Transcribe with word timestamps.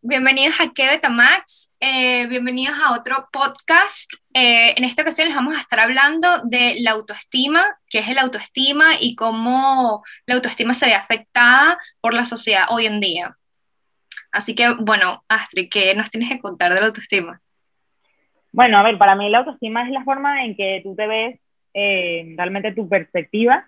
Bienvenidos 0.00 0.60
a 0.60 0.72
Que 0.72 0.98
Max, 1.10 1.70
eh, 1.78 2.26
bienvenidos 2.28 2.74
a 2.80 2.98
otro 2.98 3.28
podcast. 3.30 4.10
Eh, 4.32 4.72
en 4.78 4.84
esta 4.84 5.02
ocasión 5.02 5.28
les 5.28 5.36
vamos 5.36 5.54
a 5.54 5.60
estar 5.60 5.78
hablando 5.78 6.26
de 6.44 6.76
la 6.80 6.92
autoestima, 6.92 7.62
qué 7.90 7.98
es 7.98 8.08
el 8.08 8.16
autoestima 8.16 8.94
y 8.98 9.14
cómo 9.14 10.02
la 10.26 10.36
autoestima 10.36 10.72
se 10.72 10.86
ve 10.86 10.94
afectada 10.94 11.78
por 12.00 12.14
la 12.14 12.24
sociedad 12.24 12.64
hoy 12.70 12.86
en 12.86 13.00
día. 13.00 13.36
Así 14.32 14.54
que, 14.54 14.72
bueno, 14.80 15.22
Astrid, 15.28 15.68
¿qué 15.70 15.94
nos 15.94 16.10
tienes 16.10 16.30
que 16.30 16.40
contar 16.40 16.72
de 16.72 16.80
la 16.80 16.86
autoestima? 16.86 17.40
Bueno, 18.52 18.78
a 18.78 18.82
ver, 18.84 18.96
para 18.96 19.16
mí 19.16 19.28
la 19.28 19.38
autoestima 19.38 19.84
es 19.84 19.90
la 19.90 20.04
forma 20.04 20.44
en 20.44 20.56
que 20.56 20.80
tú 20.82 20.94
te 20.94 21.06
ves, 21.06 21.40
eh, 21.74 22.34
realmente 22.38 22.72
tu 22.72 22.88
perspectiva. 22.88 23.66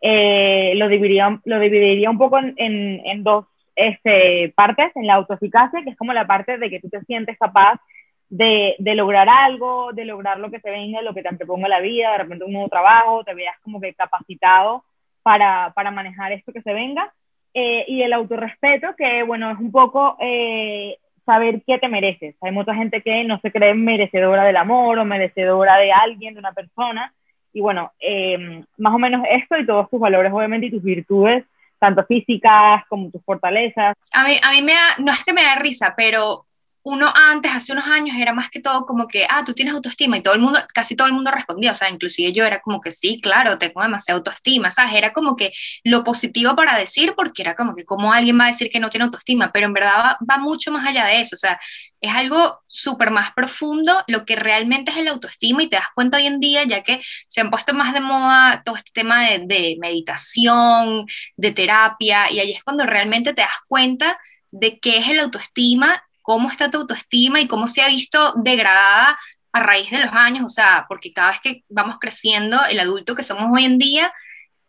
lo, 0.00 0.88
dividiría, 0.88 1.40
lo 1.44 1.60
dividiría 1.60 2.10
un 2.10 2.18
poco 2.18 2.38
en, 2.38 2.56
en 2.56 3.22
dos 3.22 3.46
este, 3.74 4.52
partes 4.54 4.94
en 4.96 5.06
la 5.06 5.14
autoeficacia, 5.14 5.82
que 5.82 5.90
es 5.90 5.96
como 5.96 6.12
la 6.12 6.26
parte 6.26 6.58
de 6.58 6.70
que 6.70 6.80
tú 6.80 6.88
te 6.88 7.00
sientes 7.02 7.38
capaz 7.38 7.80
de, 8.28 8.76
de, 8.78 8.94
lograr 8.94 9.28
algo, 9.28 9.92
de 9.92 10.04
lograr 10.04 10.38
lo 10.38 10.50
que 10.50 10.58
te 10.58 10.70
venga, 10.70 11.02
lo 11.02 11.12
que 11.14 11.22
te 11.22 11.36
proponga 11.36 11.68
la 11.68 11.80
vida, 11.80 12.12
de 12.12 12.18
repente 12.18 12.44
un 12.44 12.52
nuevo 12.52 12.68
trabajo, 12.68 13.24
te 13.24 13.34
veas 13.34 13.56
como 13.62 13.80
que 13.80 13.94
capacitado 13.94 14.84
para, 15.22 15.72
para 15.74 15.90
manejar 15.90 16.32
esto 16.32 16.52
que 16.52 16.62
se 16.62 16.72
venga. 16.72 17.12
Eh, 17.54 17.84
y 17.86 18.02
el 18.02 18.12
autorrespeto, 18.14 18.94
que 18.96 19.22
bueno, 19.24 19.50
es 19.50 19.58
un 19.58 19.70
poco 19.70 20.16
eh, 20.20 20.96
saber 21.26 21.62
qué 21.66 21.78
te 21.78 21.88
mereces. 21.88 22.34
Hay 22.40 22.52
mucha 22.52 22.74
gente 22.74 23.02
que 23.02 23.24
no 23.24 23.38
se 23.40 23.52
cree 23.52 23.74
merecedora 23.74 24.44
del 24.44 24.56
amor 24.56 24.98
o 24.98 25.04
merecedora 25.04 25.76
de 25.76 25.92
alguien, 25.92 26.34
de 26.34 26.40
una 26.40 26.52
persona. 26.52 27.12
Y 27.52 27.60
bueno, 27.60 27.92
eh, 28.00 28.64
más 28.78 28.94
o 28.94 28.98
menos 28.98 29.26
esto 29.30 29.58
y 29.58 29.66
todos 29.66 29.90
tus 29.90 30.00
valores, 30.00 30.32
obviamente, 30.32 30.66
y 30.66 30.70
tus 30.70 30.82
virtudes 30.82 31.44
tanto 31.82 32.04
físicas 32.06 32.84
como 32.88 33.10
tus 33.10 33.24
fortalezas. 33.24 33.96
A 34.12 34.24
mí, 34.24 34.36
a 34.40 34.52
mí 34.52 34.62
me 34.62 34.72
da, 34.72 34.78
no 34.98 35.10
es 35.10 35.24
que 35.24 35.32
me 35.32 35.42
da 35.42 35.56
risa, 35.56 35.94
pero 35.96 36.46
uno 36.84 37.12
antes, 37.14 37.52
hace 37.52 37.72
unos 37.72 37.86
años, 37.86 38.16
era 38.18 38.32
más 38.34 38.50
que 38.50 38.60
todo 38.60 38.86
como 38.86 39.06
que, 39.06 39.24
ah, 39.28 39.44
tú 39.44 39.54
tienes 39.54 39.74
autoestima 39.74 40.16
y 40.18 40.22
todo 40.22 40.34
el 40.34 40.40
mundo, 40.40 40.58
casi 40.74 40.96
todo 40.96 41.06
el 41.06 41.12
mundo 41.12 41.30
respondía, 41.30 41.72
o 41.72 41.74
sea, 41.76 41.88
inclusive 41.88 42.32
yo 42.32 42.44
era 42.44 42.60
como 42.60 42.80
que 42.80 42.90
sí, 42.90 43.20
claro, 43.20 43.58
tengo 43.58 43.82
demasiada 43.82 44.18
autoestima, 44.18 44.70
¿sabes? 44.70 44.94
Era 44.94 45.12
como 45.12 45.36
que 45.36 45.52
lo 45.84 46.02
positivo 46.02 46.56
para 46.56 46.76
decir, 46.76 47.14
porque 47.16 47.42
era 47.42 47.54
como 47.54 47.76
que, 47.76 47.84
¿cómo 47.84 48.12
alguien 48.12 48.38
va 48.38 48.44
a 48.46 48.48
decir 48.48 48.70
que 48.70 48.80
no 48.80 48.90
tiene 48.90 49.04
autoestima? 49.04 49.52
Pero 49.52 49.66
en 49.66 49.72
verdad 49.74 50.16
va, 50.28 50.38
mucho 50.38 50.72
más 50.72 50.86
allá 50.86 51.06
de 51.06 51.20
eso, 51.20 51.36
o 51.36 51.38
sea, 51.38 51.60
es 52.00 52.12
algo 52.14 52.60
súper 52.66 53.10
más 53.12 53.32
profundo 53.32 54.02
lo 54.08 54.24
que 54.24 54.34
realmente 54.34 54.90
es 54.90 54.96
el 54.96 55.06
autoestima 55.08 55.62
y 55.62 55.68
te 55.68 55.76
das 55.76 55.86
cuenta 55.94 56.16
hoy 56.16 56.26
en 56.26 56.40
día, 56.40 56.64
ya 56.64 56.82
que 56.82 57.00
se 57.28 57.40
han 57.40 57.50
puesto 57.50 57.74
más 57.74 57.94
de 57.94 58.00
moda 58.00 58.62
todo 58.64 58.76
este 58.76 58.90
tema 58.92 59.22
de, 59.22 59.40
de 59.46 59.76
meditación, 59.80 61.06
de 61.36 61.52
terapia, 61.52 62.30
y 62.30 62.40
ahí 62.40 62.52
es 62.52 62.64
cuando 62.64 62.84
realmente 62.86 63.34
te 63.34 63.42
das 63.42 63.60
cuenta 63.68 64.18
de 64.50 64.80
qué 64.80 64.98
es 64.98 65.08
el 65.08 65.20
autoestima 65.20 66.02
cómo 66.22 66.50
está 66.50 66.70
tu 66.70 66.78
autoestima 66.78 67.40
y 67.40 67.48
cómo 67.48 67.66
se 67.66 67.82
ha 67.82 67.88
visto 67.88 68.34
degradada 68.36 69.18
a 69.52 69.60
raíz 69.60 69.90
de 69.90 70.00
los 70.00 70.12
años, 70.12 70.44
o 70.44 70.48
sea, 70.48 70.86
porque 70.88 71.12
cada 71.12 71.32
vez 71.32 71.40
que 71.40 71.64
vamos 71.68 71.98
creciendo, 72.00 72.58
el 72.70 72.80
adulto 72.80 73.14
que 73.14 73.22
somos 73.22 73.50
hoy 73.52 73.64
en 73.64 73.78
día 73.78 74.12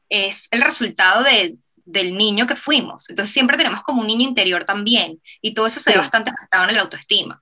es 0.09 0.49
el 0.51 0.61
resultado 0.61 1.23
de, 1.23 1.55
del 1.85 2.17
niño 2.17 2.47
que 2.47 2.55
fuimos. 2.55 3.09
Entonces 3.09 3.33
siempre 3.33 3.57
tenemos 3.57 3.81
como 3.83 4.01
un 4.01 4.07
niño 4.07 4.27
interior 4.27 4.65
también, 4.65 5.19
y 5.41 5.53
todo 5.53 5.67
eso 5.67 5.79
se 5.79 5.91
ve 5.91 5.99
bastante 5.99 6.31
afectado 6.31 6.65
en 6.65 6.71
el 6.71 6.79
autoestima. 6.79 7.41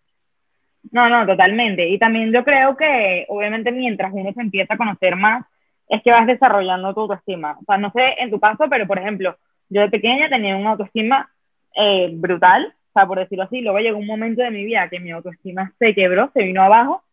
No, 0.92 1.10
no, 1.10 1.26
totalmente. 1.26 1.88
Y 1.90 2.00
también 2.00 2.32
yo 2.32 2.44
creo 2.44 2.76
que, 2.76 3.26
obviamente, 3.30 3.72
mientras 3.72 4.12
uno 4.14 4.32
se 4.34 4.42
empieza 4.42 4.74
a 4.74 4.78
conocer 4.78 5.16
más, 5.16 5.46
es 5.88 6.02
que 6.04 6.12
vas 6.12 6.26
desarrollando 6.26 6.94
tu 6.94 7.02
autoestima. 7.02 7.58
O 7.60 7.66
sea, 7.66 7.78
no 7.78 7.92
sé 7.92 8.16
en 8.20 8.32
tu 8.32 8.40
caso, 8.40 8.66
pero 8.70 8.88
por 8.88 8.98
ejemplo, 8.98 9.38
yo 9.70 9.82
de 9.82 9.90
pequeña 9.90 10.30
tenía 10.30 10.56
una 10.56 10.72
autoestima 10.72 11.30
eh, 11.76 12.10
brutal, 12.14 12.74
o 12.92 13.00
sea, 13.00 13.08
por 13.08 13.20
decirlo 13.20 13.46
así, 13.46 13.62
luego 13.62 13.80
llegó 13.80 13.98
un 13.98 14.06
momento 14.06 14.42
de 14.42 14.52
mi 14.52 14.66
vida 14.66 14.90
que 14.90 15.00
mi 15.00 15.12
autoestima 15.12 15.72
se 15.80 15.96
quebró, 15.96 16.30
se 16.34 16.44
vino 16.44 16.62
abajo, 16.62 17.04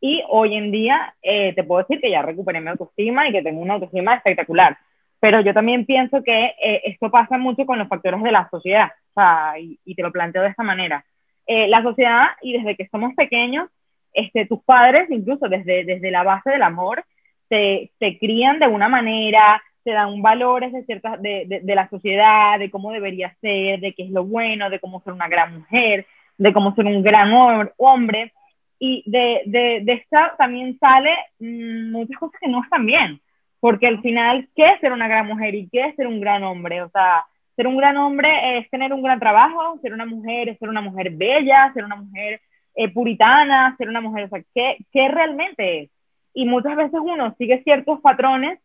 y 0.00 0.22
hoy 0.28 0.54
en 0.56 0.70
día 0.70 1.14
eh, 1.22 1.52
te 1.54 1.64
puedo 1.64 1.82
decir 1.82 2.00
que 2.00 2.10
ya 2.10 2.22
recuperé 2.22 2.60
mi 2.62 2.68
autoestima 2.68 3.28
y 3.28 3.32
que 3.32 3.42
tengo 3.42 3.60
una 3.60 3.74
autoestima 3.74 4.14
espectacular. 4.14 4.78
Pero 5.20 5.40
yo 5.42 5.52
también 5.52 5.84
pienso 5.84 6.22
que 6.22 6.54
eh, 6.62 6.80
esto 6.84 7.10
pasa 7.10 7.36
mucho 7.36 7.66
con 7.66 7.78
los 7.78 7.88
factores 7.88 8.22
de 8.22 8.32
la 8.32 8.48
sociedad, 8.48 8.90
o 9.10 9.20
sea, 9.20 9.54
y, 9.58 9.94
te 9.94 10.02
lo 10.02 10.12
planteo 10.12 10.42
de 10.42 10.48
esta 10.48 10.62
manera. 10.62 11.04
Eh, 11.46 11.68
la 11.68 11.82
sociedad, 11.82 12.28
y 12.40 12.54
desde 12.54 12.76
que 12.76 12.88
somos 12.88 13.14
pequeños, 13.14 13.68
este, 14.14 14.46
tus 14.46 14.62
padres, 14.62 15.10
incluso 15.10 15.46
desde, 15.48 15.84
desde 15.84 16.10
la 16.10 16.22
base 16.22 16.50
del 16.50 16.62
amor, 16.62 17.04
te, 17.48 17.90
te 17.98 18.18
crían 18.18 18.60
de 18.60 18.68
una 18.68 18.88
manera, 18.88 19.62
te 19.88 19.94
dan 19.94 20.20
valores 20.20 20.70
de, 20.70 20.84
ciertas, 20.84 21.22
de, 21.22 21.62
de, 21.62 21.74
la 21.74 21.88
sociedad, 21.88 22.58
de 22.58 22.70
cómo 22.70 22.92
debería 22.92 23.34
ser, 23.40 23.80
de 23.80 23.94
qué 23.94 24.02
es 24.02 24.10
lo 24.10 24.22
bueno, 24.22 24.68
de 24.68 24.80
cómo 24.80 25.00
ser 25.00 25.14
una 25.14 25.28
gran 25.28 25.60
mujer, 25.60 26.06
de 26.36 26.52
cómo 26.52 26.74
ser 26.74 26.84
un 26.84 27.02
gran 27.02 27.32
hombre. 27.78 28.34
Y 28.78 29.02
de, 29.06 29.40
de, 29.46 29.80
de 29.84 29.92
esta 29.94 30.34
también 30.36 30.78
sale 30.78 31.16
mm, 31.38 31.90
muchas 31.90 32.18
cosas 32.18 32.38
que 32.38 32.50
no 32.50 32.62
están 32.62 32.84
bien, 32.84 33.18
porque 33.60 33.86
al 33.86 34.02
final, 34.02 34.46
¿qué 34.54 34.72
es 34.72 34.80
ser 34.80 34.92
una 34.92 35.08
gran 35.08 35.26
mujer 35.26 35.54
y 35.54 35.70
qué 35.70 35.86
es 35.86 35.96
ser 35.96 36.06
un 36.06 36.20
gran 36.20 36.44
hombre? 36.44 36.82
O 36.82 36.90
sea, 36.90 37.24
ser 37.56 37.66
un 37.66 37.78
gran 37.78 37.96
hombre 37.96 38.58
es 38.58 38.68
tener 38.68 38.92
un 38.92 39.02
gran 39.02 39.18
trabajo, 39.18 39.78
ser 39.80 39.94
una 39.94 40.04
mujer 40.04 40.50
es 40.50 40.58
ser 40.58 40.68
una 40.68 40.82
mujer 40.82 41.12
bella, 41.12 41.72
ser 41.72 41.86
una 41.86 41.96
mujer 41.96 42.42
eh, 42.74 42.92
puritana, 42.92 43.74
ser 43.78 43.88
una 43.88 44.02
mujer, 44.02 44.24
o 44.24 44.28
sea, 44.28 44.42
¿qué, 44.54 44.76
¿qué 44.92 45.08
realmente 45.08 45.80
es? 45.80 45.90
Y 46.34 46.44
muchas 46.44 46.76
veces 46.76 47.00
uno 47.02 47.34
sigue 47.38 47.62
ciertos 47.62 48.02
patrones 48.02 48.58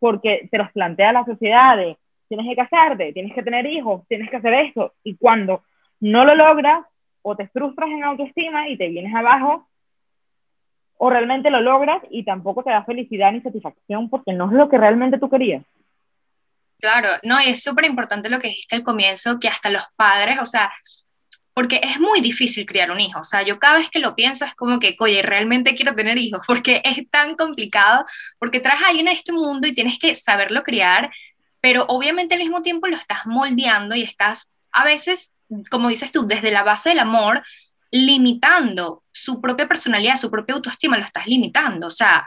porque 0.00 0.48
te 0.50 0.58
los 0.58 0.72
plantea 0.72 1.12
la 1.12 1.24
sociedad 1.24 1.78
tienes 2.28 2.46
que 2.46 2.56
casarte, 2.56 3.12
tienes 3.12 3.34
que 3.34 3.42
tener 3.42 3.66
hijos, 3.66 4.06
tienes 4.08 4.30
que 4.30 4.36
hacer 4.36 4.54
esto, 4.54 4.94
y 5.02 5.16
cuando 5.16 5.64
no 5.98 6.24
lo 6.24 6.36
logras, 6.36 6.86
o 7.22 7.36
te 7.36 7.48
frustras 7.48 7.90
en 7.90 8.04
autoestima 8.04 8.68
y 8.68 8.78
te 8.78 8.88
vienes 8.88 9.14
abajo, 9.14 9.66
o 10.96 11.10
realmente 11.10 11.50
lo 11.50 11.60
logras 11.60 12.00
y 12.10 12.24
tampoco 12.24 12.62
te 12.62 12.70
da 12.70 12.84
felicidad 12.84 13.32
ni 13.32 13.40
satisfacción 13.40 14.08
porque 14.08 14.32
no 14.32 14.46
es 14.46 14.52
lo 14.52 14.68
que 14.68 14.78
realmente 14.78 15.18
tú 15.18 15.28
querías. 15.28 15.64
Claro, 16.78 17.08
no, 17.24 17.40
y 17.40 17.50
es 17.50 17.62
súper 17.62 17.84
importante 17.84 18.30
lo 18.30 18.38
que 18.38 18.48
dijiste 18.48 18.76
al 18.76 18.84
comienzo, 18.84 19.38
que 19.40 19.48
hasta 19.48 19.70
los 19.70 19.84
padres, 19.96 20.38
o 20.40 20.46
sea, 20.46 20.70
porque 21.54 21.80
es 21.82 21.98
muy 21.98 22.20
difícil 22.20 22.64
criar 22.64 22.90
un 22.90 23.00
hijo. 23.00 23.20
O 23.20 23.24
sea, 23.24 23.42
yo 23.42 23.58
cada 23.58 23.78
vez 23.78 23.90
que 23.90 23.98
lo 23.98 24.14
pienso 24.14 24.44
es 24.44 24.54
como 24.54 24.78
que, 24.78 24.96
oye, 24.98 25.22
realmente 25.22 25.74
quiero 25.74 25.94
tener 25.94 26.18
hijos, 26.18 26.42
porque 26.46 26.80
es 26.84 27.08
tan 27.10 27.34
complicado, 27.36 28.04
porque 28.38 28.60
traes 28.60 28.80
a 28.82 28.88
alguien 28.88 29.08
a 29.08 29.12
este 29.12 29.32
mundo 29.32 29.66
y 29.66 29.74
tienes 29.74 29.98
que 29.98 30.14
saberlo 30.14 30.62
criar, 30.62 31.10
pero 31.60 31.84
obviamente 31.88 32.34
al 32.34 32.40
mismo 32.40 32.62
tiempo 32.62 32.86
lo 32.86 32.96
estás 32.96 33.26
moldeando 33.26 33.94
y 33.94 34.02
estás 34.02 34.52
a 34.72 34.84
veces, 34.84 35.34
como 35.70 35.88
dices 35.88 36.12
tú, 36.12 36.26
desde 36.26 36.50
la 36.50 36.62
base 36.62 36.90
del 36.90 37.00
amor, 37.00 37.42
limitando 37.90 39.02
su 39.12 39.40
propia 39.40 39.66
personalidad, 39.66 40.16
su 40.16 40.30
propia 40.30 40.54
autoestima, 40.54 40.96
lo 40.96 41.04
estás 41.04 41.26
limitando. 41.26 41.88
O 41.88 41.90
sea, 41.90 42.26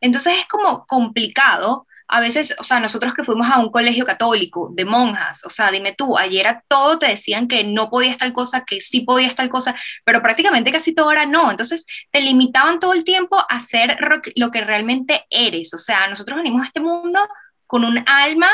entonces 0.00 0.34
es 0.38 0.46
como 0.46 0.86
complicado 0.86 1.87
a 2.08 2.20
veces, 2.20 2.54
o 2.58 2.64
sea, 2.64 2.80
nosotros 2.80 3.12
que 3.12 3.22
fuimos 3.22 3.48
a 3.48 3.58
un 3.58 3.70
colegio 3.70 4.06
católico 4.06 4.70
de 4.72 4.86
monjas, 4.86 5.44
o 5.44 5.50
sea, 5.50 5.70
dime 5.70 5.92
tú, 5.92 6.16
ayer 6.16 6.46
a 6.46 6.64
todo 6.66 6.98
te 6.98 7.06
decían 7.06 7.46
que 7.48 7.64
no 7.64 7.90
podías 7.90 8.16
tal 8.16 8.32
cosa, 8.32 8.64
que 8.64 8.80
sí 8.80 9.02
podías 9.02 9.34
tal 9.34 9.50
cosa, 9.50 9.76
pero 10.04 10.22
prácticamente 10.22 10.72
casi 10.72 10.94
todo 10.94 11.12
era 11.12 11.26
no. 11.26 11.50
Entonces 11.50 11.86
te 12.10 12.20
limitaban 12.22 12.80
todo 12.80 12.94
el 12.94 13.04
tiempo 13.04 13.36
a 13.46 13.60
ser 13.60 13.98
lo 14.36 14.50
que 14.50 14.60
realmente 14.62 15.26
eres. 15.28 15.74
O 15.74 15.78
sea, 15.78 16.08
nosotros 16.08 16.38
venimos 16.38 16.62
a 16.62 16.66
este 16.66 16.80
mundo 16.80 17.20
con 17.66 17.84
un 17.84 18.02
alma 18.06 18.48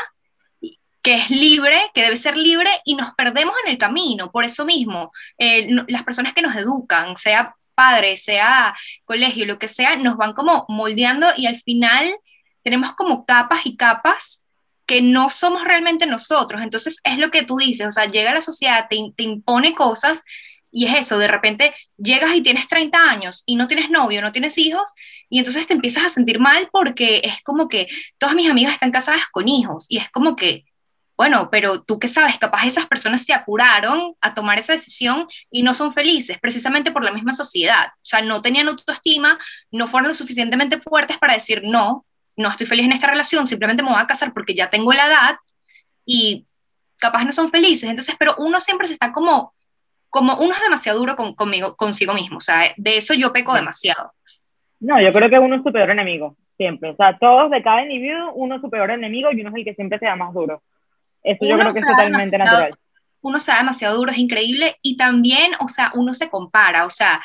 que 1.01 1.15
es 1.17 1.31
libre, 1.31 1.79
que 1.95 2.03
debe 2.03 2.17
ser 2.17 2.37
libre, 2.37 2.71
y 2.85 2.97
nos 2.97 3.13
perdemos 3.13 3.55
en 3.65 3.73
el 3.73 3.79
camino. 3.79 4.33
Por 4.33 4.45
eso 4.45 4.65
mismo, 4.65 5.13
eh, 5.39 5.69
las 5.87 6.03
personas 6.03 6.33
que 6.33 6.41
nos 6.41 6.57
educan, 6.57 7.17
sea 7.19 7.55
padre, 7.75 8.17
sea 8.17 8.75
colegio, 9.05 9.45
lo 9.47 9.59
que 9.59 9.69
sea, 9.69 9.97
nos 9.97 10.17
van 10.17 10.33
como 10.33 10.65
moldeando 10.69 11.29
y 11.37 11.47
al 11.47 11.61
final 11.61 12.17
tenemos 12.65 12.95
como 12.95 13.25
capas 13.25 13.61
y 13.65 13.77
capas 13.77 14.43
que 14.87 15.03
no 15.03 15.31
somos 15.31 15.65
realmente 15.65 16.07
nosotros. 16.07 16.63
Entonces 16.63 17.01
es 17.05 17.19
lo 17.19 17.31
que 17.31 17.45
tú 17.45 17.57
dices, 17.57 17.87
o 17.87 17.93
sea, 17.93 18.07
llega 18.07 18.35
la 18.35 18.43
sociedad, 18.43 18.87
te, 18.91 18.97
te, 19.17 19.23
impone 19.23 19.75
cosas 19.75 20.23
y 20.71 20.87
es 20.87 20.95
eso, 20.95 21.19
de 21.19 21.29
repente 21.29 21.75
llegas 21.97 22.35
y 22.35 22.43
tienes 22.43 22.67
30 22.69 22.99
años 23.11 23.45
y 23.47 23.57
no 23.57 23.69
tienes 23.69 23.91
novio, 23.91 24.21
no 24.21 24.33
tienes 24.33 24.59
hijos 24.59 24.93
y 25.31 25.39
entonces 25.39 25.67
te 25.67 25.75
empiezas 25.75 26.05
a 26.05 26.09
sentir 26.09 26.39
mal 26.39 26.69
porque 26.73 27.23
es 27.25 27.43
como 27.43 27.69
que 27.69 27.89
todas 28.19 28.35
mis 28.35 28.51
amigas 28.51 28.75
están 28.75 28.91
casadas 28.91 29.23
con 29.31 29.49
hijos 29.49 29.87
y 29.89 29.99
es 29.99 30.11
como 30.11 30.37
que, 30.37 30.65
bueno, 31.17 31.49
pero 31.51 31.83
tú 31.83 31.99
qué 31.99 32.09
sabes, 32.09 32.39
capaz 32.39 32.67
esas 32.67 32.87
personas 32.87 33.25
se 33.25 33.33
apuraron 33.33 34.15
a 34.21 34.35
tomar 34.35 34.59
esa 34.59 34.73
decisión 34.73 35.29
y 35.51 35.63
no 35.63 35.75
son 35.75 35.95
felices, 35.95 36.39
precisamente 36.41 36.91
por 36.91 37.05
la 37.05 37.13
misma 37.13 37.33
sociedad. 37.33 37.87
O 37.95 38.05
sea, 38.05 38.21
no 38.21 38.43
tenían 38.43 38.69
autoestima, 38.69 39.39
no 39.71 39.89
fueron 39.89 40.09
lo 40.09 40.15
suficientemente 40.15 40.81
fuertes 40.81 41.19
para 41.19 41.35
decir 41.35 41.63
no, 41.65 42.05
no 42.37 42.49
estoy 42.49 42.67
feliz 42.67 42.87
en 42.87 42.93
esta 42.93 43.07
relación, 43.07 43.47
simplemente 43.47 43.83
me 43.83 43.91
voy 43.91 44.01
a 44.01 44.07
casar 44.07 44.33
porque 44.33 44.55
ya 44.55 44.71
tengo 44.71 44.93
la 44.93 45.07
edad 45.07 45.37
y 46.05 46.47
capaz 46.99 47.25
no 47.25 47.33
son 47.33 47.51
felices. 47.51 47.89
Entonces, 47.89 48.15
pero 48.19 48.35
uno 48.39 48.61
siempre 48.61 48.87
se 48.87 48.95
está 48.95 49.13
como, 49.13 49.53
como 50.11 50.37
uno 50.37 50.55
es 50.55 50.63
demasiado 50.63 50.99
duro 50.99 51.17
con, 51.17 51.35
conmigo, 51.35 51.77
consigo 51.77 52.15
mismo, 52.15 52.39
o 52.39 52.41
sea, 52.41 52.73
de 52.77 52.97
eso 52.97 53.15
yo 53.15 53.33
peco 53.33 53.55
demasiado. 53.55 54.13
No, 54.81 55.01
yo 55.01 55.13
creo 55.13 55.31
que 55.31 55.39
uno 55.39 55.57
es 55.57 55.63
su 55.63 55.73
peor 55.73 55.91
enemigo, 55.91 56.37
siempre. 56.57 56.91
O 56.91 56.97
sea, 56.97 57.17
todos 57.19 57.51
de 57.51 57.63
cada 57.63 57.83
individuo, 57.83 58.33
uno 58.35 58.57
es 58.57 58.61
su 58.61 58.69
peor 58.69 58.91
enemigo 58.91 59.31
y 59.33 59.41
uno 59.41 59.51
es 59.51 59.57
el 59.57 59.65
que 59.65 59.75
siempre 59.75 59.99
se 59.99 60.07
da 60.07 60.17
más 60.17 60.35
duro. 60.35 60.63
Eso 61.23 61.47
yo 61.47 61.59
creo 61.59 61.73
que 61.73 61.79
es 61.79 61.87
totalmente 61.87 62.37
natural. 62.37 62.75
uno 63.23 63.41
se 63.41 63.51
da 63.51 63.59
demasiado 63.59 63.97
duro, 63.97 64.13
es 64.13 64.19
increíble, 64.19 64.77
y 64.83 64.97
también, 64.99 65.53
o 65.61 65.69
sea, 65.69 65.91
uno 65.95 66.13
se 66.13 66.29
compara, 66.29 66.85
o 66.85 66.91
sea, 66.91 67.23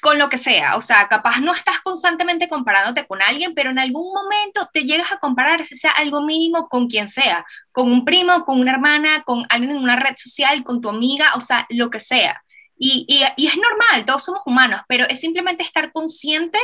con 0.00 0.18
lo 0.18 0.28
que 0.28 0.38
sea, 0.38 0.76
o 0.76 0.80
sea, 0.80 1.08
capaz 1.08 1.40
no 1.40 1.52
estás 1.52 1.80
constantemente 1.80 2.48
comparándote 2.48 3.06
con 3.06 3.20
alguien, 3.22 3.54
pero 3.54 3.70
en 3.70 3.78
algún 3.78 4.12
momento 4.12 4.68
te 4.72 4.84
llegas 4.84 5.12
a 5.12 5.18
comparar, 5.18 5.64
si 5.64 5.76
sea 5.76 5.92
algo 5.92 6.22
mínimo, 6.22 6.68
con 6.68 6.88
quien 6.88 7.08
sea, 7.08 7.44
con 7.72 7.90
un 7.90 8.04
primo, 8.04 8.44
con 8.44 8.60
una 8.60 8.72
hermana, 8.72 9.22
con 9.22 9.44
alguien 9.48 9.72
en 9.72 9.82
una 9.82 9.96
red 9.96 10.14
social, 10.16 10.64
con 10.64 10.80
tu 10.80 10.88
amiga, 10.88 11.32
o 11.36 11.40
sea, 11.40 11.66
lo 11.70 11.90
que 11.90 12.00
sea. 12.00 12.42
Y, 12.78 13.04
y, 13.08 13.46
es 13.46 13.56
normal, 13.56 14.06
todos 14.06 14.24
somos 14.24 14.40
humanos, 14.46 14.80
pero 14.88 15.06
es 15.08 15.20
simplemente 15.20 15.62
estar 15.62 15.92
consciente 15.92 16.58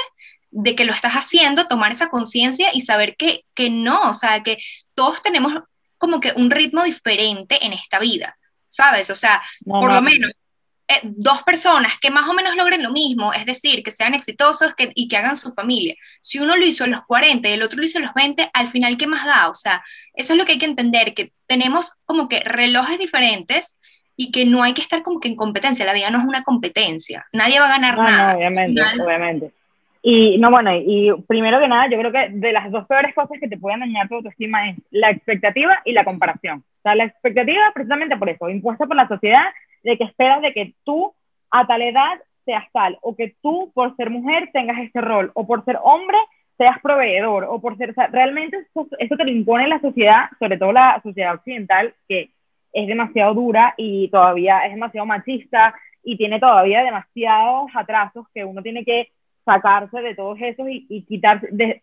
de 0.50 0.74
que 0.74 0.86
lo 0.86 0.92
estás 0.92 1.12
haciendo, 1.12 1.68
tomar 1.68 1.92
esa 1.92 2.08
conciencia 2.08 2.70
y 2.72 2.80
saber 2.80 3.16
que, 3.16 3.44
que 3.54 3.68
no, 3.68 4.08
o 4.08 4.14
sea, 4.14 4.42
que 4.42 4.58
todos 4.94 5.22
tenemos 5.22 5.52
como 5.98 6.20
que 6.20 6.32
un 6.36 6.50
ritmo 6.50 6.84
diferente 6.84 7.64
en 7.64 7.74
esta 7.74 7.98
vida, 7.98 8.38
¿sabes? 8.68 9.10
O 9.10 9.14
sea, 9.14 9.42
por 9.64 9.92
lo 9.92 10.00
menos 10.00 10.30
eh, 10.88 11.00
dos 11.02 11.42
personas 11.42 11.98
que 12.00 12.10
más 12.10 12.28
o 12.28 12.32
menos 12.32 12.54
logren 12.54 12.82
lo 12.82 12.92
mismo, 12.92 13.32
es 13.32 13.44
decir, 13.44 13.82
que 13.82 13.90
sean 13.90 14.14
exitosos 14.14 14.72
y 14.94 15.08
que 15.08 15.16
hagan 15.16 15.36
su 15.36 15.50
familia. 15.50 15.96
Si 16.20 16.38
uno 16.38 16.56
lo 16.56 16.64
hizo 16.64 16.84
a 16.84 16.86
los 16.86 17.02
40 17.02 17.48
y 17.48 17.52
el 17.52 17.62
otro 17.62 17.78
lo 17.78 17.84
hizo 17.84 17.98
a 17.98 18.02
los 18.02 18.14
20, 18.14 18.50
al 18.52 18.70
final, 18.70 18.96
¿qué 18.96 19.08
más 19.08 19.24
da? 19.24 19.48
O 19.48 19.54
sea, 19.54 19.84
eso 20.14 20.32
es 20.32 20.38
lo 20.38 20.44
que 20.44 20.52
hay 20.52 20.58
que 20.58 20.66
entender, 20.66 21.12
que 21.14 21.32
tenemos 21.46 21.94
como 22.04 22.28
que 22.28 22.40
relojes 22.40 23.00
diferentes 23.00 23.78
y 24.16 24.30
que 24.30 24.44
no 24.44 24.62
hay 24.62 24.74
que 24.74 24.82
estar 24.82 25.02
como 25.02 25.18
que 25.18 25.28
en 25.28 25.34
competencia. 25.34 25.84
La 25.84 25.92
vida 25.92 26.10
no 26.10 26.18
es 26.18 26.24
una 26.24 26.44
competencia. 26.44 27.26
Nadie 27.32 27.58
va 27.58 27.66
a 27.66 27.70
ganar 27.70 27.98
nada. 27.98 28.32
No, 28.32 28.38
obviamente, 28.38 28.80
obviamente. 29.02 29.52
Y 30.08 30.38
no, 30.38 30.52
bueno, 30.52 30.70
y 30.72 31.10
primero 31.26 31.58
que 31.58 31.66
nada, 31.66 31.88
yo 31.90 31.98
creo 31.98 32.12
que 32.12 32.28
de 32.28 32.52
las 32.52 32.70
dos 32.70 32.86
peores 32.86 33.12
cosas 33.12 33.40
que 33.40 33.48
te 33.48 33.58
pueden 33.58 33.80
dañar 33.80 34.06
tu 34.06 34.14
autoestima 34.14 34.70
es 34.70 34.76
la 34.92 35.10
expectativa 35.10 35.80
y 35.84 35.90
la 35.90 36.04
comparación. 36.04 36.58
O 36.58 36.82
sea, 36.84 36.94
la 36.94 37.06
expectativa 37.06 37.72
precisamente 37.74 38.16
por 38.16 38.28
eso, 38.28 38.48
impuesta 38.48 38.86
por 38.86 38.94
la 38.94 39.08
sociedad 39.08 39.46
de 39.82 39.98
que 39.98 40.04
esperas 40.04 40.42
de 40.42 40.52
que 40.52 40.74
tú 40.84 41.12
a 41.50 41.66
tal 41.66 41.82
edad 41.82 42.20
seas 42.44 42.66
tal, 42.72 42.98
o 43.02 43.16
que 43.16 43.34
tú 43.42 43.72
por 43.74 43.96
ser 43.96 44.10
mujer 44.10 44.50
tengas 44.52 44.78
ese 44.78 45.00
rol, 45.00 45.32
o 45.34 45.44
por 45.44 45.64
ser 45.64 45.76
hombre 45.82 46.18
seas 46.56 46.80
proveedor, 46.80 47.42
o 47.50 47.60
por 47.60 47.76
ser, 47.76 47.92
realmente 48.12 48.58
eso, 48.58 48.86
eso 49.00 49.16
te 49.16 49.24
lo 49.24 49.30
impone 49.32 49.66
la 49.66 49.80
sociedad, 49.80 50.28
sobre 50.38 50.56
todo 50.56 50.70
la 50.70 51.00
sociedad 51.02 51.34
occidental, 51.34 51.94
que 52.08 52.30
es 52.72 52.86
demasiado 52.86 53.34
dura 53.34 53.74
y 53.76 54.08
todavía 54.10 54.66
es 54.66 54.72
demasiado 54.72 55.04
machista 55.04 55.74
y 56.04 56.16
tiene 56.16 56.38
todavía 56.38 56.84
demasiados 56.84 57.72
atrasos 57.74 58.28
que 58.32 58.44
uno 58.44 58.62
tiene 58.62 58.84
que 58.84 59.10
sacarse 59.46 60.02
de 60.02 60.14
todos 60.14 60.38
esos 60.42 60.68
y, 60.68 60.84
y 60.90 61.02
quitarse, 61.06 61.48
de, 61.50 61.82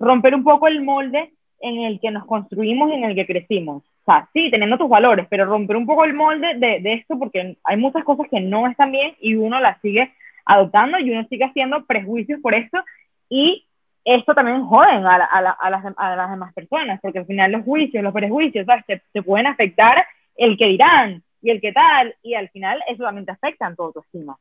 romper 0.00 0.34
un 0.34 0.42
poco 0.42 0.66
el 0.66 0.82
molde 0.82 1.30
en 1.60 1.78
el 1.84 2.00
que 2.00 2.10
nos 2.10 2.24
construimos 2.24 2.90
y 2.90 2.94
en 2.94 3.04
el 3.04 3.14
que 3.14 3.26
crecimos. 3.26 3.84
O 3.84 4.04
sea, 4.06 4.28
sí, 4.32 4.50
teniendo 4.50 4.78
tus 4.78 4.88
valores, 4.88 5.26
pero 5.28 5.44
romper 5.44 5.76
un 5.76 5.86
poco 5.86 6.04
el 6.04 6.14
molde 6.14 6.54
de, 6.56 6.94
esto 6.94 7.18
porque 7.18 7.56
hay 7.62 7.76
muchas 7.76 8.02
cosas 8.02 8.26
que 8.30 8.40
no 8.40 8.66
están 8.66 8.90
bien 8.90 9.14
y 9.20 9.34
uno 9.34 9.60
las 9.60 9.80
sigue 9.82 10.10
adoptando 10.46 10.98
y 10.98 11.10
uno 11.10 11.26
sigue 11.28 11.44
haciendo 11.44 11.84
prejuicios 11.84 12.40
por 12.40 12.54
esto 12.54 12.82
y 13.28 13.66
esto 14.04 14.34
también 14.34 14.64
joden 14.64 15.06
a, 15.06 15.16
a, 15.16 15.50
a, 15.50 15.70
las, 15.70 15.84
a 15.96 16.16
las 16.16 16.30
demás 16.30 16.54
personas, 16.54 16.98
porque 17.02 17.18
al 17.18 17.26
final 17.26 17.52
los 17.52 17.62
juicios, 17.62 18.02
los 18.02 18.14
prejuicios, 18.14 18.64
¿sabes? 18.64 18.86
Te, 18.86 19.02
te, 19.12 19.22
pueden 19.22 19.46
afectar 19.46 20.04
el 20.36 20.56
que 20.56 20.66
dirán 20.66 21.22
y 21.42 21.50
el 21.50 21.60
que 21.60 21.72
tal, 21.72 22.14
y 22.22 22.32
al 22.34 22.48
final 22.48 22.82
eso 22.88 23.04
también 23.04 23.26
te 23.26 23.32
afecta 23.32 23.66
en 23.66 23.76
todo 23.76 23.92
tu 23.92 24.00
estima. 24.00 24.38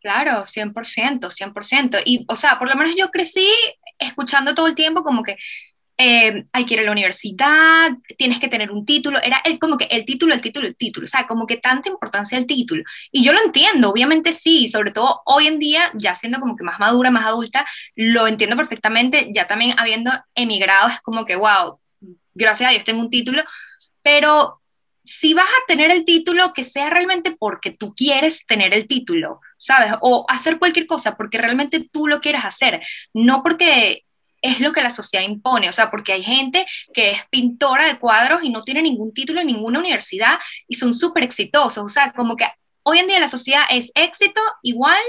Claro, 0.00 0.46
100%, 0.46 1.30
100%. 1.30 1.98
Y, 2.04 2.24
o 2.28 2.36
sea, 2.36 2.58
por 2.58 2.68
lo 2.68 2.76
menos 2.76 2.94
yo 2.96 3.10
crecí 3.10 3.48
escuchando 3.98 4.54
todo 4.54 4.68
el 4.68 4.74
tiempo 4.74 5.02
como 5.02 5.22
que 5.22 5.36
eh, 6.00 6.44
hay 6.52 6.64
que 6.64 6.74
ir 6.74 6.80
a 6.80 6.84
la 6.84 6.92
universidad, 6.92 7.90
tienes 8.16 8.38
que 8.38 8.46
tener 8.46 8.70
un 8.70 8.86
título, 8.86 9.20
era 9.20 9.38
el, 9.44 9.58
como 9.58 9.76
que 9.76 9.86
el 9.86 10.04
título, 10.04 10.32
el 10.32 10.40
título, 10.40 10.68
el 10.68 10.76
título, 10.76 11.04
o 11.06 11.08
sea, 11.08 11.26
como 11.26 11.44
que 11.44 11.56
tanta 11.56 11.88
importancia 11.88 12.38
el 12.38 12.46
título. 12.46 12.84
Y 13.10 13.24
yo 13.24 13.32
lo 13.32 13.40
entiendo, 13.44 13.90
obviamente 13.90 14.32
sí, 14.32 14.68
sobre 14.68 14.92
todo 14.92 15.22
hoy 15.26 15.48
en 15.48 15.58
día, 15.58 15.90
ya 15.94 16.14
siendo 16.14 16.38
como 16.38 16.54
que 16.54 16.62
más 16.62 16.78
madura, 16.78 17.10
más 17.10 17.26
adulta, 17.26 17.66
lo 17.96 18.28
entiendo 18.28 18.56
perfectamente, 18.56 19.30
ya 19.34 19.48
también 19.48 19.74
habiendo 19.76 20.12
emigrado, 20.36 20.88
es 20.88 21.00
como 21.00 21.24
que, 21.24 21.34
wow, 21.34 21.80
gracias 22.32 22.68
a 22.68 22.72
Dios 22.72 22.84
tengo 22.84 23.00
un 23.00 23.10
título, 23.10 23.42
pero 24.00 24.60
si 25.02 25.34
vas 25.34 25.48
a 25.48 25.66
tener 25.66 25.90
el 25.90 26.04
título, 26.04 26.52
que 26.52 26.62
sea 26.62 26.90
realmente 26.90 27.34
porque 27.36 27.72
tú 27.72 27.92
quieres 27.96 28.46
tener 28.46 28.72
el 28.72 28.86
título, 28.86 29.40
¿sabes? 29.58 29.92
O 30.00 30.24
hacer 30.28 30.58
cualquier 30.58 30.86
cosa 30.86 31.16
porque 31.16 31.38
realmente 31.38 31.86
tú 31.92 32.06
lo 32.06 32.20
quieres 32.20 32.44
hacer, 32.44 32.80
no 33.12 33.42
porque 33.42 34.04
es 34.40 34.60
lo 34.60 34.72
que 34.72 34.82
la 34.82 34.90
sociedad 34.90 35.24
impone, 35.24 35.68
o 35.68 35.72
sea, 35.72 35.90
porque 35.90 36.12
hay 36.12 36.22
gente 36.22 36.66
que 36.94 37.10
es 37.10 37.20
pintora 37.30 37.86
de 37.86 37.98
cuadros 37.98 38.40
y 38.42 38.50
no 38.50 38.62
tiene 38.62 38.82
ningún 38.82 39.12
título 39.12 39.40
en 39.40 39.48
ninguna 39.48 39.80
universidad 39.80 40.38
y 40.68 40.76
son 40.76 40.94
súper 40.94 41.24
exitosos, 41.24 41.84
o 41.84 41.88
sea, 41.88 42.12
como 42.12 42.36
que 42.36 42.46
hoy 42.84 42.98
en 43.00 43.08
día 43.08 43.20
la 43.20 43.28
sociedad 43.28 43.64
es 43.70 43.90
éxito 43.94 44.40
igual 44.62 45.00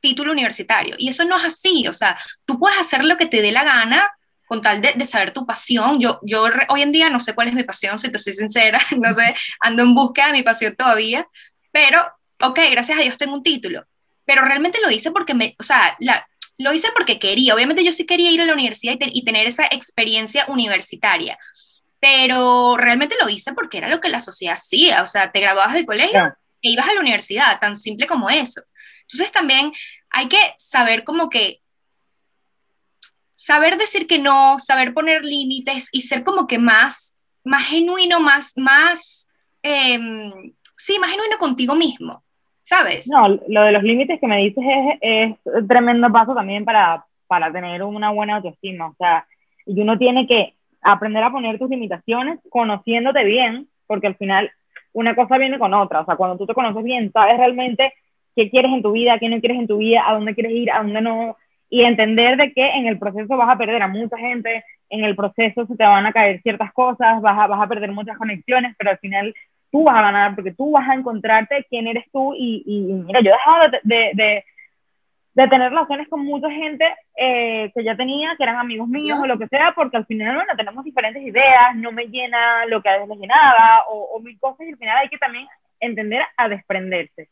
título 0.00 0.32
universitario 0.32 0.96
y 0.98 1.08
eso 1.08 1.24
no 1.24 1.38
es 1.38 1.44
así, 1.44 1.88
o 1.88 1.94
sea, 1.94 2.18
tú 2.44 2.58
puedes 2.58 2.78
hacer 2.78 3.04
lo 3.04 3.16
que 3.16 3.26
te 3.26 3.40
dé 3.40 3.52
la 3.52 3.64
gana 3.64 4.10
con 4.46 4.60
tal 4.60 4.82
de, 4.82 4.92
de, 4.92 5.06
saber 5.06 5.32
tu 5.32 5.46
pasión. 5.46 5.98
Yo, 5.98 6.20
yo 6.22 6.46
hoy 6.68 6.82
en 6.82 6.92
día 6.92 7.08
no 7.08 7.18
sé 7.18 7.34
cuál 7.34 7.48
es 7.48 7.54
mi 7.54 7.64
pasión, 7.64 7.98
si 7.98 8.12
te 8.12 8.18
soy 8.18 8.34
sincera, 8.34 8.78
no 8.98 9.12
sé, 9.12 9.34
ando 9.60 9.82
en 9.82 9.94
busca 9.94 10.26
de 10.26 10.32
mi 10.34 10.42
pasión 10.42 10.76
todavía, 10.76 11.26
pero, 11.72 12.00
ok, 12.40 12.60
gracias 12.70 12.98
a 12.98 13.02
Dios 13.02 13.16
tengo 13.16 13.34
un 13.34 13.42
título, 13.42 13.84
pero 14.24 14.42
realmente 14.42 14.80
lo 14.80 14.90
hice 14.90 15.10
porque 15.10 15.34
me, 15.34 15.54
o 15.58 15.62
sea, 15.62 15.96
la, 16.00 16.26
lo 16.58 16.72
hice 16.72 16.88
porque 16.94 17.18
quería, 17.18 17.54
obviamente 17.54 17.84
yo 17.84 17.92
sí 17.92 18.06
quería 18.06 18.30
ir 18.30 18.40
a 18.40 18.46
la 18.46 18.52
universidad 18.52 18.94
y, 18.98 19.18
y 19.20 19.24
tener 19.24 19.46
esa 19.46 19.66
experiencia 19.66 20.46
universitaria, 20.48 21.38
pero 22.00 22.76
realmente 22.76 23.16
lo 23.20 23.28
hice 23.28 23.52
porque 23.52 23.78
era 23.78 23.88
lo 23.88 24.00
que 24.00 24.08
la 24.08 24.20
sociedad 24.20 24.54
hacía, 24.54 25.02
o 25.02 25.06
sea, 25.06 25.32
te 25.32 25.40
graduabas 25.40 25.74
del 25.74 25.86
colegio 25.86 26.36
e 26.62 26.70
ibas 26.70 26.88
a 26.88 26.94
la 26.94 27.00
universidad, 27.00 27.60
tan 27.60 27.76
simple 27.76 28.06
como 28.06 28.30
eso. 28.30 28.62
Entonces 29.02 29.32
también 29.32 29.72
hay 30.10 30.28
que 30.28 30.38
saber 30.56 31.04
como 31.04 31.28
que 31.28 31.60
saber 33.34 33.76
decir 33.76 34.06
que 34.06 34.18
no, 34.18 34.58
saber 34.58 34.94
poner 34.94 35.24
límites 35.24 35.88
y 35.92 36.02
ser 36.02 36.24
como 36.24 36.46
que 36.46 36.58
más, 36.58 37.16
más 37.44 37.66
genuino, 37.66 38.18
más, 38.20 38.52
más, 38.56 39.30
eh, 39.62 39.98
sí, 40.76 40.98
más 40.98 41.10
genuino 41.10 41.36
contigo 41.38 41.74
mismo, 41.74 42.24
¿sabes? 42.64 43.06
No, 43.08 43.28
lo 43.28 43.62
de 43.62 43.72
los 43.72 43.82
límites 43.82 44.18
que 44.18 44.26
me 44.26 44.38
dices 44.38 44.64
es, 45.02 45.34
un 45.44 45.68
tremendo 45.68 46.10
paso 46.10 46.34
también 46.34 46.64
para, 46.64 47.04
para 47.26 47.52
tener 47.52 47.82
una 47.82 48.10
buena 48.10 48.36
autoestima, 48.36 48.88
o 48.88 48.94
sea, 48.96 49.26
y 49.66 49.80
uno 49.80 49.98
tiene 49.98 50.26
que 50.26 50.54
aprender 50.80 51.22
a 51.22 51.30
poner 51.30 51.58
tus 51.58 51.68
limitaciones 51.68 52.40
conociéndote 52.48 53.22
bien, 53.24 53.68
porque 53.86 54.06
al 54.06 54.16
final 54.16 54.50
una 54.92 55.14
cosa 55.14 55.36
viene 55.36 55.58
con 55.58 55.74
otra, 55.74 56.00
o 56.00 56.04
sea, 56.06 56.16
cuando 56.16 56.38
tú 56.38 56.46
te 56.46 56.54
conoces 56.54 56.82
bien, 56.82 57.12
sabes 57.12 57.36
realmente 57.36 57.92
qué 58.34 58.48
quieres 58.48 58.72
en 58.72 58.82
tu 58.82 58.92
vida, 58.92 59.18
qué 59.18 59.28
no 59.28 59.40
quieres 59.40 59.58
en 59.58 59.66
tu 59.66 59.76
vida, 59.76 60.02
a 60.06 60.14
dónde 60.14 60.34
quieres 60.34 60.52
ir, 60.52 60.70
a 60.72 60.78
dónde 60.78 61.02
no, 61.02 61.36
y 61.68 61.82
entender 61.82 62.38
de 62.38 62.52
que 62.54 62.66
en 62.66 62.86
el 62.86 62.98
proceso 62.98 63.36
vas 63.36 63.50
a 63.50 63.58
perder 63.58 63.82
a 63.82 63.88
mucha 63.88 64.16
gente, 64.16 64.64
en 64.88 65.04
el 65.04 65.14
proceso 65.14 65.66
se 65.66 65.76
te 65.76 65.84
van 65.84 66.06
a 66.06 66.12
caer 66.12 66.40
ciertas 66.40 66.72
cosas, 66.72 67.20
vas 67.20 67.38
a, 67.38 67.46
vas 67.46 67.60
a 67.60 67.68
perder 67.68 67.92
muchas 67.92 68.16
conexiones, 68.16 68.74
pero 68.78 68.90
al 68.90 68.98
final 68.98 69.34
tú 69.74 69.82
vas 69.82 69.96
a 69.96 70.02
ganar 70.02 70.36
porque 70.36 70.52
tú 70.52 70.70
vas 70.70 70.88
a 70.88 70.94
encontrarte 70.94 71.66
quién 71.68 71.88
eres 71.88 72.04
tú 72.12 72.32
y, 72.32 72.62
y 72.64 72.92
mira, 72.92 73.20
yo 73.20 73.30
he 73.30 73.32
dejado 73.32 73.70
de, 73.70 73.80
de, 73.82 74.10
de, 74.14 74.44
de 75.34 75.48
tener 75.48 75.70
relaciones 75.70 76.06
con 76.06 76.24
mucha 76.24 76.48
gente 76.48 76.84
eh, 77.16 77.72
que 77.74 77.82
ya 77.82 77.96
tenía, 77.96 78.36
que 78.36 78.44
eran 78.44 78.58
amigos 78.58 78.86
míos 78.86 79.18
o 79.20 79.26
lo 79.26 79.36
que 79.36 79.48
sea, 79.48 79.72
porque 79.74 79.96
al 79.96 80.06
final, 80.06 80.36
bueno, 80.36 80.52
tenemos 80.56 80.84
diferentes 80.84 81.20
ideas, 81.24 81.74
no 81.74 81.90
me 81.90 82.06
llena 82.06 82.66
lo 82.66 82.80
que 82.82 82.88
a 82.88 82.92
veces 82.92 83.08
me 83.08 83.16
llenaba 83.16 83.82
o, 83.90 84.10
o 84.14 84.20
mil 84.20 84.38
cosas 84.38 84.64
y 84.64 84.70
al 84.70 84.78
final 84.78 84.96
hay 84.96 85.08
que 85.08 85.18
también 85.18 85.48
entender 85.80 86.22
a 86.36 86.48
desprenderse. 86.48 87.28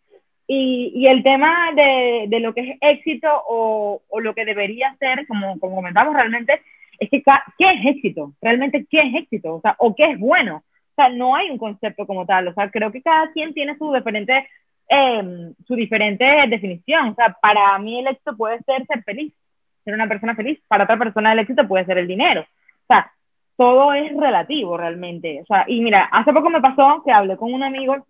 Y, 0.49 0.91
y, 0.97 1.07
el 1.07 1.23
tema 1.23 1.71
de, 1.77 2.25
de, 2.27 2.41
lo 2.41 2.53
que 2.53 2.73
es 2.73 2.79
éxito 2.81 3.29
o, 3.47 4.03
o, 4.09 4.19
lo 4.21 4.35
que 4.35 4.45
debería 4.45 4.97
ser, 4.99 5.29
como, 5.29 5.61
como 5.61 5.77
comentamos 5.77 6.13
realmente, 6.13 6.61
es 6.99 7.09
que 7.09 7.23
¿qué 7.23 7.67
es 7.71 7.97
éxito? 7.97 8.33
Realmente, 8.43 8.85
¿qué 8.91 8.99
es 8.99 9.15
éxito? 9.15 9.55
O 9.55 9.61
sea, 9.61 9.77
o 9.79 9.95
qué 9.95 10.11
es 10.11 10.19
bueno. 10.19 10.65
No 11.09 11.37
hay 11.37 11.51
un 11.51 11.59
concepto 11.59 12.07
como 12.07 12.27
tal. 12.27 12.49
O 12.49 12.55
sea, 12.55 12.71
creo 12.71 12.93
que 12.93 13.03
cada 13.03 13.31
quien 13.33 13.55
tiene 13.55 13.77
su 13.77 13.93
diferente, 13.93 14.49
eh, 14.89 15.53
su 15.67 15.75
diferente 15.75 16.25
definición. 16.49 17.09
O 17.11 17.15
sea, 17.15 17.37
para 17.41 17.79
mí 17.79 18.01
el 18.01 18.09
éxito 18.09 18.37
puede 18.37 18.61
ser 18.63 18.87
ser 18.87 19.03
feliz, 19.05 19.33
ser 19.85 19.95
una 19.95 20.09
persona 20.09 20.35
feliz. 20.35 20.61
Para 20.69 20.85
otra 20.85 20.99
persona 20.99 21.33
el 21.33 21.41
éxito 21.41 21.67
puede 21.67 21.85
ser 21.85 21.99
el 21.99 22.07
dinero. 22.07 22.43
O 22.43 22.87
sea, 22.87 23.13
todo 23.57 23.93
es 23.93 24.17
relativo 24.17 24.77
realmente. 24.77 25.41
O 25.43 25.47
sea, 25.47 25.65
y 25.67 25.81
mira, 25.81 26.05
hace 26.13 26.33
poco 26.33 26.51
me 26.51 26.61
pasó 26.61 27.03
que 27.05 27.13
hablé 27.13 27.37
con 27.37 27.53
un 27.53 27.63
amigo 27.63 28.07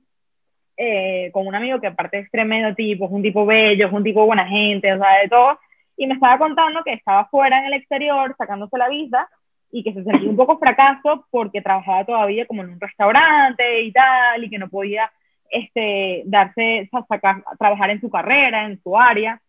eh, 0.76 1.30
con 1.32 1.46
un 1.46 1.54
amigo 1.54 1.80
que 1.80 1.87
aparte 1.88 2.18
es 2.18 2.30
tremendo 2.30 2.75
tipo, 2.75 3.04
es 3.04 3.12
un 3.12 3.22
tipo 3.22 3.44
bello, 3.44 3.87
es 3.87 3.92
un 3.92 4.02
tipo 4.02 4.25
buena 4.25 4.46
gente, 4.46 4.92
o 4.92 4.99
sea, 4.99 5.18
de 5.22 5.28
todo, 5.28 5.58
y 5.96 6.06
me 6.06 6.14
estaba 6.14 6.38
contando 6.38 6.82
que 6.82 6.94
estaba 6.94 7.26
fuera 7.26 7.58
en 7.58 7.66
el 7.66 7.75
exterior 7.75 8.34
sacándose 8.38 8.78
la 8.78 8.88
visa 8.88 9.28
y 9.73 9.83
que 9.83 9.95
se 9.95 10.05
sentía 10.05 10.29
un 10.29 10.37
poco 10.37 10.59
fracaso 10.59 11.26
porque 11.31 11.62
trabajaba 11.62 12.05
todavía 12.05 12.47
como 12.47 12.62
en 12.62 12.71
un 12.71 12.81
restaurante 12.81 13.83
y 13.83 13.91
tal, 13.91 14.45
y 14.45 14.50
que 14.50 14.59
no 14.59 14.69
podía 14.69 15.11
este, 15.50 16.23
darse, 16.26 16.88
sacar, 17.09 17.43
trabajar 17.59 17.91
en 17.91 18.00
su 18.00 18.11
carrera, 18.11 18.67
en 18.67 18.81
su 18.83 18.97
área. 18.97 19.41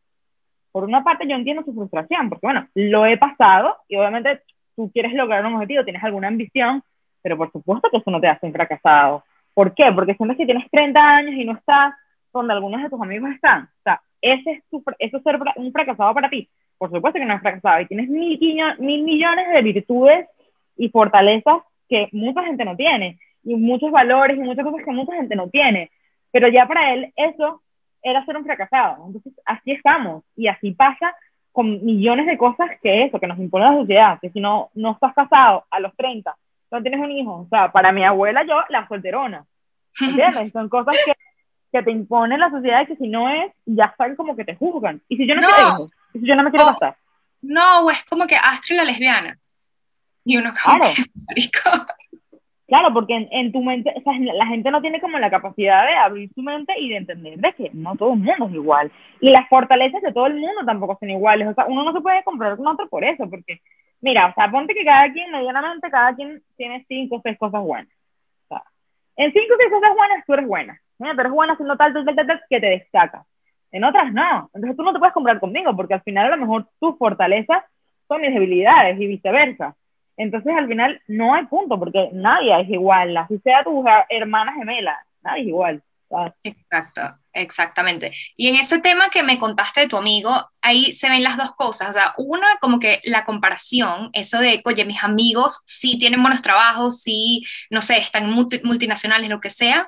Por 0.72 0.86
una 0.86 1.04
parte 1.04 1.28
yo 1.28 1.36
entiendo 1.36 1.64
su 1.64 1.74
frustración, 1.74 2.30
porque 2.30 2.48
bueno, 2.48 2.68
lo 2.74 3.06
he 3.06 3.18
pasado 3.18 3.78
y 3.90 3.98
obviamente 3.98 4.42
tú 4.76 4.90
quieres 4.92 5.14
lograr 5.14 5.46
un 5.46 5.56
objetivo, 5.56 5.84
tienes 5.84 6.04
alguna 6.04 6.30
ambición, 6.30 6.82
pero 7.22 7.38
por 7.38 7.52
supuesto 7.52 7.90
que 7.92 7.98
eso 7.98 8.10
no 8.10 8.22
te 8.22 8.28
hace 8.28 8.46
un 8.46 8.54
fracasado. 8.54 9.24
¿Por 9.54 9.76
qué? 9.76 9.92
Porque 9.94 10.16
sientes 10.16 10.38
que 10.38 10.46
tienes 10.46 10.70
30 10.72 11.00
años 11.00 11.36
y 11.36 11.44
no 11.44 11.54
estás 11.54 11.94
donde 12.32 12.54
algunos 12.54 12.82
de 12.82 12.90
tus 12.90 13.02
amigos 13.02 13.30
están. 13.32 13.64
O 13.66 13.84
sea, 13.84 14.02
ese 14.22 14.52
es 14.52 14.64
tu, 14.70 14.84
eso 15.00 15.18
es 15.18 15.24
ser 15.24 15.40
un 15.58 15.72
fracasado 15.72 16.14
para 16.14 16.30
ti. 16.30 16.50
Por 16.84 16.92
supuesto 16.92 17.18
que 17.18 17.26
no 17.26 17.36
es 17.36 17.42
fracasado 17.42 17.80
y 17.80 17.86
tienes 17.86 18.10
mil, 18.10 18.38
mil 18.78 19.04
millones 19.04 19.48
de 19.54 19.62
virtudes 19.62 20.28
y 20.76 20.90
fortalezas 20.90 21.64
que 21.88 22.10
mucha 22.12 22.44
gente 22.44 22.66
no 22.66 22.76
tiene 22.76 23.20
y 23.42 23.56
muchos 23.56 23.90
valores 23.90 24.36
y 24.36 24.42
muchas 24.42 24.66
cosas 24.66 24.84
que 24.84 24.92
mucha 24.92 25.16
gente 25.16 25.34
no 25.34 25.48
tiene. 25.48 25.92
Pero 26.30 26.50
ya 26.50 26.68
para 26.68 26.94
él 26.94 27.14
eso 27.16 27.62
era 28.02 28.26
ser 28.26 28.36
un 28.36 28.44
fracasado. 28.44 28.98
Entonces, 29.08 29.32
así 29.46 29.72
estamos 29.72 30.26
y 30.36 30.48
así 30.48 30.72
pasa 30.72 31.16
con 31.54 31.86
millones 31.86 32.26
de 32.26 32.38
cosas 32.38 32.70
que 32.82 33.06
eso, 33.06 33.18
que 33.18 33.28
nos 33.28 33.40
impone 33.40 33.64
la 33.64 33.78
sociedad, 33.78 34.20
que 34.20 34.32
si 34.32 34.42
no, 34.42 34.70
no 34.74 34.92
estás 34.92 35.14
casado 35.14 35.64
a 35.72 35.80
los 35.80 35.96
30, 35.96 36.36
no 36.70 36.82
tienes 36.82 37.00
un 37.00 37.12
hijo, 37.12 37.34
o 37.34 37.48
sea, 37.50 37.72
para 37.72 37.94
mi 37.94 38.04
abuela 38.04 38.44
yo, 38.44 38.58
la 38.68 38.86
solterona, 38.90 39.46
¿entiendes? 40.02 40.52
Son 40.52 40.68
cosas 40.68 40.98
que, 41.06 41.14
que 41.72 41.82
te 41.82 41.92
impone 41.92 42.38
la 42.38 42.50
sociedad 42.50 42.82
y 42.82 42.88
que 42.88 42.98
si 42.98 43.08
no 43.08 43.30
es, 43.30 43.54
ya 43.66 43.86
están 43.86 44.18
como 44.18 44.36
que 44.36 44.44
te 44.44 44.56
juzgan. 44.58 45.02
Y 45.08 45.16
si 45.16 45.26
yo 45.26 45.36
no, 45.36 45.42
quiero 45.48 45.70
hijos, 45.70 45.92
yo 46.14 46.36
no 46.36 46.44
me 46.44 46.52
quiero 46.52 46.66
casar. 46.66 46.96
No, 47.42 47.82
o 47.82 47.92
es 47.92 48.04
como 48.06 48.26
que 48.26 48.36
Astrid 48.36 48.78
la 48.78 48.86
lesbiana. 48.86 49.38
Y 50.24 50.38
uno 50.38 50.52
como 50.52 50.80
claro. 50.80 50.94
Claro, 52.74 52.92
porque 52.92 53.28
en, 53.30 53.52
tu 53.52 53.62
mente, 53.62 53.94
o 53.96 54.02
sea, 54.02 54.14
la 54.18 54.48
gente 54.48 54.72
no 54.72 54.82
tiene 54.82 55.00
como 55.00 55.20
la 55.20 55.30
capacidad 55.30 55.86
de 55.86 55.94
abrir 55.94 56.32
su 56.34 56.42
mente 56.42 56.74
y 56.80 56.90
de 56.90 56.98
entender 56.98 57.38
de 57.38 57.54
que 57.54 57.70
no 57.74 57.96
todo 57.96 58.14
el 58.14 58.20
mundo 58.20 58.48
es 58.48 58.54
igual. 58.54 58.92
Y 59.20 59.30
las 59.30 59.48
fortalezas 59.48 60.02
de 60.02 60.12
todo 60.14 60.26
el 60.28 60.36
mundo 60.36 60.66
tampoco 60.66 60.98
son 61.00 61.10
iguales. 61.10 61.50
O 61.50 61.54
sea, 61.54 61.66
uno 61.66 61.84
no 61.84 61.94
se 61.94 62.02
puede 62.02 62.24
comprar 62.24 62.58
con 62.58 62.66
otro 62.66 62.90
por 62.90 63.04
eso, 63.04 63.30
porque, 63.30 63.62
mira, 64.02 64.28
o 64.28 64.34
sea, 64.34 64.50
ponte 64.50 64.74
que 64.74 64.86
cada 64.86 65.12
quien, 65.12 65.32
medianamente, 65.32 65.92
cada 65.92 66.16
quien 66.16 66.42
tiene 66.58 66.84
cinco 66.88 67.18
o 67.18 67.22
seis 67.22 67.38
cosas 67.38 67.62
buenas. 67.62 67.94
O 68.46 68.48
sea, 68.48 68.64
en 69.18 69.32
cinco 69.34 69.54
o 69.54 69.58
seis 69.58 69.70
cosas 69.70 69.96
buenas 69.96 70.26
tú 70.26 70.34
eres 70.34 70.48
buena. 70.48 70.82
Mira, 70.98 71.14
pero 71.16 71.28
eres 71.28 71.34
buena 71.34 71.54
haciendo 71.54 71.76
tal, 71.76 71.94
tal, 71.94 72.06
tal, 72.06 72.16
tal, 72.26 72.42
que 72.50 72.60
te 72.60 72.70
destaca. 72.70 73.26
En 73.74 73.84
otras 73.84 74.14
no. 74.14 74.50
Entonces 74.54 74.78
tú 74.78 74.84
no 74.84 74.94
te 74.94 75.00
puedes 75.00 75.14
comprar 75.14 75.40
conmigo, 75.40 75.76
porque 75.76 75.96
al 75.96 76.04
final 76.04 76.28
a 76.28 76.36
lo 76.36 76.38
mejor 76.38 76.68
tus 76.80 76.98
fortalezas 76.98 77.64
son 78.08 78.22
mis 78.22 78.34
debilidades 78.34 79.00
y 79.02 79.08
viceversa. 79.08 79.76
Entonces 80.16 80.54
al 80.56 80.68
final 80.68 81.02
no 81.08 81.34
hay 81.34 81.46
punto, 81.48 81.78
porque 81.78 82.10
nadie 82.14 82.62
es 82.62 82.70
igual, 82.70 83.18
así 83.18 83.40
sea 83.40 83.64
tu 83.64 83.84
hermana 84.10 84.54
gemela, 84.54 84.96
nadie 85.24 85.42
es 85.42 85.48
igual. 85.48 85.84
Exacto, 86.44 87.02
exactamente. 87.34 88.12
Y 88.38 88.48
en 88.48 88.56
ese 88.56 88.80
tema 88.80 89.10
que 89.10 89.24
me 89.24 89.40
contaste 89.40 89.82
de 89.82 89.88
tu 89.88 89.98
amigo, 89.98 90.32
ahí 90.62 90.94
se 90.94 91.10
ven 91.10 91.24
las 91.24 91.38
dos 91.38 91.56
cosas, 91.56 91.90
o 91.90 91.94
sea, 91.94 92.14
una 92.18 92.58
como 92.62 92.80
que 92.80 93.00
la 93.06 93.26
comparación, 93.26 94.12
eso 94.14 94.38
de, 94.38 94.62
oye, 94.66 94.86
mis 94.86 95.04
amigos 95.04 95.64
sí 95.66 95.98
tienen 95.98 96.22
buenos 96.22 96.44
trabajos, 96.44 97.02
sí, 97.02 97.44
no 97.72 97.82
sé, 97.82 97.98
están 97.98 98.30
multinacionales, 98.30 99.30
lo 99.30 99.42
que 99.42 99.50
sea, 99.50 99.88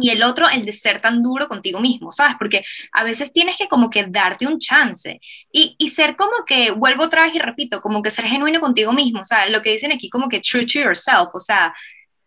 y 0.00 0.10
el 0.10 0.22
otro, 0.22 0.48
el 0.48 0.64
de 0.64 0.72
ser 0.72 1.00
tan 1.00 1.22
duro 1.22 1.48
contigo 1.48 1.80
mismo, 1.80 2.10
¿sabes? 2.12 2.36
Porque 2.38 2.64
a 2.92 3.04
veces 3.04 3.32
tienes 3.32 3.58
que 3.58 3.68
como 3.68 3.90
que 3.90 4.04
darte 4.04 4.46
un 4.46 4.58
chance 4.58 5.20
y, 5.52 5.76
y, 5.78 5.88
ser 5.88 6.16
como 6.16 6.44
que, 6.46 6.70
vuelvo 6.72 7.04
otra 7.04 7.24
vez 7.24 7.34
y 7.34 7.38
repito, 7.38 7.80
como 7.80 8.02
que 8.02 8.10
ser 8.10 8.26
genuino 8.26 8.60
contigo 8.60 8.92
mismo, 8.92 9.20
o 9.20 9.24
sea, 9.24 9.48
lo 9.48 9.62
que 9.62 9.72
dicen 9.72 9.92
aquí 9.92 10.08
como 10.08 10.28
que 10.28 10.40
true 10.40 10.66
to 10.66 10.80
yourself, 10.80 11.34
o 11.34 11.40
sea, 11.40 11.74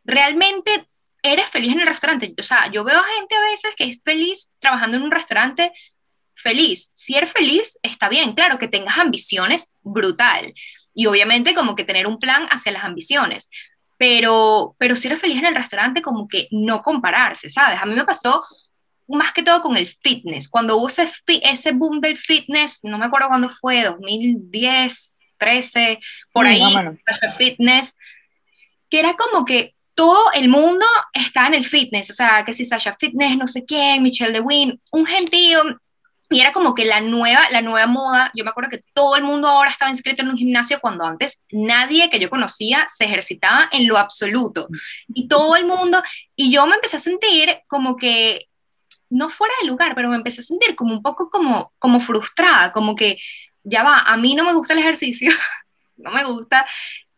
realmente 0.03 0.87
eres 1.21 1.45
feliz 1.49 1.71
en 1.73 1.79
el 1.79 1.87
restaurante, 1.87 2.33
o 2.37 2.43
sea, 2.43 2.69
yo 2.71 2.83
veo 2.83 2.99
a 2.99 3.15
gente 3.19 3.35
a 3.35 3.41
veces 3.41 3.71
que 3.75 3.85
es 3.85 3.99
feliz 4.03 4.51
trabajando 4.59 4.97
en 4.97 5.03
un 5.03 5.11
restaurante, 5.11 5.71
feliz, 6.35 6.91
si 6.93 7.15
eres 7.15 7.31
feliz, 7.31 7.79
está 7.81 8.09
bien, 8.09 8.33
claro, 8.33 8.57
que 8.57 8.67
tengas 8.67 8.97
ambiciones, 8.97 9.71
brutal, 9.81 10.53
y 10.93 11.05
obviamente 11.05 11.55
como 11.55 11.75
que 11.75 11.85
tener 11.85 12.07
un 12.07 12.19
plan 12.19 12.43
hacia 12.49 12.71
las 12.71 12.83
ambiciones, 12.83 13.49
pero, 13.97 14.75
pero 14.77 14.95
si 14.95 15.07
eres 15.07 15.19
feliz 15.19 15.37
en 15.37 15.45
el 15.45 15.55
restaurante, 15.55 16.01
como 16.01 16.27
que 16.27 16.47
no 16.51 16.81
compararse, 16.81 17.49
¿sabes? 17.49 17.79
A 17.81 17.85
mí 17.85 17.93
me 17.95 18.05
pasó 18.05 18.43
más 19.07 19.33
que 19.33 19.43
todo 19.43 19.61
con 19.61 19.77
el 19.77 19.87
fitness, 19.87 20.49
cuando 20.49 20.77
hubo 20.77 20.87
ese, 20.87 21.11
ese 21.27 21.71
boom 21.73 21.99
del 21.99 22.17
fitness, 22.17 22.79
no 22.83 22.97
me 22.97 23.05
acuerdo 23.05 23.27
cuándo 23.27 23.51
fue, 23.61 23.83
2010, 23.83 25.15
13, 25.37 25.99
por 26.31 26.47
ahí, 26.47 26.61
Fitness, 27.37 27.97
que 28.89 28.99
era 28.99 29.13
como 29.15 29.43
que 29.43 29.75
todo 29.95 30.31
el 30.33 30.49
mundo 30.49 30.85
está 31.11 31.47
en 31.47 31.55
el 31.55 31.65
fitness, 31.65 32.09
o 32.09 32.13
sea, 32.13 32.43
que 32.45 32.53
si 32.53 32.65
Sasha 32.65 32.95
Fitness, 32.99 33.37
no 33.37 33.47
sé 33.47 33.65
quién, 33.65 34.01
Michelle 34.01 34.31
DeWin, 34.31 34.79
un 34.91 35.05
gentío, 35.05 35.61
y 36.29 36.39
era 36.39 36.51
como 36.51 36.73
que 36.73 36.85
la 36.85 37.01
nueva, 37.01 37.41
la 37.51 37.61
nueva 37.61 37.85
moda, 37.87 38.31
yo 38.33 38.43
me 38.43 38.49
acuerdo 38.49 38.71
que 38.71 38.81
todo 38.93 39.15
el 39.15 39.23
mundo 39.23 39.47
ahora 39.47 39.69
estaba 39.69 39.91
inscrito 39.91 40.23
en 40.23 40.29
un 40.29 40.37
gimnasio 40.37 40.79
cuando 40.79 41.03
antes 41.05 41.41
nadie 41.51 42.09
que 42.09 42.19
yo 42.19 42.29
conocía 42.29 42.87
se 42.89 43.05
ejercitaba 43.05 43.69
en 43.71 43.87
lo 43.87 43.97
absoluto. 43.97 44.67
Y 45.13 45.27
todo 45.27 45.55
el 45.55 45.65
mundo, 45.65 46.01
y 46.35 46.51
yo 46.51 46.65
me 46.65 46.75
empecé 46.75 46.97
a 46.97 46.99
sentir 46.99 47.61
como 47.67 47.97
que, 47.97 48.47
no 49.09 49.29
fuera 49.29 49.53
de 49.61 49.67
lugar, 49.67 49.93
pero 49.93 50.09
me 50.09 50.15
empecé 50.15 50.41
a 50.41 50.43
sentir 50.43 50.75
como 50.75 50.93
un 50.93 51.03
poco 51.03 51.29
como, 51.29 51.71
como 51.77 51.99
frustrada, 51.99 52.71
como 52.71 52.95
que, 52.95 53.17
ya 53.63 53.83
va, 53.83 53.99
a 53.99 54.17
mí 54.17 54.33
no 54.33 54.43
me 54.43 54.53
gusta 54.53 54.73
el 54.73 54.79
ejercicio, 54.79 55.29
no 55.97 56.11
me 56.11 56.23
gusta, 56.23 56.65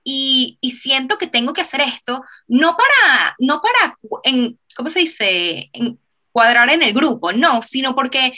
y, 0.03 0.57
y, 0.62 0.71
siento 0.71 1.17
que 1.17 1.27
tengo 1.27 1.53
que 1.53 1.62
hacer 1.62 1.81
esto, 1.81 2.24
no 2.47 2.75
para, 2.77 3.35
no 3.39 3.62
para, 3.62 3.97
en, 4.24 4.59
¿cómo 4.75 4.89
se 4.89 5.00
dice? 5.00 5.69
En, 5.74 6.00
cuadrar 6.35 6.69
en 6.69 6.83
el 6.83 6.91
grupo, 6.91 7.31
no, 7.31 7.62
sino 7.62 7.95
porque 7.95 8.33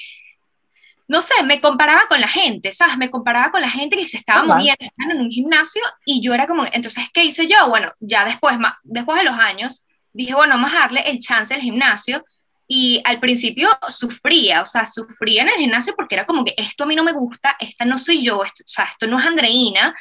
no 1.08 1.22
sé, 1.22 1.34
me 1.44 1.62
comparaba 1.62 2.06
con 2.08 2.20
la 2.20 2.28
gente, 2.28 2.72
¿sabes? 2.72 2.98
Me 2.98 3.10
comparaba 3.10 3.52
con 3.52 3.62
la 3.62 3.70
gente 3.70 3.96
que 3.96 4.08
se 4.08 4.18
estaba 4.18 4.44
moviendo, 4.44 4.78
estaban 4.80 5.16
en 5.16 5.22
un 5.22 5.32
gimnasio 5.32 5.82
y 6.06 6.22
yo 6.22 6.34
era 6.34 6.48
como, 6.48 6.66
entonces, 6.66 7.06
¿qué 7.14 7.24
hice 7.24 7.48
yo? 7.48 7.70
Bueno, 7.70 7.92
ya 8.00 8.26
después, 8.26 8.58
después 8.84 9.18
de 9.18 9.24
los 9.24 9.40
años, 9.40 9.86
dije, 10.12 10.34
bueno, 10.34 10.56
vamos 10.56 10.74
a 10.74 10.80
darle 10.80 11.02
el 11.02 11.20
chance 11.20 11.54
al 11.54 11.62
gimnasio 11.62 12.26
y 12.68 13.02
al 13.06 13.20
principio 13.20 13.70
sufría, 13.88 14.62
o 14.62 14.66
sea, 14.66 14.86
sufría 14.86 15.44
en 15.44 15.50
el 15.50 15.56
gimnasio 15.56 15.96
porque 15.96 16.16
era 16.16 16.26
como 16.26 16.44
que 16.44 16.54
esto 16.58 16.84
a 16.84 16.88
mí 16.88 16.96
no 16.96 17.04
me 17.04 17.14
gusta, 17.14 17.56
esta 17.60 17.86
no 17.86 17.98
soy 17.98 18.26
yo, 18.26 18.40
o 18.40 18.46
sea, 18.66 18.86
esto 18.86 19.08
no 19.08 19.20
es 19.20 19.26
Andreina, 19.26 19.96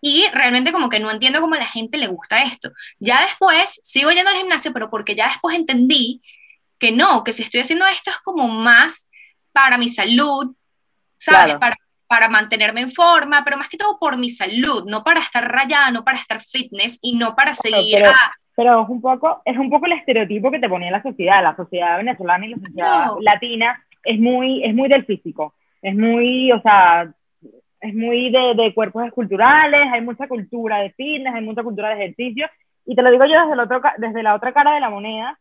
y 0.00 0.26
realmente 0.32 0.72
como 0.72 0.88
que 0.88 1.00
no 1.00 1.10
entiendo 1.10 1.40
cómo 1.40 1.54
a 1.54 1.58
la 1.58 1.66
gente 1.66 1.98
le 1.98 2.06
gusta 2.06 2.42
esto. 2.42 2.70
Ya 3.00 3.20
después 3.22 3.80
sigo 3.82 4.10
yendo 4.10 4.30
al 4.30 4.36
gimnasio, 4.36 4.72
pero 4.72 4.90
porque 4.90 5.14
ya 5.14 5.28
después 5.28 5.56
entendí 5.56 6.22
que 6.78 6.92
no, 6.92 7.24
que 7.24 7.32
si 7.32 7.42
estoy 7.42 7.60
haciendo 7.60 7.86
esto 7.86 8.10
es 8.10 8.18
como 8.18 8.48
más 8.48 9.07
para 9.52 9.78
mi 9.78 9.88
salud, 9.88 10.54
¿sabes? 11.16 11.56
Para, 11.56 11.76
para 12.06 12.28
mantenerme 12.28 12.80
en 12.80 12.92
forma, 12.92 13.42
pero 13.44 13.56
más 13.56 13.68
que 13.68 13.76
todo 13.76 13.98
por 13.98 14.16
mi 14.16 14.30
salud, 14.30 14.84
no 14.86 15.04
para 15.04 15.20
estar 15.20 15.46
rayada, 15.50 15.90
no 15.90 16.04
para 16.04 16.18
estar 16.18 16.42
fitness 16.42 16.98
y 17.02 17.16
no 17.16 17.34
para 17.34 17.54
seguir 17.54 18.04
pero, 18.56 18.82
es 18.82 18.88
un 18.88 19.00
poco 19.00 19.40
es 19.44 19.56
un 19.56 19.70
poco 19.70 19.86
el 19.86 19.92
estereotipo 19.92 20.50
que 20.50 20.58
te 20.58 20.68
ponía 20.68 20.90
la 20.90 21.00
sociedad, 21.00 21.44
la 21.44 21.54
sociedad 21.54 21.96
venezolana 21.96 22.44
y 22.44 22.50
la 22.50 22.56
sociedad 22.56 23.06
latina 23.20 23.84
es 24.02 24.18
muy 24.18 24.64
es 24.64 24.74
muy 24.74 24.88
del 24.88 25.04
físico, 25.04 25.54
es 25.82 25.94
muy, 25.94 26.50
o 26.52 26.60
sea, 26.60 27.08
es 27.80 27.94
muy 27.94 28.30
de, 28.30 28.54
de, 28.56 28.74
cuerpos 28.74 29.06
esculturales, 29.06 29.92
hay 29.92 30.00
mucha 30.00 30.26
cultura 30.26 30.78
de 30.78 30.90
fitness, 30.90 31.34
hay 31.34 31.44
mucha 31.44 31.62
cultura 31.62 31.90
de 31.90 32.02
ejercicio, 32.02 32.48
y 32.84 32.96
te 32.96 33.02
lo 33.02 33.10
digo 33.10 33.24
yo 33.26 33.38
desde, 33.40 33.52
el 33.52 33.60
otro, 33.60 33.80
desde 33.98 34.22
la 34.22 34.34
otra 34.34 34.52
cara 34.52 34.72
de 34.72 34.80
la 34.80 34.90
moneda, 34.90 35.38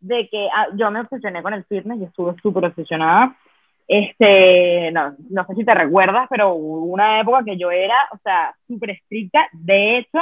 de 0.00 0.28
que 0.28 0.48
ah, 0.54 0.68
yo 0.74 0.90
me 0.90 1.00
obsesioné 1.00 1.42
con 1.42 1.54
el 1.54 1.64
fitness, 1.64 1.98
yo 1.98 2.06
estuve 2.06 2.34
súper 2.40 2.66
obsesionada. 2.66 3.36
Este, 3.88 4.90
no, 4.92 5.14
no 5.30 5.46
sé 5.46 5.54
si 5.54 5.64
te 5.64 5.74
recuerdas, 5.74 6.26
pero 6.28 6.54
hubo 6.54 6.86
una 6.86 7.20
época 7.20 7.44
que 7.44 7.56
yo 7.56 7.70
era, 7.70 7.94
o 8.12 8.18
sea, 8.18 8.54
súper 8.66 8.90
estricta. 8.90 9.48
De 9.52 9.98
hecho, 9.98 10.18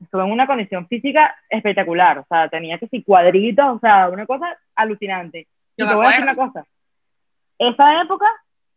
estuve 0.00 0.24
en 0.24 0.32
una 0.32 0.46
condición 0.46 0.86
física 0.88 1.34
espectacular. 1.48 2.18
O 2.18 2.26
sea, 2.28 2.48
tenía 2.48 2.78
que 2.78 2.88
si 2.88 3.02
cuadritos, 3.02 3.76
o 3.76 3.78
sea, 3.78 4.08
una 4.08 4.26
cosa 4.26 4.46
alucinante. 4.74 5.46
Yo 5.76 5.86
y 5.86 5.88
te 5.88 5.94
voy 5.94 6.06
a 6.06 6.08
decir 6.08 6.22
una 6.24 6.36
cosa. 6.36 6.64
Esa 7.58 8.02
época, 8.02 8.26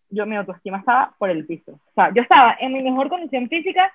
yo 0.09 0.25
mi 0.25 0.35
autoestima 0.35 0.77
estaba 0.77 1.13
por 1.17 1.29
el 1.29 1.45
piso. 1.45 1.71
O 1.71 1.93
sea, 1.95 2.13
yo 2.13 2.21
estaba 2.21 2.55
en 2.59 2.73
mi 2.73 2.83
mejor 2.83 3.09
condición 3.09 3.49
física 3.49 3.91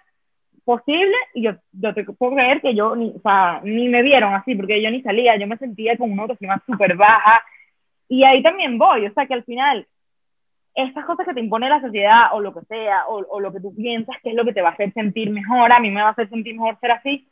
posible 0.65 1.15
y 1.35 1.43
yo, 1.43 1.53
yo 1.73 1.95
te 1.95 2.05
puedo 2.05 2.35
creer 2.35 2.61
que 2.61 2.75
yo 2.75 2.95
ni, 2.97 3.11
o 3.11 3.21
sea, 3.21 3.61
ni 3.65 3.89
me 3.89 4.03
vieron 4.03 4.35
así, 4.35 4.55
porque 4.55 4.83
yo 4.83 4.91
ni 4.91 5.03
salía, 5.03 5.37
yo 5.37 5.47
me 5.47 5.59
sentía 5.59 5.97
con 5.97 6.11
una 6.11 6.23
autoestima 6.23 6.63
súper 6.67 6.97
baja 6.97 7.43
y 8.09 8.25
ahí 8.25 8.43
también 8.43 8.79
voy, 8.79 9.07
o 9.07 9.13
sea 9.13 9.27
que 9.27 9.35
al 9.35 9.45
final 9.45 9.87
estas 10.75 11.05
cosas 11.05 11.27
que 11.27 11.35
te 11.35 11.41
impone 11.41 11.69
la 11.69 11.81
sociedad 11.81 12.29
o 12.33 12.41
lo 12.41 12.55
que 12.55 12.63
sea, 12.63 13.07
o, 13.09 13.19
o, 13.29 13.41
lo 13.41 13.53
que 13.53 13.61
tú 13.61 13.75
piensas 13.75 14.17
que 14.23 14.31
es 14.31 14.35
lo 14.35 14.45
que 14.45 14.55
te 14.55 14.63
va 14.63 14.71
a 14.71 14.73
hacer 14.73 14.93
sentir 14.93 15.31
mejor, 15.31 15.71
a 15.73 15.81
mí 15.81 15.91
me 15.91 16.01
va 16.01 16.09
a 16.09 16.13
hacer 16.13 16.29
sentir 16.31 16.55
mejor 16.55 16.79
ser 16.81 16.93
así, 16.93 17.29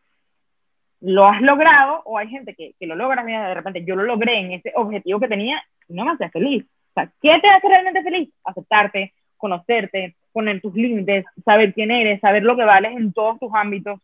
lo 1.00 1.26
has 1.26 1.40
logrado 1.40 2.02
o 2.04 2.18
hay 2.18 2.28
gente 2.28 2.54
que, 2.54 2.74
que 2.78 2.86
lo 2.86 2.94
logra, 2.94 3.22
mira, 3.22 3.48
de 3.48 3.54
repente 3.54 3.84
yo 3.84 3.96
lo 3.96 4.02
logré 4.02 4.38
en 4.38 4.52
ese 4.52 4.72
objetivo 4.76 5.20
que 5.20 5.28
tenía 5.28 5.62
y 5.88 5.94
no 5.94 6.04
me 6.04 6.12
hace 6.12 6.28
feliz. 6.28 6.64
O 6.64 6.92
sea, 6.94 7.10
¿qué 7.20 7.38
te 7.40 7.48
hace 7.48 7.68
realmente 7.68 8.02
feliz? 8.02 8.30
Aceptarte, 8.44 9.14
conocerte, 9.36 10.16
poner 10.32 10.60
tus 10.60 10.74
límites, 10.74 11.24
saber 11.44 11.74
quién 11.74 11.90
eres, 11.90 12.20
saber 12.20 12.42
lo 12.42 12.56
que 12.56 12.64
vales 12.64 12.96
en 12.96 13.12
todos 13.12 13.38
tus 13.38 13.50
ámbitos. 13.54 14.00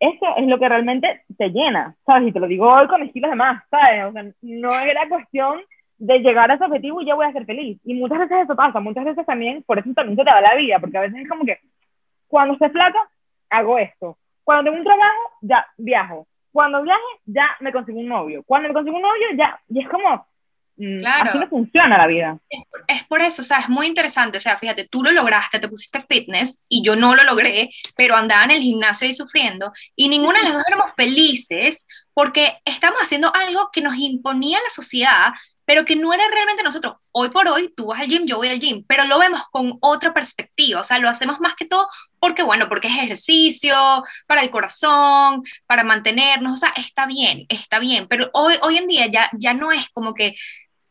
Eso 0.00 0.36
es 0.36 0.46
lo 0.46 0.58
que 0.58 0.68
realmente 0.68 1.22
te 1.38 1.48
llena, 1.48 1.96
¿sabes? 2.04 2.28
Y 2.28 2.32
te 2.32 2.40
lo 2.40 2.46
digo 2.46 2.70
hoy 2.70 2.86
con 2.88 3.02
estilos 3.02 3.30
de 3.30 3.36
más, 3.36 3.62
¿sabes? 3.70 4.04
O 4.04 4.12
sea, 4.12 4.24
no 4.42 4.80
era 4.80 5.08
cuestión 5.08 5.60
de 5.98 6.18
llegar 6.18 6.50
a 6.50 6.54
ese 6.54 6.64
objetivo 6.64 7.00
y 7.00 7.06
ya 7.06 7.14
voy 7.14 7.26
a 7.26 7.32
ser 7.32 7.46
feliz. 7.46 7.78
Y 7.84 7.94
muchas 7.94 8.18
veces 8.18 8.44
eso 8.44 8.56
pasa, 8.56 8.80
muchas 8.80 9.04
veces 9.04 9.24
también, 9.24 9.62
por 9.62 9.78
eso 9.78 9.90
también 9.94 10.16
se 10.16 10.24
te 10.24 10.30
da 10.30 10.40
la 10.40 10.56
vida, 10.56 10.78
porque 10.78 10.98
a 10.98 11.02
veces 11.02 11.22
es 11.22 11.28
como 11.28 11.44
que 11.44 11.58
cuando 12.26 12.56
se 12.56 12.68
flaca, 12.70 12.98
hago 13.50 13.78
esto. 13.78 14.18
Cuando 14.42 14.64
tengo 14.64 14.78
un 14.78 14.84
trabajo, 14.84 15.30
ya 15.40 15.66
viajo. 15.78 16.26
cuando 16.52 16.82
viaje, 16.82 17.00
ya 17.24 17.56
me 17.60 17.72
consigo 17.72 17.98
un 17.98 18.08
novio. 18.08 18.42
Cuando 18.44 18.68
me 18.68 18.74
consigo 18.74 18.96
un 18.96 19.02
novio, 19.02 19.26
ya, 19.36 19.58
y 19.68 19.80
es 19.80 19.88
como, 19.88 20.26
Claro. 20.76 21.30
así 21.30 21.38
no 21.38 21.48
funciona 21.48 21.96
la 21.96 22.06
vida. 22.06 22.38
Es 22.88 23.04
por 23.04 23.22
eso, 23.22 23.42
o 23.42 23.44
sea, 23.44 23.58
es 23.58 23.68
muy 23.68 23.86
interesante. 23.86 24.38
O 24.38 24.40
sea, 24.40 24.58
fíjate, 24.58 24.88
tú 24.88 25.02
lo 25.02 25.12
lograste, 25.12 25.60
te 25.60 25.68
pusiste 25.68 26.04
fitness 26.08 26.60
y 26.68 26.84
yo 26.84 26.96
no 26.96 27.14
lo 27.14 27.22
logré, 27.24 27.70
pero 27.96 28.16
andaba 28.16 28.44
en 28.44 28.50
el 28.52 28.60
gimnasio 28.60 29.06
ahí 29.06 29.14
sufriendo 29.14 29.72
y 29.94 30.08
ninguna 30.08 30.40
de 30.40 30.46
las 30.46 30.54
dos 30.54 30.64
éramos 30.66 30.92
felices 30.96 31.86
porque 32.12 32.58
estamos 32.64 33.00
haciendo 33.00 33.32
algo 33.34 33.70
que 33.72 33.80
nos 33.80 33.96
imponía 33.96 34.58
la 34.58 34.70
sociedad, 34.70 35.32
pero 35.64 35.84
que 35.84 35.96
no 35.96 36.12
era 36.12 36.24
realmente 36.30 36.62
nosotros. 36.62 36.96
Hoy 37.12 37.30
por 37.30 37.48
hoy, 37.48 37.72
tú 37.74 37.86
vas 37.86 38.00
al 38.00 38.08
gym, 38.08 38.26
yo 38.26 38.36
voy 38.36 38.48
al 38.48 38.60
gym, 38.60 38.84
pero 38.86 39.04
lo 39.06 39.18
vemos 39.18 39.42
con 39.50 39.78
otra 39.80 40.12
perspectiva. 40.12 40.80
O 40.80 40.84
sea, 40.84 40.98
lo 40.98 41.08
hacemos 41.08 41.40
más 41.40 41.54
que 41.54 41.64
todo 41.64 41.88
porque, 42.18 42.42
bueno, 42.42 42.68
porque 42.68 42.88
es 42.88 42.94
ejercicio, 42.94 43.76
para 44.26 44.42
el 44.42 44.50
corazón, 44.50 45.42
para 45.66 45.84
mantenernos. 45.84 46.52
O 46.52 46.56
sea, 46.56 46.72
está 46.76 47.06
bien, 47.06 47.46
está 47.48 47.78
bien, 47.78 48.06
pero 48.08 48.30
hoy, 48.34 48.54
hoy 48.62 48.78
en 48.78 48.88
día 48.88 49.06
ya, 49.06 49.30
ya 49.32 49.54
no 49.54 49.72
es 49.72 49.88
como 49.90 50.14
que 50.14 50.36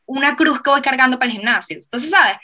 una 0.05 0.35
cruz 0.35 0.61
que 0.61 0.69
voy 0.69 0.81
cargando 0.81 1.17
para 1.17 1.31
el 1.31 1.37
gimnasio. 1.37 1.77
Entonces, 1.77 2.09
¿sabes? 2.09 2.37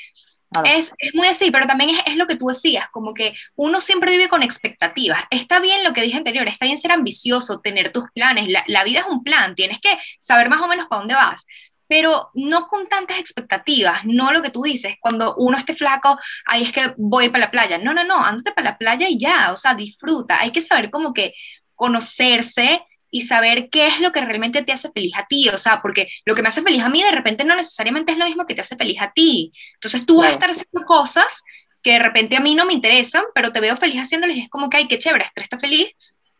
Claro. 0.51 0.68
Es, 0.68 0.92
es 0.98 1.13
muy 1.13 1.28
así, 1.28 1.51
pero 1.51 1.68
también 1.68 1.92
es, 1.92 2.00
es 2.08 2.16
lo 2.16 2.25
que 2.25 2.36
tú 2.36 2.48
decías, 2.48 2.89
como 2.89 3.13
que 3.13 3.36
uno 3.56 3.82
siempre 3.82 4.12
vive 4.12 4.30
con 4.30 4.42
expectativas. 4.42 5.22
Está 5.30 5.60
bien 5.60 5.84
lo 5.84 5.94
que 5.94 6.01
dije 6.01 6.18
anterior, 6.18 6.48
está 6.48 6.66
bien 6.66 6.78
ser 6.80 6.92
ambicioso, 6.92 7.60
tener 7.60 7.92
tus 7.92 8.06
planes. 8.16 8.48
La, 8.50 8.63
la 8.68 8.84
vida 8.84 9.01
es 9.01 9.06
un 9.06 9.24
plan, 9.24 9.54
tienes 9.54 9.80
que 9.80 9.96
saber 10.20 10.50
más 10.50 10.62
o 10.62 10.68
menos 10.68 10.88
para 10.88 11.01
dónde 11.01 11.13
vas, 11.13 11.46
pero 11.89 12.30
no 12.36 12.68
con 12.68 12.88
tantas 12.88 13.18
expectativas, 13.18 14.06
no 14.06 14.32
lo 14.32 14.44
que 14.44 14.51
tú 14.51 14.62
dices, 14.62 14.96
cuando 15.00 15.36
uno 15.38 15.58
esté 15.58 15.75
flaco, 15.75 16.20
ahí 16.46 16.62
es 16.62 16.72
que 16.72 16.94
voy 16.98 17.30
para 17.30 17.46
la 17.46 17.51
playa. 17.51 17.80
No, 17.80 17.96
no, 17.96 18.04
no, 18.04 18.24
ándate 18.24 18.51
para 18.51 18.72
la 18.72 18.78
playa 18.78 19.10
y 19.10 19.20
ya, 19.20 19.51
o 19.51 19.58
sea, 19.58 19.74
disfruta. 19.74 20.39
Hay 20.39 20.51
que 20.51 20.62
saber 20.62 20.92
como 20.92 21.13
que 21.13 21.34
conocerse 21.74 22.84
y 23.12 23.22
saber 23.22 23.70
qué 23.70 23.88
es 23.88 24.00
lo 24.01 24.12
que 24.12 24.22
realmente 24.22 24.63
te 24.63 24.72
hace 24.72 24.92
feliz 24.92 25.13
a 25.16 25.25
ti, 25.25 25.50
o 25.50 25.58
sea, 25.58 25.82
porque 25.82 26.08
lo 26.25 26.36
que 26.36 26.42
me 26.42 26.50
hace 26.50 26.62
feliz 26.62 26.84
a 26.84 26.89
mí 26.89 27.01
de 27.01 27.12
repente 27.12 27.44
no 27.44 27.56
necesariamente 27.56 28.12
es 28.12 28.18
lo 28.18 28.25
mismo 28.25 28.46
que 28.46 28.56
te 28.56 28.62
hace 28.62 28.75
feliz 28.75 29.01
a 29.01 29.12
ti. 29.12 29.51
Entonces 29.75 30.06
tú 30.06 30.18
vas 30.18 30.28
a 30.28 30.34
estar 30.34 30.50
haciendo 30.50 30.86
cosas 30.86 31.44
que 31.82 31.94
de 31.94 32.00
repente 32.00 32.38
a 32.38 32.42
mí 32.42 32.56
no 32.56 32.66
me 32.66 32.74
interesan, 32.74 33.24
pero 33.34 33.51
te 33.51 33.62
veo 33.62 33.78
feliz 33.78 34.01
haciéndoles 34.01 34.38
y 34.38 34.42
es 34.42 34.50
como 34.50 34.70
que, 34.70 34.78
ay, 34.78 34.88
qué 34.88 35.00
chévere, 35.00 35.25
Esther 35.25 35.44
está 35.44 35.60
feliz, 35.60 35.89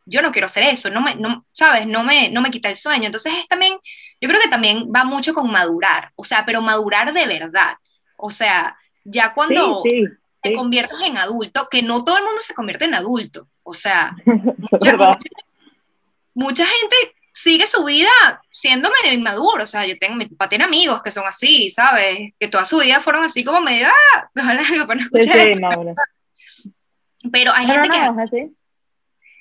yo 0.06 0.22
no 0.22 0.32
quiero 0.32 0.48
hacer 0.48 0.64
eso, 0.64 0.90
no 0.90 1.02
me, 1.02 1.16
no, 1.16 1.46
¿sabes? 1.52 1.86
No 1.88 2.04
me, 2.04 2.30
no 2.30 2.42
me 2.42 2.52
quita 2.52 2.70
el 2.70 2.76
sueño. 2.76 3.06
Entonces 3.06 3.34
es 3.38 3.48
también, 3.48 3.74
yo 4.20 4.28
creo 4.28 4.42
que 4.42 4.50
también 4.50 4.90
va 4.94 5.04
mucho 5.06 5.34
con 5.34 5.50
madurar, 5.50 6.12
o 6.16 6.24
sea, 6.24 6.46
pero 6.46 6.62
madurar 6.62 7.14
de 7.14 7.28
verdad. 7.28 7.76
O 8.18 8.32
sea, 8.32 8.76
ya 9.06 9.28
Sí, 9.28 9.32
cuando 9.36 9.82
sí, 9.84 10.06
te 10.42 10.54
conviertes 10.54 11.00
en 11.02 11.18
adulto, 11.18 11.68
que 11.70 11.84
no 11.84 12.04
todo 12.04 12.18
el 12.18 12.24
mundo 12.26 12.42
se 12.42 12.54
convierte 12.54 12.86
en 12.86 12.96
adulto, 12.96 13.48
o 13.64 13.74
sea, 13.74 14.16
es 14.26 14.26
mucha, 14.72 14.92
verdad. 14.92 15.18
Mucha- 16.40 16.66
gente 16.66 16.96
sigue 17.34 17.66
su 17.68 17.86
vida 17.86 18.10
siendo 18.52 18.90
medio 19.02 19.18
inmaduro, 19.18 19.64
o 19.64 19.68
sea, 19.68 19.86
yo 19.86 19.98
tengo, 19.98 20.16
mi 20.16 20.26
papá 20.26 20.50
tiene 20.50 20.66
amigos 20.66 21.02
que 21.02 21.12
son 21.12 21.26
así, 21.28 21.70
¿sabes? 21.70 22.34
Que 22.40 22.48
toda 22.48 22.66
su 22.66 22.80
vida 22.80 23.00
fueron 23.02 23.24
así 23.24 23.44
como 23.46 23.62
medio, 23.62 23.88
ah, 23.88 24.30
ojalá 24.36 24.62
mi 24.72 24.80
papá 24.80 24.96
no 24.96 25.02
Sí, 25.02 25.08
escuche 25.20 25.54
sí, 25.54 25.60
maduro. 25.62 25.94
pero 27.32 27.52
hay 27.56 27.66
No, 27.68 27.74
no, 27.76 27.82
gente 27.84 27.90
que 27.98 28.04
es 28.06 28.12
no, 28.14 28.24
es 28.24 28.28
así. 28.34 28.56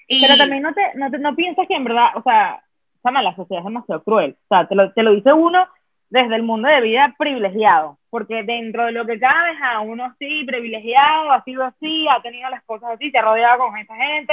y- 0.08 0.22
Pero 0.22 0.36
también 0.36 0.62
no, 0.62 0.72
te, 0.74 0.82
no, 0.94 1.10
te- 1.10 1.18
no 1.18 1.34
piensas 1.34 1.66
que 1.66 1.74
en 1.74 1.84
verdad, 1.84 2.08
o 2.14 2.22
sea, 2.22 2.62
Sama, 3.02 3.22
la 3.22 3.34
sociedad 3.36 3.60
es 3.60 3.64
demasiado 3.64 4.02
cruel. 4.02 4.36
O 4.42 4.46
sea, 4.48 4.66
te 4.66 4.74
lo, 4.74 4.92
te 4.92 5.04
lo 5.04 5.14
dice 5.14 5.32
uno 5.32 5.68
desde 6.10 6.34
el 6.34 6.42
mundo 6.42 6.68
de 6.68 6.80
vida 6.80 7.14
privilegiado, 7.16 7.96
porque 8.10 8.42
dentro 8.42 8.86
de 8.86 8.92
lo 8.92 9.06
que 9.06 9.20
cabe 9.20 9.50
a 9.62 9.78
uno 9.80 10.14
sí 10.18 10.42
privilegiado, 10.44 11.30
ha 11.30 11.44
sido 11.44 11.62
así, 11.64 12.06
ha 12.08 12.20
tenido 12.22 12.50
las 12.50 12.62
cosas 12.64 12.90
así, 12.94 13.12
te 13.12 13.18
ha 13.18 13.22
rodeado 13.22 13.58
con 13.58 13.76
esta 13.78 13.94
gente 13.94 14.32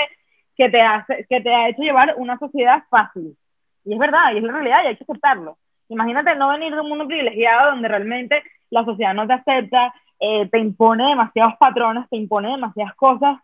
que 0.56 0.70
te, 0.70 0.82
hace, 0.82 1.26
que 1.30 1.41
te 1.41 1.54
ha 1.54 1.70
hecho 1.70 1.82
llevar 1.82 2.15
una 2.18 2.38
sociedad 2.38 2.84
fácil. 2.89 3.36
Y 3.84 3.94
es 3.94 4.00
verdad, 4.00 4.34
y 4.34 4.38
es 4.38 4.44
la 4.44 4.54
realidad, 4.54 4.84
y 4.84 4.88
hay 4.88 4.98
que 4.98 5.04
aceptarlo. 5.04 5.58
Imagínate 5.89 6.36
no 6.36 6.50
venir 6.50 6.74
de 6.74 6.82
un 6.82 6.89
mundo 6.89 7.08
privilegiado 7.08 7.72
donde 7.72 7.88
realmente 7.88 8.44
la 8.70 8.84
sociedad 8.84 9.13
no 9.13 9.28
te 9.28 9.34
acepta, 9.34 9.94
eh, 10.20 10.48
te 10.50 10.60
impone 10.60 11.10
demasiados 11.10 11.56
patrones, 11.60 12.10
te 12.10 12.18
impone 12.18 12.50
demasiadas 12.50 12.96
cosas 12.96 13.38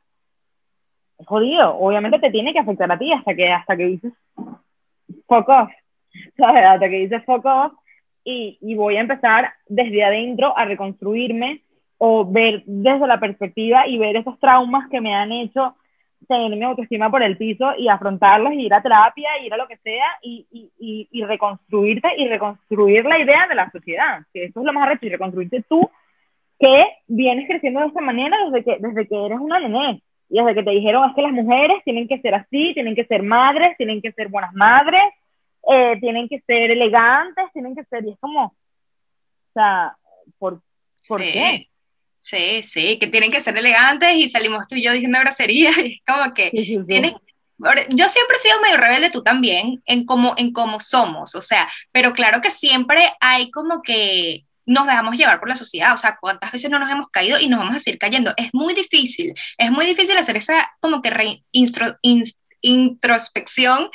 es 1.22 1.28
jodido. 1.28 1.78
Obviamente 1.78 2.20
te 2.20 2.32
tiene 2.32 2.54
que 2.54 2.60
afectar 2.60 2.92
a 2.92 2.98
ti 2.98 3.12
hasta 3.14 3.36
que, 3.36 3.50
hasta 3.50 3.78
que 3.78 3.86
dices 3.86 4.14
fuck 5.28 5.48
off, 5.48 5.70
¿sabes? 6.38 6.66
Hasta 6.66 6.90
que 6.90 7.00
dices 7.00 7.24
fuck 7.26 7.46
off 7.46 7.74
y, 8.24 8.58
y 8.62 8.76
voy 8.76 8.98
a 8.98 9.02
empezar 9.02 9.54
desde 9.68 10.04
adentro 10.04 10.58
a 10.58 10.66
reconstruirme 10.66 11.62
o 11.98 12.26
ver 12.26 12.64
desde 12.66 13.08
la 13.08 13.20
perspectiva 13.20 13.88
y 13.88 13.98
ver 13.98 14.16
esos 14.16 14.40
traumas 14.40 14.90
que 14.90 15.02
me 15.02 15.14
han 15.14 15.32
hecho 15.32 15.76
tener 16.28 16.50
mi 16.52 16.64
autoestima 16.64 17.10
por 17.10 17.24
el 17.24 17.38
piso 17.38 17.74
y 17.78 17.88
afrontarlos 17.88 18.54
y 18.54 18.66
ir 18.66 18.74
a 18.74 18.82
terapia, 18.82 19.30
ir 19.44 19.54
a 19.54 19.58
lo 19.58 19.68
que 19.68 19.78
sea 19.78 20.06
y, 20.22 20.46
y, 20.52 20.72
y, 20.80 21.08
y 21.12 21.24
reconstruirte 21.26 22.10
y 22.18 22.28
reconstruir 22.28 23.06
la 23.06 23.20
idea 23.20 23.48
de 23.48 23.56
la 23.56 23.70
sociedad, 23.72 24.22
que 24.34 24.46
eso 24.46 24.60
es 24.60 24.66
lo 24.66 24.74
más 24.74 24.88
reto, 24.88 25.06
y 25.06 25.10
reconstruirte 25.10 25.64
tú 25.68 25.90
que 26.60 26.86
vienes 27.08 27.48
creciendo 27.48 27.80
de 27.80 27.88
esta 27.88 28.02
manera 28.02 28.38
desde 28.46 28.64
que, 28.64 28.78
desde 28.80 29.08
que 29.08 29.26
eres 29.26 29.40
una 29.40 29.60
nené. 29.60 30.02
Y 30.30 30.40
desde 30.40 30.56
que 30.56 30.64
te 30.64 30.72
dijeron 30.72 31.10
es 31.10 31.16
que 31.16 31.24
las 31.24 31.34
mujeres 31.34 31.84
tienen 31.84 32.08
que 32.08 32.22
ser 32.22 32.36
así, 32.36 32.74
tienen 32.74 32.96
que 32.96 33.06
ser 33.06 33.24
madres, 33.24 33.76
tienen 33.78 34.02
que 34.02 34.12
ser 34.14 34.30
buenas 34.30 34.54
madres, 34.54 35.02
eh, 35.70 35.98
tienen 36.00 36.30
que 36.30 36.40
ser 36.42 36.72
elegantes, 36.72 37.46
tienen 37.52 37.76
que 37.76 37.84
ser, 37.86 38.06
y 38.06 38.12
es 38.12 38.20
como, 38.20 38.46
o 38.46 38.54
sea, 39.54 39.96
¿por, 40.40 40.62
¿por 41.08 41.20
sí, 41.20 41.32
qué? 41.34 41.68
Sí, 42.24 42.62
sí, 42.64 43.00
que 43.00 43.08
tienen 43.08 43.32
que 43.32 43.42
ser 43.42 43.58
elegantes 43.58 44.14
y 44.16 44.30
salimos 44.30 44.68
tú 44.68 44.76
y 44.76 44.84
yo 44.84 44.94
diciendo 44.94 45.20
groserías 45.20 45.76
y 45.80 45.94
es 45.96 46.00
como 46.06 46.34
que 46.36 46.52
tienes 46.88 47.14
Yo 47.90 48.10
siempre 48.10 48.38
he 48.38 48.40
sido 48.40 48.62
medio 48.62 48.78
rebelde, 48.78 49.10
tú 49.10 49.24
también, 49.24 49.82
en 49.86 50.06
cómo, 50.06 50.36
en 50.38 50.54
cómo 50.54 50.80
somos, 50.80 51.34
o 51.36 51.42
sea, 51.42 51.68
pero 51.92 52.14
claro 52.14 52.40
que 52.42 52.52
siempre 52.52 53.12
hay 53.20 53.50
como 53.52 53.82
que 53.82 54.46
nos 54.68 54.86
dejamos 54.86 55.18
llevar 55.18 55.40
por 55.40 55.50
la 55.50 55.56
sociedad, 55.56 55.94
o 55.94 55.98
sea, 55.98 56.18
cuántas 56.22 56.52
veces 56.52 56.70
no 56.70 56.78
nos 56.80 56.92
hemos 56.92 57.10
caído 57.10 57.40
y 57.40 57.48
nos 57.48 57.60
vamos 57.60 57.76
a 57.76 57.80
seguir 57.80 58.00
cayendo. 58.00 58.32
Es 58.38 58.52
muy 58.54 58.74
difícil, 58.76 59.34
es 59.58 59.72
muy 59.72 59.86
difícil 59.88 60.16
hacer 60.18 60.38
esa 60.38 60.72
como 60.80 61.02
que 61.02 61.10
re- 61.10 61.44
instro- 61.52 61.98
ins- 62.04 62.38
introspección 62.62 63.90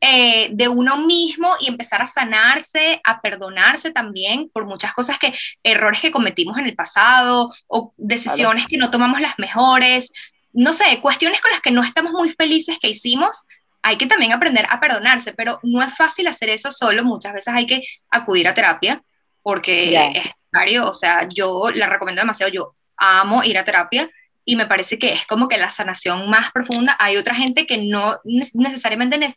eh, 0.00 0.48
de 0.52 0.68
uno 0.68 0.98
mismo 0.98 1.54
y 1.60 1.66
empezar 1.66 2.00
a 2.02 2.06
sanarse, 2.06 3.00
a 3.04 3.20
perdonarse 3.20 3.90
también 3.90 4.48
por 4.50 4.64
muchas 4.64 4.94
cosas 4.94 5.18
que, 5.18 5.34
errores 5.64 6.00
que 6.00 6.12
cometimos 6.12 6.56
en 6.58 6.66
el 6.66 6.76
pasado 6.76 7.52
o 7.66 7.92
decisiones 7.96 8.66
que 8.68 8.76
no 8.76 8.90
tomamos 8.92 9.20
las 9.20 9.38
mejores, 9.38 10.12
no 10.52 10.72
sé, 10.72 11.00
cuestiones 11.00 11.40
con 11.40 11.50
las 11.50 11.60
que 11.60 11.72
no 11.72 11.82
estamos 11.82 12.12
muy 12.12 12.30
felices 12.30 12.78
que 12.80 12.88
hicimos, 12.90 13.44
hay 13.82 13.96
que 13.96 14.06
también 14.06 14.32
aprender 14.32 14.66
a 14.70 14.78
perdonarse, 14.80 15.32
pero 15.32 15.58
no 15.62 15.82
es 15.82 15.94
fácil 15.96 16.26
hacer 16.28 16.48
eso 16.50 16.70
solo, 16.70 17.04
muchas 17.04 17.32
veces 17.32 17.52
hay 17.54 17.66
que 17.66 17.82
acudir 18.10 18.46
a 18.46 18.54
terapia 18.54 19.02
porque 19.42 19.90
Ya. 19.90 20.06
es 20.08 20.24
necesario, 20.52 20.88
o 20.88 20.94
sea, 20.94 21.28
yo 21.28 21.70
la 21.74 21.86
recomiendo 21.88 22.22
demasiado, 22.22 22.52
yo 22.52 22.74
amo 22.96 23.42
ir 23.44 23.58
a 23.58 23.64
terapia 23.64 24.08
y 24.48 24.56
me 24.56 24.64
parece 24.64 24.98
que 24.98 25.12
es 25.12 25.26
como 25.26 25.46
que 25.46 25.58
la 25.58 25.68
sanación 25.68 26.30
más 26.30 26.50
profunda. 26.52 26.96
Hay 26.98 27.18
otra 27.18 27.34
gente 27.34 27.66
que 27.66 27.76
no 27.76 28.18
ne- 28.24 28.48
necesariamente 28.54 29.18
ne- 29.18 29.34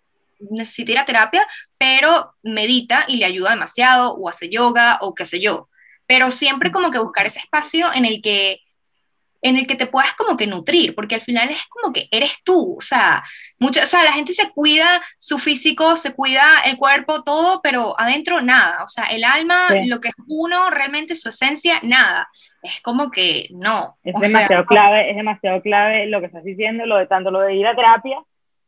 necesita 0.49 1.03
terapia, 1.03 1.45
pero 1.77 2.33
medita 2.43 3.03
y 3.09 3.17
le 3.17 3.25
ayuda 3.25 3.49
demasiado, 3.49 4.13
o 4.13 4.29
hace 4.29 4.47
yoga, 4.47 4.99
o 5.01 5.13
qué 5.13 5.25
sé 5.25 5.41
yo. 5.41 5.67
Pero 6.07 6.31
siempre 6.31 6.71
como 6.71 6.91
que 6.91 6.99
buscar 6.99 7.25
ese 7.25 7.39
espacio 7.39 7.93
en 7.93 8.05
el 8.05 8.21
que 8.21 8.61
en 9.43 9.57
el 9.57 9.65
que 9.65 9.75
te 9.75 9.87
puedas 9.87 10.13
como 10.13 10.37
que 10.37 10.45
nutrir, 10.47 10.93
porque 10.93 11.15
al 11.15 11.21
final 11.21 11.49
es 11.49 11.65
como 11.67 11.91
que 11.91 12.07
eres 12.11 12.43
tú, 12.43 12.75
o 12.77 12.81
sea, 12.81 13.23
mucho, 13.59 13.81
o 13.81 13.85
sea, 13.85 14.03
la 14.03 14.11
gente 14.13 14.33
se 14.33 14.49
cuida 14.51 15.01
su 15.17 15.39
físico, 15.39 15.97
se 15.97 16.13
cuida 16.13 16.43
el 16.65 16.77
cuerpo, 16.77 17.23
todo, 17.23 17.59
pero 17.61 17.99
adentro 17.99 18.41
nada, 18.41 18.83
o 18.83 18.87
sea, 18.87 19.05
el 19.05 19.23
alma, 19.23 19.67
Sí. 19.69 19.87
lo 19.87 19.99
que 19.99 20.09
es 20.09 20.15
uno, 20.27 20.69
realmente 20.69 21.15
su 21.15 21.29
esencia, 21.29 21.79
nada. 21.83 22.29
Es 22.61 22.79
como 22.81 23.09
que 23.09 23.47
no. 23.51 23.97
Es 24.03 24.13
o 24.15 24.19
sea, 24.19 24.27
demasiado 24.27 24.65
clave, 24.65 25.09
es 25.09 25.15
demasiado 25.15 25.61
clave 25.63 26.05
lo 26.07 26.19
que 26.19 26.27
estás 26.27 26.43
diciendo, 26.43 26.85
lo 26.85 26.97
de 26.97 27.07
tanto 27.07 27.31
lo 27.31 27.39
de 27.39 27.55
ir 27.55 27.65
a 27.65 27.75
terapia, 27.75 28.19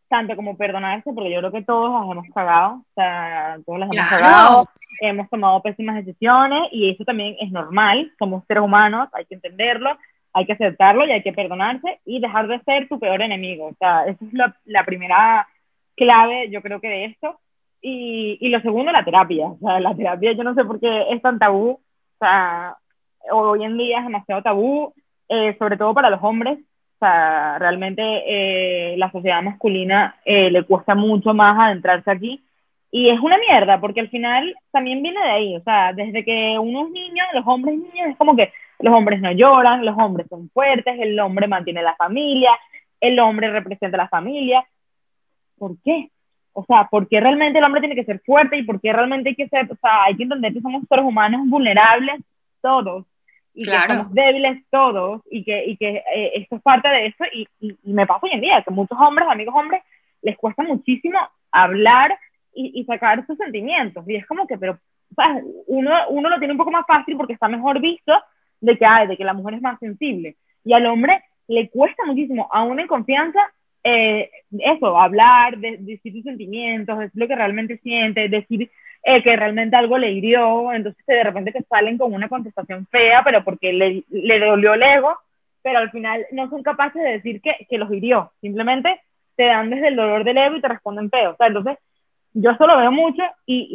tanto 0.09 0.35
como 0.35 0.57
perdonarse, 0.57 1.11
porque 1.13 1.31
yo 1.31 1.39
creo 1.39 1.51
que 1.51 1.63
todos 1.63 1.91
las 1.91 2.11
hemos 2.11 2.25
cagado, 2.33 2.73
o 2.73 2.85
sea, 2.95 3.57
todos 3.65 3.79
las 3.79 3.89
hemos 3.91 4.07
Claro. 4.07 4.23
cagado, 4.23 4.69
hemos 5.01 5.29
tomado 5.29 5.61
pésimas 5.61 6.03
decisiones 6.03 6.69
y 6.71 6.89
eso 6.89 7.03
también 7.03 7.35
es 7.39 7.51
normal, 7.51 8.11
somos 8.17 8.43
seres 8.47 8.63
humanos, 8.63 9.09
hay 9.13 9.25
que 9.25 9.35
entenderlo, 9.35 9.95
hay 10.33 10.45
que 10.45 10.53
aceptarlo 10.53 11.05
y 11.05 11.11
hay 11.11 11.21
que 11.21 11.33
perdonarse 11.33 11.99
y 12.05 12.19
dejar 12.19 12.47
de 12.47 12.59
ser 12.61 12.87
tu 12.87 12.99
peor 12.99 13.21
enemigo, 13.21 13.67
o 13.67 13.75
sea, 13.79 14.05
esa 14.05 14.25
es 14.25 14.33
la, 14.33 14.55
la 14.65 14.83
primera 14.83 15.47
clave, 15.95 16.49
yo 16.49 16.61
creo 16.61 16.81
que 16.81 16.89
de 16.89 17.05
esto. 17.05 17.39
Y, 17.81 18.37
y 18.39 18.49
lo 18.49 18.61
segundo, 18.61 18.91
la 18.91 19.03
terapia, 19.03 19.47
o 19.47 19.57
sea, 19.59 19.79
la 19.79 19.93
terapia 19.93 20.31
yo 20.31 20.43
no 20.43 20.53
sé 20.53 20.63
por 20.63 20.79
qué 20.79 21.11
es 21.11 21.21
tan 21.21 21.37
tabú, 21.37 21.71
o 21.71 22.17
sea, 22.19 22.77
hoy 23.31 23.63
en 23.63 23.77
día 23.77 23.99
es 23.99 24.05
demasiado 24.05 24.41
tabú, 24.41 24.93
eh, 25.29 25.55
sobre 25.57 25.77
todo 25.77 25.93
para 25.93 26.09
los 26.09 26.21
hombres. 26.23 26.59
O 26.59 27.05
sea, 27.05 27.59
realmente 27.59 28.01
eh, 28.01 28.97
la 28.97 29.11
sociedad 29.11 29.41
masculina 29.41 30.15
eh, 30.25 30.49
le 30.49 30.63
cuesta 30.63 30.95
mucho 30.95 31.33
más 31.33 31.57
adentrarse 31.59 32.09
aquí. 32.09 32.43
Y 32.91 33.09
es 33.09 33.19
una 33.19 33.37
mierda, 33.39 33.81
porque 33.81 33.99
al 34.01 34.09
final 34.09 34.55
también 34.71 35.01
viene 35.01 35.19
de 35.19 35.31
ahí. 35.31 35.55
O 35.55 35.63
sea, 35.63 35.93
desde 35.93 36.23
que 36.23 36.57
uno 36.59 36.85
es 36.85 36.91
niño, 36.91 37.23
los 37.33 37.45
hombres 37.47 37.75
niños, 37.75 38.09
es 38.09 38.17
como 38.17 38.35
que 38.35 38.51
los 38.79 38.93
hombres 38.93 39.21
no 39.21 39.31
lloran, 39.31 39.85
los 39.85 39.97
hombres 39.97 40.27
son 40.29 40.49
fuertes, 40.49 40.99
el 40.99 41.19
hombre 41.19 41.47
mantiene 41.47 41.81
la 41.81 41.95
familia, 41.95 42.51
el 42.99 43.19
hombre 43.19 43.51
representa 43.51 43.97
la 43.97 44.07
familia. 44.07 44.65
¿Por 45.57 45.77
qué? 45.83 46.09
O 46.53 46.63
sea, 46.65 46.87
¿por 46.89 47.07
qué 47.07 47.19
realmente 47.19 47.59
el 47.59 47.65
hombre 47.65 47.81
tiene 47.81 47.95
que 47.95 48.05
ser 48.05 48.19
fuerte 48.19 48.57
y 48.57 48.63
por 48.63 48.79
qué 48.79 48.93
realmente 48.93 49.29
hay 49.29 49.35
que 49.35 49.49
ser, 49.49 49.71
o 49.71 49.75
sea, 49.75 50.03
hay 50.03 50.15
que 50.15 50.23
entender 50.23 50.53
que 50.53 50.61
somos 50.61 50.83
seres 50.87 51.05
humanos 51.05 51.41
vulnerables 51.47 52.21
todos 52.61 53.05
y 53.55 53.65
que 53.65 53.71
somos 53.87 54.13
débiles 54.13 54.63
todos 54.69 55.21
y 55.29 55.43
que, 55.43 55.65
y 55.65 55.77
que 55.77 56.03
eh, 56.15 56.31
esto 56.35 56.55
es 56.55 56.61
parte 56.61 56.89
de 56.89 57.07
eso 57.07 57.23
y, 57.33 57.47
y, 57.59 57.77
me 57.83 58.05
pasa 58.07 58.21
hoy 58.23 58.31
en 58.33 58.41
día 58.41 58.61
que 58.63 58.71
muchos 58.71 58.97
hombres, 58.99 59.27
amigos 59.29 59.53
hombres, 59.55 59.81
les 60.21 60.37
cuesta 60.37 60.63
muchísimo 60.63 61.19
hablar 61.51 62.17
y, 62.53 62.79
y 62.79 62.85
sacar 62.85 63.25
sus 63.25 63.37
sentimientos 63.37 64.07
y 64.07 64.15
es 64.15 64.25
como 64.25 64.47
que, 64.47 64.57
pero 64.57 64.79
Uno, 65.67 65.91
uno 66.09 66.29
lo 66.29 66.39
tiene 66.39 66.53
un 66.53 66.57
poco 66.57 66.71
más 66.71 66.85
fácil 66.87 67.15
porque 67.17 67.33
está 67.33 67.47
mejor 67.47 67.79
visto 67.79 68.13
de 68.63 68.77
que, 68.77 68.85
ay, 68.85 69.07
de 69.07 69.17
que 69.17 69.25
la 69.25 69.33
mujer 69.33 69.55
es 69.55 69.61
más 69.61 69.77
sensible 69.79 70.37
y 70.63 70.73
al 70.73 70.85
hombre 70.85 71.21
le 71.47 71.69
cuesta 71.69 72.05
muchísimo, 72.05 72.47
aún 72.51 72.79
en 72.79 72.87
confianza, 72.87 73.39
eh, 73.83 74.29
eso, 74.59 74.97
hablar, 74.97 75.57
decir 75.57 76.13
sus 76.13 76.23
sentimientos, 76.23 76.97
decir 76.97 77.21
lo 77.21 77.27
que 77.27 77.35
realmente 77.35 77.77
siente, 77.79 78.29
decir 78.29 78.71
eh, 79.03 79.21
que 79.21 79.35
realmente 79.35 79.75
algo 79.75 79.97
le 79.97 80.11
hirió, 80.11 80.71
entonces 80.71 81.05
de 81.05 81.23
repente 81.23 81.51
te 81.51 81.63
salen 81.63 81.97
con 81.97 82.13
una 82.13 82.29
contestación 82.29 82.87
fea, 82.87 83.21
pero 83.25 83.43
porque 83.43 83.73
le, 83.73 84.03
le 84.09 84.39
dolió 84.39 84.75
el 84.75 84.83
ego, 84.83 85.17
pero 85.61 85.79
al 85.79 85.91
final 85.91 86.25
no 86.31 86.49
son 86.49 86.63
capaces 86.63 87.01
de 87.01 87.11
decir 87.11 87.41
que, 87.41 87.67
que 87.69 87.77
los 87.77 87.91
hirió, 87.91 88.31
simplemente 88.39 89.01
te 89.35 89.45
dan 89.45 89.69
desde 89.69 89.89
el 89.89 89.97
dolor 89.97 90.23
del 90.23 90.37
ego 90.37 90.55
y 90.55 90.61
te 90.61 90.69
responden 90.69 91.09
feo. 91.09 91.35
Entonces 91.37 91.77
yo 92.33 92.51
eso 92.51 92.65
lo 92.65 92.77
veo 92.77 92.91
mucho 92.91 93.23
y, 93.45 93.67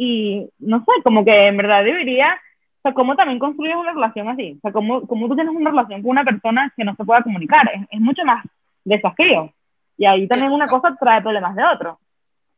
y 0.59 0.65
no 0.65 0.79
sé, 0.79 0.91
como 1.03 1.23
que 1.23 1.47
en 1.47 1.57
verdad 1.57 1.83
debería, 1.83 2.39
o 2.79 2.81
sea, 2.81 2.93
cómo 2.93 3.15
también 3.15 3.39
construyes 3.39 3.75
una 3.75 3.91
relación 3.91 4.29
así, 4.29 4.55
o 4.57 4.61
sea, 4.61 4.71
cómo, 4.71 5.05
cómo 5.05 5.27
tú 5.27 5.35
tienes 5.35 5.53
una 5.53 5.69
relación 5.69 6.01
con 6.01 6.11
una 6.11 6.23
persona 6.23 6.71
que 6.77 6.85
no 6.85 6.95
se 6.95 7.03
pueda 7.03 7.21
comunicar, 7.21 7.69
es, 7.73 7.85
es 7.91 7.99
mucho 7.99 8.23
más 8.23 8.45
desafío. 8.85 9.53
Y 9.97 10.05
ahí 10.05 10.27
también 10.29 10.53
una 10.53 10.67
cosa 10.67 10.95
trae 10.97 11.21
problemas 11.21 11.55
de 11.55 11.63
otro. 11.65 11.99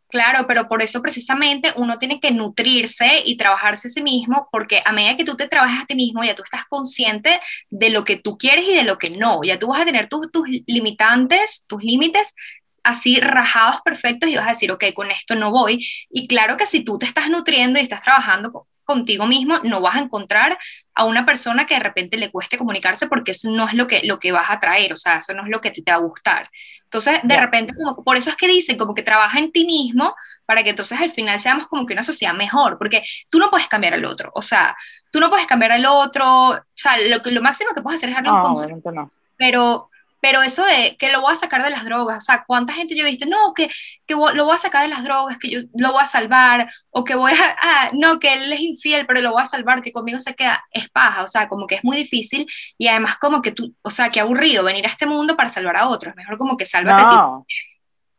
Claro, 0.09 0.45
pero 0.45 0.67
por 0.67 0.83
eso 0.83 1.01
precisamente 1.01 1.71
uno 1.77 1.97
tiene 1.97 2.19
que 2.19 2.31
nutrirse 2.31 3.23
y 3.25 3.37
trabajarse 3.37 3.87
a 3.87 3.91
sí 3.91 4.03
mismo, 4.03 4.47
porque 4.51 4.81
a 4.85 4.91
medida 4.91 5.15
que 5.15 5.23
tú 5.23 5.35
te 5.35 5.47
trabajas 5.47 5.83
a 5.83 5.85
ti 5.85 5.95
mismo, 5.95 6.23
ya 6.23 6.35
tú 6.35 6.43
estás 6.43 6.65
consciente 6.65 7.39
de 7.69 7.89
lo 7.89 8.03
que 8.03 8.17
tú 8.17 8.37
quieres 8.37 8.65
y 8.65 8.75
de 8.75 8.83
lo 8.83 8.97
que 8.97 9.09
no. 9.09 9.41
Ya 9.43 9.57
tú 9.57 9.69
vas 9.69 9.81
a 9.81 9.85
tener 9.85 10.09
tus 10.09 10.27
limitantes, 10.67 11.65
tus 11.65 11.81
límites 11.81 12.35
así 12.83 13.19
rajados 13.19 13.79
perfectos 13.81 14.29
y 14.29 14.35
vas 14.35 14.47
a 14.47 14.51
decir, 14.51 14.71
ok, 14.71 14.85
con 14.93 15.09
esto 15.11 15.35
no 15.35 15.49
voy. 15.49 15.87
Y 16.09 16.27
claro 16.27 16.57
que 16.57 16.65
si 16.65 16.83
tú 16.83 16.99
te 16.99 17.05
estás 17.05 17.29
nutriendo 17.29 17.79
y 17.79 17.83
estás 17.83 18.01
trabajando 18.03 18.67
contigo 18.91 19.25
mismo, 19.25 19.59
no 19.63 19.81
vas 19.81 19.95
a 19.95 19.99
encontrar 19.99 20.57
a 20.93 21.05
una 21.05 21.25
persona 21.25 21.65
que 21.65 21.75
de 21.75 21.79
repente 21.79 22.17
le 22.17 22.31
cueste 22.31 22.57
comunicarse 22.57 23.07
porque 23.07 23.31
eso 23.31 23.49
no 23.49 23.67
es 23.67 23.73
lo 23.73 23.87
que, 23.87 24.01
lo 24.03 24.19
que 24.19 24.31
vas 24.31 24.49
a 24.49 24.59
traer, 24.59 24.93
o 24.93 24.97
sea, 24.97 25.17
eso 25.17 25.33
no 25.33 25.43
es 25.43 25.49
lo 25.49 25.61
que 25.61 25.71
te, 25.71 25.81
te 25.81 25.91
va 25.91 25.97
a 25.97 26.01
gustar. 26.01 26.49
Entonces, 26.83 27.21
de 27.23 27.37
repente, 27.37 27.73
como, 27.73 28.03
por 28.03 28.17
eso 28.17 28.29
es 28.29 28.35
que 28.35 28.49
dicen, 28.49 28.77
como 28.77 28.93
que 28.93 29.03
trabaja 29.03 29.39
en 29.39 29.51
ti 29.53 29.65
mismo 29.65 30.13
para 30.45 30.63
que 30.63 30.71
entonces 30.71 30.99
al 30.99 31.11
final 31.11 31.39
seamos 31.39 31.67
como 31.67 31.85
que 31.85 31.93
una 31.93 32.03
sociedad 32.03 32.33
mejor, 32.33 32.77
porque 32.77 33.03
tú 33.29 33.39
no 33.39 33.49
puedes 33.49 33.69
cambiar 33.69 33.93
al 33.93 34.03
otro, 34.03 34.31
o 34.35 34.41
sea, 34.41 34.75
tú 35.09 35.21
no 35.21 35.29
puedes 35.29 35.47
cambiar 35.47 35.71
al 35.71 35.85
otro, 35.85 36.49
o 36.49 36.59
sea, 36.75 36.97
lo, 37.07 37.21
lo 37.23 37.41
máximo 37.41 37.73
que 37.73 37.81
puedes 37.81 37.99
hacer 37.99 38.09
es 38.09 38.15
darle 38.15 38.31
un 38.31 38.41
consejo, 38.41 38.91
no. 38.91 39.09
pero 39.37 39.90
pero 40.21 40.43
eso 40.43 40.63
de 40.63 40.95
que 40.97 41.11
lo 41.11 41.19
voy 41.19 41.33
a 41.33 41.35
sacar 41.35 41.63
de 41.63 41.71
las 41.71 41.83
drogas, 41.83 42.19
o 42.19 42.21
sea, 42.21 42.43
¿cuánta 42.45 42.73
gente 42.73 42.95
yo 42.95 43.03
he 43.03 43.09
visto? 43.09 43.25
No, 43.25 43.53
que, 43.55 43.69
que 44.05 44.13
lo 44.13 44.45
voy 44.45 44.55
a 44.55 44.59
sacar 44.59 44.83
de 44.83 44.89
las 44.89 45.03
drogas, 45.03 45.37
que 45.39 45.49
yo 45.49 45.61
lo 45.73 45.93
voy 45.93 46.03
a 46.03 46.05
salvar, 46.05 46.71
o 46.91 47.03
que 47.03 47.15
voy 47.15 47.31
a, 47.31 47.35
ah, 47.61 47.91
no, 47.93 48.19
que 48.19 48.31
él 48.31 48.53
es 48.53 48.59
infiel, 48.59 49.07
pero 49.07 49.19
lo 49.21 49.31
voy 49.31 49.41
a 49.41 49.47
salvar, 49.47 49.81
que 49.81 49.91
conmigo 49.91 50.19
se 50.19 50.35
queda, 50.35 50.63
es 50.71 50.89
paja, 50.91 51.23
o 51.23 51.27
sea, 51.27 51.49
como 51.49 51.65
que 51.65 51.75
es 51.75 51.83
muy 51.83 51.97
difícil 51.97 52.47
y 52.77 52.87
además 52.87 53.17
como 53.17 53.41
que 53.41 53.51
tú, 53.51 53.75
o 53.81 53.89
sea, 53.89 54.09
qué 54.09 54.19
aburrido 54.19 54.63
venir 54.63 54.85
a 54.85 54.89
este 54.89 55.07
mundo 55.07 55.35
para 55.35 55.49
salvar 55.49 55.77
a 55.77 55.89
otros, 55.89 56.15
mejor 56.15 56.37
como 56.37 56.55
que 56.55 56.65
sálvate 56.67 57.01
no, 57.01 57.45
ti. 57.47 57.55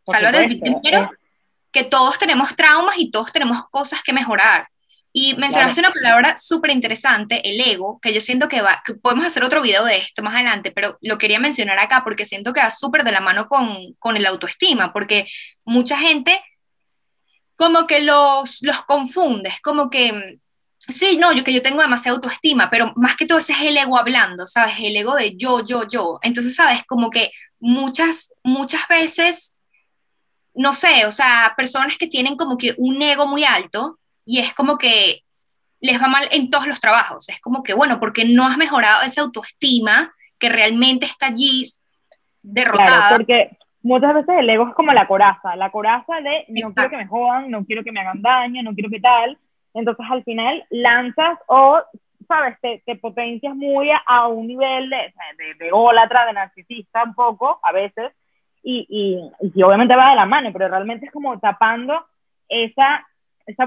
Sálvate 0.03 0.49
ti 0.49 0.61
primero, 0.61 1.13
que 1.71 1.85
todos 1.85 2.19
tenemos 2.19 2.57
traumas 2.57 2.97
y 2.99 3.13
todos 3.13 3.33
tenemos 3.33 3.69
cosas 3.71 4.03
que 4.03 4.13
mejorar. 4.13 4.67
Y 5.15 5.35
mencionaste 5.37 5.81
una 5.81 5.93
palabra 5.93 6.39
súper 6.39 6.71
interesante, 6.71 7.47
el 7.47 7.61
ego, 7.61 8.01
que 8.01 8.15
yo 8.15 8.23
siento 8.23 8.49
que, 8.49 8.63
va, 8.63 8.83
que 8.85 8.95
podemos 8.95 9.27
hacer 9.27 9.45
otro 9.45 9.61
video 9.61 9.85
de 9.85 9.99
esto 9.99 10.23
más 10.23 10.35
adelante, 10.35 10.71
pero 10.71 10.99
lo 11.03 11.19
quería 11.19 11.39
mencionar 11.39 11.79
acá 11.79 12.03
porque 12.03 12.25
siento 12.25 12.55
que 12.55 12.61
va 12.61 12.71
súper 12.71 13.05
de 13.05 13.13
la 13.13 13.21
mano 13.21 13.47
con, 13.47 13.95
con 13.99 14.17
el 14.17 14.25
autoestima, 14.25 14.93
porque 14.93 15.27
mucha 15.65 15.99
gente 15.99 16.41
como 17.57 17.87
que 17.87 18.01
los, 18.01 18.63
los 18.63 18.83
confundes, 18.85 19.61
como 19.63 19.91
que, 19.91 20.41
sí, 20.89 21.19
no, 21.19 21.33
yo 21.33 21.45
que 21.45 21.53
yo 21.53 21.63
tengo 21.63 21.83
demasiada 21.83 22.17
autoestima, 22.17 22.71
pero 22.71 22.93
más 22.97 23.15
que 23.15 23.27
todo 23.27 23.39
ese 23.39 23.53
es 23.53 23.61
el 23.61 23.77
ego 23.77 23.99
hablando, 23.99 24.47
¿sabes? 24.47 24.77
El 24.81 24.97
ego 24.97 25.15
de 25.15 25.37
yo, 25.37 25.65
yo, 25.65 25.87
yo. 25.87 26.19
Entonces, 26.23 26.55
¿sabes? 26.55 26.85
Como 26.87 27.11
que 27.11 27.31
muchas, 27.61 28.33
muchas 28.43 28.89
veces, 28.89 29.55
no 30.55 30.75
sé, 30.75 31.07
o 31.07 31.13
sea, 31.13 31.53
personas 31.57 31.97
que 31.99 32.09
tienen 32.09 32.37
como 32.37 32.57
que 32.57 32.75
un 32.79 33.01
ego 33.03 33.27
muy 33.27 33.45
alto, 33.45 33.99
y 34.25 34.39
es 34.39 34.55
como 34.55 34.79
que 34.79 35.23
les 35.81 36.01
va 36.01 36.09
mal 36.09 36.25
en 36.31 36.49
todos 36.51 36.67
los 36.67 36.81
trabajos. 36.81 37.29
Es 37.29 37.41
como 37.41 37.63
que, 37.63 37.75
bueno, 37.75 37.99
porque 37.99 38.25
no 38.25 38.47
has 38.47 38.57
mejorado 38.57 39.03
esa 39.03 39.23
autoestima 39.23 40.15
que 40.39 40.49
realmente 40.49 41.07
está 41.07 41.27
allí 41.27 41.65
derrotada. 42.43 42.87
Claro, 42.87 43.17
porque 43.17 43.51
muchas 43.83 44.15
veces 44.15 44.35
el 44.39 44.49
ego 44.49 44.69
es 44.69 44.75
como 44.75 44.93
la 44.93 45.09
coraza, 45.09 45.57
la 45.57 45.71
coraza 45.71 46.21
de 46.21 46.45
no 46.49 46.73
quiero 46.73 46.91
que 46.91 46.97
me 46.97 47.07
jodan, 47.07 47.51
no 47.51 47.65
quiero 47.65 47.85
que 47.85 47.93
me 47.93 48.01
hagan 48.01 48.23
daño, 48.23 48.63
no 48.63 48.75
quiero 48.75 48.91
que 48.91 49.01
tal. 49.01 49.37
Entonces 49.75 50.07
al 50.09 50.23
final 50.23 50.65
lanzas 50.71 51.39
o, 51.47 51.81
sabes, 52.29 52.57
te, 52.61 52.83
te 52.87 52.97
potencias 52.97 53.55
muy 53.55 53.91
a, 54.07 54.29
un 54.29 54.47
nivel 54.47 54.89
de, 54.89 54.97
de, 55.37 55.55
de 55.59 55.71
de 55.71 56.33
narcisista 56.33 57.03
un 57.05 57.15
poco, 57.15 57.59
a 57.63 57.73
veces, 57.73 58.13
y, 58.63 58.87
y, 58.89 59.51
y 59.55 59.63
obviamente 59.63 59.97
va 59.97 60.11
de 60.11 60.17
la 60.17 60.27
mano, 60.27 60.51
pero 60.53 60.69
realmente 60.69 61.07
es 61.07 61.13
como 61.13 61.41
tapando 61.41 62.07
esa 62.49 63.05
esa 63.47 63.67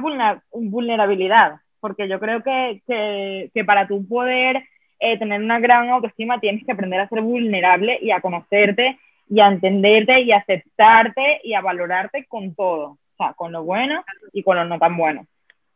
vulnerabilidad, 0.51 1.57
porque 1.79 2.07
yo 2.07 2.19
creo 2.19 2.43
que, 2.43 2.81
que, 2.87 3.51
que 3.53 3.65
para 3.65 3.87
tu 3.87 4.07
poder 4.07 4.63
eh, 4.99 5.19
tener 5.19 5.41
una 5.41 5.59
gran 5.59 5.89
autoestima 5.89 6.39
tienes 6.39 6.65
que 6.65 6.71
aprender 6.71 6.99
a 6.99 7.09
ser 7.09 7.21
vulnerable 7.21 7.99
y 8.01 8.11
a 8.11 8.21
conocerte 8.21 8.97
y 9.27 9.39
a 9.39 9.47
entenderte 9.47 10.21
y 10.21 10.31
a 10.31 10.37
aceptarte 10.37 11.41
y 11.43 11.53
a 11.53 11.61
valorarte 11.61 12.25
con 12.25 12.55
todo, 12.55 12.91
o 12.91 13.15
sea, 13.17 13.33
con 13.33 13.51
lo 13.51 13.63
bueno 13.63 14.03
y 14.33 14.43
con 14.43 14.55
lo 14.57 14.65
no 14.65 14.79
tan 14.79 14.95
bueno. 14.97 15.25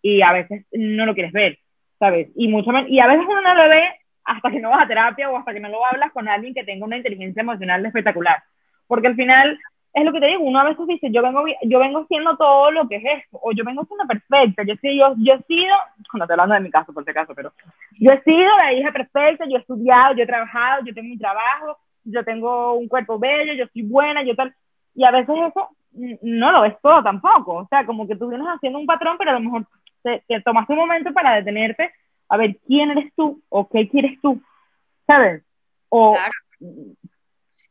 Y 0.01 0.21
a 0.21 0.31
veces 0.31 0.65
no 0.71 1.05
lo 1.05 1.13
quieres 1.13 1.33
ver, 1.33 1.59
¿sabes? 1.97 2.29
Y, 2.35 2.47
mucho 2.47 2.71
y 2.88 2.99
a 2.99 3.07
veces 3.07 3.25
uno 3.27 3.41
no 3.41 3.53
lo 3.55 3.67
ve 3.69 3.83
hasta 4.23 4.51
que 4.51 4.59
no 4.59 4.69
vas 4.69 4.83
a 4.83 4.88
terapia 4.88 5.29
o 5.29 5.38
hasta 5.38 5.53
que 5.53 5.59
no 5.59 5.69
lo 5.69 5.85
hablas 5.85 6.12
con 6.12 6.27
alguien 6.27 6.53
que 6.53 6.63
tenga 6.63 6.85
una 6.85 6.97
inteligencia 6.97 7.41
emocional 7.41 7.85
espectacular. 7.85 8.41
Porque 8.88 9.07
al 9.07 9.15
final 9.15 9.59
es 9.93 10.06
lo 10.06 10.12
que 10.12 10.19
te 10.19 10.28
digo, 10.28 10.43
uno 10.43 10.60
a 10.60 10.65
veces 10.65 10.86
dice, 10.86 11.10
yo 11.12 11.21
vengo, 11.23 11.43
yo 11.63 11.80
vengo 11.80 12.02
haciendo 12.02 12.38
todo 12.38 12.69
lo 12.71 12.88
que 12.88 12.97
es 12.97 13.04
esto, 13.23 13.39
o 13.41 13.52
yo 13.54 13.63
vengo 13.63 13.86
siendo 13.86 14.06
perfecta, 14.06 14.63
yo, 14.63 14.75
yo, 14.82 15.15
yo 15.17 15.34
he 15.34 15.43
sido, 15.43 15.75
no 16.13 16.23
estoy 16.23 16.34
hablando 16.34 16.56
de 16.56 16.62
mi 16.62 16.69
caso 16.69 16.93
por 16.93 17.04
si 17.04 17.10
acaso, 17.10 17.34
pero 17.34 17.52
yo 17.99 18.12
he 18.12 18.21
sido 18.21 18.58
la 18.58 18.73
hija 18.73 18.91
perfecta, 18.91 19.45
yo 19.47 19.58
he 19.58 19.62
estudiado, 19.62 20.13
yo 20.15 20.23
he 20.23 20.28
trabajado, 20.28 20.86
yo 20.86 20.93
tengo 20.93 21.10
mi 21.10 21.17
trabajo, 21.17 21.78
yo 22.04 22.23
tengo 22.23 22.73
un 22.75 22.88
cuerpo 22.88 23.17
bello, 23.17 23.54
yo 23.54 23.65
soy 23.73 23.82
buena, 23.82 24.23
yo 24.23 24.36
tal, 24.36 24.54
y 24.93 25.04
a 25.04 25.12
veces 25.12 25.36
eso 25.49 25.69
no 26.21 26.52
lo 26.52 26.62
ves 26.62 26.75
todo 26.84 27.02
tampoco, 27.02 27.56
o 27.56 27.67
sea, 27.67 27.86
como 27.86 28.08
que 28.08 28.15
tú 28.15 28.30
vienes 28.30 28.47
haciendo 28.47 28.78
un 28.78 28.86
patrón, 28.86 29.17
pero 29.17 29.32
a 29.32 29.34
lo 29.34 29.39
mejor 29.39 29.65
te, 30.04 30.23
tomaste 30.41 30.73
un 30.73 30.80
momento 30.80 31.12
para 31.13 31.36
detenerte 31.36 31.91
a 32.30 32.38
ver 32.38 32.58
quién 32.67 32.91
eres 32.91 33.12
tú, 33.15 33.41
o 33.49 33.67
qué 33.67 33.89
quieres 33.89 34.21
tú, 34.21 34.39
¿sabes? 35.08 35.43
O, 35.89 36.13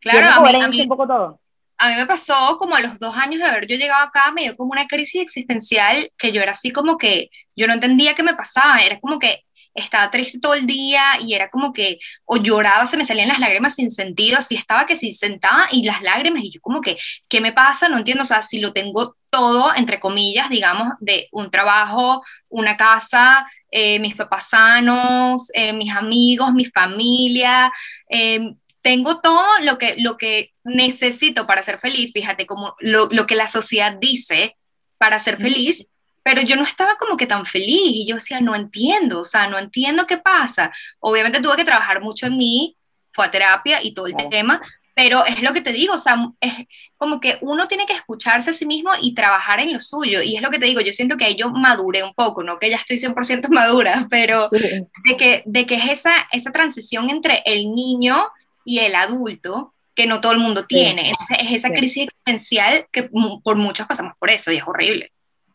claro, 0.01 0.43
claro 0.43 0.65
a 0.65 0.69
mí, 0.69 0.83
un 0.83 0.89
poco 0.89 1.07
todo 1.07 1.39
a 1.79 1.89
mí 1.89 1.97
me 1.97 2.07
pasó 2.07 2.57
como 2.59 2.75
a 2.77 2.81
los 2.81 2.99
dos 2.99 3.17
años 3.17 3.41
de 3.41 3.47
haber 3.47 3.67
yo 3.67 3.77
llegado 3.77 4.05
acá, 4.05 4.33
me 4.33 4.43
dio 4.43 4.57
como 4.57 4.73
una 4.73 4.87
crisis 4.89 5.23
existencial 5.23 6.11
que 6.19 6.33
yo 6.33 6.43
era 6.43 6.53
así 6.53 6.73
como 6.73 6.99
que 6.99 7.31
yo 7.57 7.67
no 7.67 7.75
entendía 7.75 8.15
qué 8.15 8.23
me 8.23 8.35
pasaba, 8.35 8.79
era 8.81 8.99
como 9.01 9.19
que 9.19 9.45
estaba 9.75 10.11
triste 10.11 10.41
todo 10.41 10.55
el 10.55 10.67
día 10.67 11.03
y 11.21 11.35
era 11.35 11.51
como 11.51 11.73
que 11.73 11.99
o 12.25 12.37
lloraba, 12.39 12.87
se 12.87 12.97
me 12.97 13.05
salían 13.05 13.29
las 13.29 13.39
lágrimas 13.39 13.75
sin 13.77 13.91
sentido, 13.91 14.39
así 14.39 14.57
estaba 14.57 14.87
que 14.87 14.97
si 14.97 15.13
sentaba 15.13 15.69
y 15.71 15.85
las 15.85 16.03
lágrimas 16.03 16.43
y 16.43 16.53
yo 16.53 16.61
como 16.61 16.81
que, 16.81 16.97
¿qué 17.29 17.41
me 17.41 17.53
pasa? 17.53 17.89
No 17.89 17.99
entiendo, 17.99 18.25
o 18.25 18.27
sea, 18.27 18.43
si 18.43 18.61
lo 18.61 18.73
tengo 18.73 19.15
todo, 19.31 19.75
entre 19.75 20.01
comillas, 20.01 20.49
digamos, 20.49 20.89
de 21.01 21.29
un 21.33 21.51
trabajo, 21.51 22.23
una 22.49 22.77
casa, 22.77 23.47
eh, 23.71 23.99
mis 24.01 24.17
papás 24.17 24.49
sanos, 24.51 25.51
eh, 25.55 25.73
mis 25.73 25.95
amigos, 25.95 26.53
mi 26.55 26.65
familia, 26.65 27.71
eh, 28.09 28.41
tengo 28.89 29.21
todo 29.21 29.45
lo 29.65 29.77
que, 29.77 29.97
lo 29.99 30.17
que 30.17 30.55
necesito 30.65 31.47
para 31.47 31.63
ser 31.63 31.79
feliz, 31.79 32.11
fíjate, 32.11 32.47
como 32.47 32.75
lo, 32.81 33.07
lo 33.11 33.27
que 33.27 33.35
la 33.35 33.47
sociedad 33.47 33.99
dice 34.01 34.57
para 34.97 35.19
ser 35.19 35.37
feliz, 35.37 35.87
pero 36.23 36.41
yo 36.41 36.57
no 36.57 36.63
estaba 36.63 36.97
como 36.97 37.19
que 37.19 37.27
tan 37.27 37.45
feliz 37.45 37.83
y 37.83 38.07
yo 38.09 38.15
decía, 38.15 38.41
no 38.41 38.55
entiendo, 38.55 39.21
o 39.21 39.25
sea, 39.25 39.47
no 39.47 39.59
entiendo 39.59 40.07
qué 40.07 40.17
pasa. 40.17 40.73
Obviamente 41.01 41.43
tuve 41.43 41.57
que 41.57 41.67
trabajar 41.67 42.01
mucho 42.01 42.29
en 42.29 42.39
mí, 42.39 42.79
fue 43.13 43.27
a 43.27 43.31
terapia 43.31 43.79
y 43.83 43.93
todo 43.93 44.07
el 44.07 44.17
tema, 44.31 44.59
pero 44.95 45.27
es 45.27 45.43
lo 45.43 45.53
que 45.53 45.61
te 45.61 45.75
digo, 45.75 45.93
o 45.93 45.99
sea, 45.99 46.17
es 46.41 46.55
como 46.97 47.21
que 47.21 47.37
uno 47.43 47.69
tiene 47.69 47.85
que 47.85 47.93
escucharse 47.93 48.49
a 48.49 48.55
sí 48.55 48.65
mismo 48.65 48.91
y 49.03 49.15
trabajar 49.15 49.61
en 49.61 49.75
lo 49.75 49.81
suyo, 49.81 50.23
y 50.23 50.35
es 50.35 50.41
lo 50.41 50.51
que 50.51 50.59
te 50.59 50.65
digo, 50.65 50.81
yo 50.81 50.95
siento 50.95 51.19
que 51.19 51.27
ahí 51.27 51.37
yo 51.37 51.51
maduré 51.51 52.03
un 52.03 52.15
poco, 52.15 52.43
no 52.43 52.59
que 52.59 52.71
ya 52.71 52.77
estoy 52.77 52.97
100% 52.97 53.49
madura, 53.51 54.07
pero 54.09 54.49
de 54.49 55.17
que, 55.19 55.43
de 55.45 55.67
que 55.67 55.75
es 55.75 55.91
esa, 55.91 56.27
esa 56.33 56.53
transición 56.53 57.11
entre 57.11 57.43
el 57.45 57.75
niño 57.75 58.29
y 58.65 58.79
el 58.81 58.95
adulto, 58.95 59.75
que 59.95 60.07
no 60.07 60.21
todo 60.21 60.33
el 60.33 60.39
mundo 60.39 60.65
tiene. 60.67 61.09
Entonces 61.11 61.39
es 61.41 61.53
esa 61.53 61.71
crisis 61.71 62.05
existencial 62.05 62.87
que 62.93 63.11
por 63.43 63.57
muchos 63.57 63.87
pasamos 63.87 64.15
por 64.19 64.31
eso 64.31 64.53
y 64.53 64.57
es 64.57 64.63
horrible. 64.67 65.11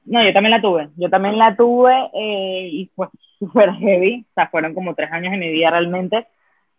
No, 0.05 0.21
yo 0.23 0.33
también 0.33 0.51
la 0.51 0.61
tuve, 0.61 0.89
yo 0.97 1.09
también 1.09 1.37
la 1.37 1.55
tuve 1.55 1.93
eh, 2.13 2.67
y 2.69 2.91
fue 2.93 3.07
súper 3.39 3.73
heavy, 3.75 4.25
o 4.29 4.33
sea, 4.33 4.47
fueron 4.49 4.73
como 4.73 4.95
tres 4.95 5.11
años 5.11 5.33
en 5.33 5.39
mi 5.39 5.49
vida 5.49 5.69
realmente. 5.69 6.27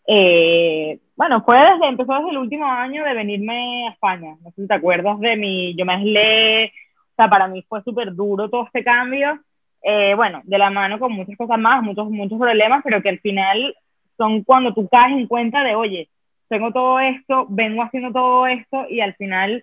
Eh, 0.07 0.99
bueno, 1.17 1.43
fue 1.43 1.59
desde, 1.59 1.89
empezó 1.89 2.13
desde 2.15 2.31
el 2.31 2.37
último 2.37 2.67
año 2.67 3.03
de 3.03 3.15
venirme 3.15 3.89
a 3.89 3.93
España, 3.93 4.37
no 4.43 4.51
sé 4.51 4.63
si 4.63 4.69
te 4.69 4.75
acuerdas 4.75 5.19
de 5.21 5.37
mi, 5.37 5.75
yo 5.75 5.87
me 5.87 5.95
aislé, 5.95 6.67
o 6.67 7.15
sea, 7.17 7.31
para 7.31 7.49
mí 7.49 7.65
fue 7.67 7.83
súper 7.83 8.15
duro 8.15 8.51
todo 8.51 8.67
este 8.67 8.85
cambio, 8.85 9.41
eh, 9.83 10.15
bueno, 10.15 10.43
de 10.45 10.59
la 10.59 10.69
mano 10.69 10.99
con 10.99 11.13
muchas 11.13 11.37
cosas 11.39 11.59
más, 11.59 11.83
muchos, 11.83 12.11
muchos 12.11 12.39
problemas, 12.39 12.83
pero 12.85 13.01
que 13.01 13.09
al 13.09 13.21
final 13.21 13.75
son 14.19 14.43
cuando 14.43 14.75
tú 14.75 14.87
caes 14.89 15.17
en 15.17 15.27
cuenta 15.27 15.63
de, 15.63 15.75
oye, 15.75 16.11
tengo 16.55 16.73
todo 16.73 17.01
esto, 17.01 17.47
vengo 17.49 17.83
haciendo 17.83 18.13
todo 18.13 18.47
esto 18.47 18.87
y 18.89 19.01
al 19.01 19.15
final 19.15 19.63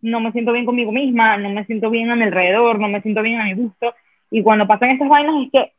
no 0.00 0.20
me 0.20 0.32
siento 0.32 0.52
bien 0.52 0.64
conmigo 0.64 0.92
misma, 0.92 1.36
no 1.36 1.50
me 1.50 1.64
siento 1.66 1.90
bien 1.90 2.10
a 2.10 2.16
mi 2.16 2.24
alrededor, 2.24 2.78
no 2.80 2.88
me 2.88 3.02
siento 3.02 3.22
bien 3.22 3.40
a 3.40 3.44
mi 3.44 3.54
gusto. 3.54 3.94
Y 4.30 4.42
cuando 4.42 4.66
pasan 4.66 4.90
estas 4.90 5.08
vainas 5.08 5.34
es 5.44 5.52
que 5.52 5.72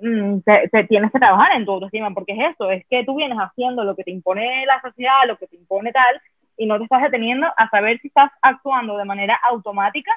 mm, 0.00 0.38
te, 0.70 0.84
tienes 0.84 1.10
que 1.10 1.18
trabajar 1.18 1.56
en 1.56 1.64
tu 1.64 1.72
autoestima, 1.72 2.12
porque 2.12 2.32
es 2.32 2.54
eso, 2.54 2.70
es 2.70 2.86
que 2.88 3.04
tú 3.04 3.16
vienes 3.16 3.36
haciendo 3.36 3.82
lo 3.84 3.96
que 3.96 4.04
te 4.04 4.12
impone 4.12 4.64
la 4.64 4.80
sociedad, 4.80 5.26
lo 5.26 5.36
que 5.36 5.48
te 5.48 5.56
impone 5.56 5.92
tal, 5.92 6.20
y 6.56 6.66
no 6.66 6.78
te 6.78 6.84
estás 6.84 7.02
deteniendo 7.02 7.48
a 7.56 7.68
saber 7.68 7.98
si 8.00 8.08
estás 8.08 8.30
actuando 8.40 8.96
de 8.96 9.04
manera 9.04 9.38
automática, 9.42 10.12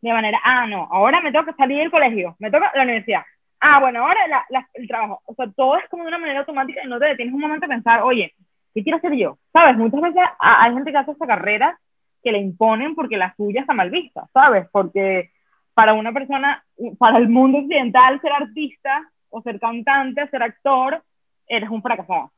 de 0.00 0.12
manera, 0.12 0.40
ah, 0.44 0.66
no, 0.66 0.88
ahora 0.90 1.20
me 1.20 1.32
que 1.32 1.52
salir 1.54 1.78
del 1.78 1.90
colegio, 1.90 2.36
me 2.40 2.50
toca 2.50 2.72
la 2.74 2.82
universidad, 2.82 3.22
ah, 3.60 3.80
bueno, 3.80 4.00
ahora 4.00 4.44
el 4.74 4.88
trabajo. 4.88 5.22
O 5.26 5.34
sea, 5.34 5.46
todo 5.56 5.76
es 5.76 5.88
como 5.88 6.04
de 6.04 6.08
una 6.08 6.18
manera 6.18 6.40
automática 6.40 6.80
y 6.84 6.88
no 6.88 6.98
te 6.98 7.06
detienes 7.06 7.34
un 7.34 7.40
momento 7.40 7.66
a 7.66 7.68
pensar, 7.68 8.02
oye, 8.02 8.34
¿qué 8.74 8.82
quiero 8.82 8.98
hacer 8.98 9.14
yo? 9.14 9.38
¿Sabes? 9.52 9.76
Muchas 9.76 10.00
veces 10.00 10.22
hay 10.38 10.74
gente 10.74 10.90
que 10.90 10.98
hace 10.98 11.12
esta 11.12 11.26
carrera 11.26 11.78
que 12.22 12.32
le 12.32 12.38
imponen 12.38 12.94
porque 12.94 13.16
la 13.16 13.34
suya 13.36 13.60
está 13.60 13.74
mal 13.74 13.90
vista, 13.90 14.28
¿sabes? 14.32 14.66
Porque 14.72 15.30
para 15.74 15.94
una 15.94 16.12
persona, 16.12 16.64
para 16.98 17.18
el 17.18 17.28
mundo 17.28 17.58
occidental, 17.58 18.20
ser 18.20 18.32
artista 18.32 19.08
o 19.30 19.42
ser 19.42 19.60
cantante, 19.60 20.26
ser 20.28 20.42
actor, 20.42 21.02
eres 21.46 21.70
un 21.70 21.82
fracasado. 21.82 22.32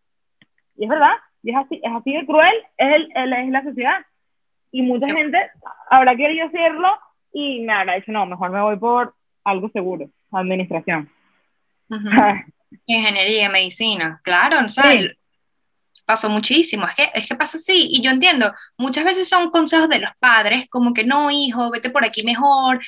Y 0.76 0.84
es 0.84 0.90
verdad, 0.90 1.12
y 1.42 1.50
es 1.50 1.56
así, 1.56 1.80
es 1.82 1.92
así 1.92 2.12
de 2.12 2.26
cruel, 2.26 2.54
es, 2.76 2.94
el, 2.94 3.32
es 3.32 3.50
la 3.50 3.62
sociedad. 3.62 4.04
Y 4.72 4.82
mucha 4.82 5.08
gente 5.08 5.38
habrá 5.88 6.14
querido 6.16 6.46
hacerlo 6.46 6.88
y 7.32 7.60
me 7.62 7.72
habrá 7.72 7.94
dicho, 7.94 8.12
no, 8.12 8.26
mejor 8.26 8.50
me 8.50 8.60
voy 8.60 8.76
por 8.76 9.14
algo 9.44 9.68
seguro, 9.70 10.08
administración. 10.32 11.08
Ingeniería, 12.86 13.48
medicina, 13.48 14.20
claro, 14.22 14.64
o 14.64 14.68
sea, 14.68 14.84
pasó 16.10 16.28
muchísimo, 16.28 16.88
es 16.88 16.94
que, 16.96 17.08
es 17.14 17.28
que 17.28 17.36
pasa 17.36 17.56
así, 17.56 17.86
y 17.88 18.02
yo 18.02 18.10
entiendo, 18.10 18.52
muchas 18.76 19.04
veces 19.04 19.28
son 19.28 19.48
consejos 19.52 19.88
de 19.88 20.00
los 20.00 20.10
padres, 20.18 20.66
como 20.68 20.92
que 20.92 21.04
no, 21.04 21.30
hijo, 21.30 21.70
vete 21.70 21.88
por 21.88 22.04
aquí 22.04 22.24
mejor. 22.24 22.80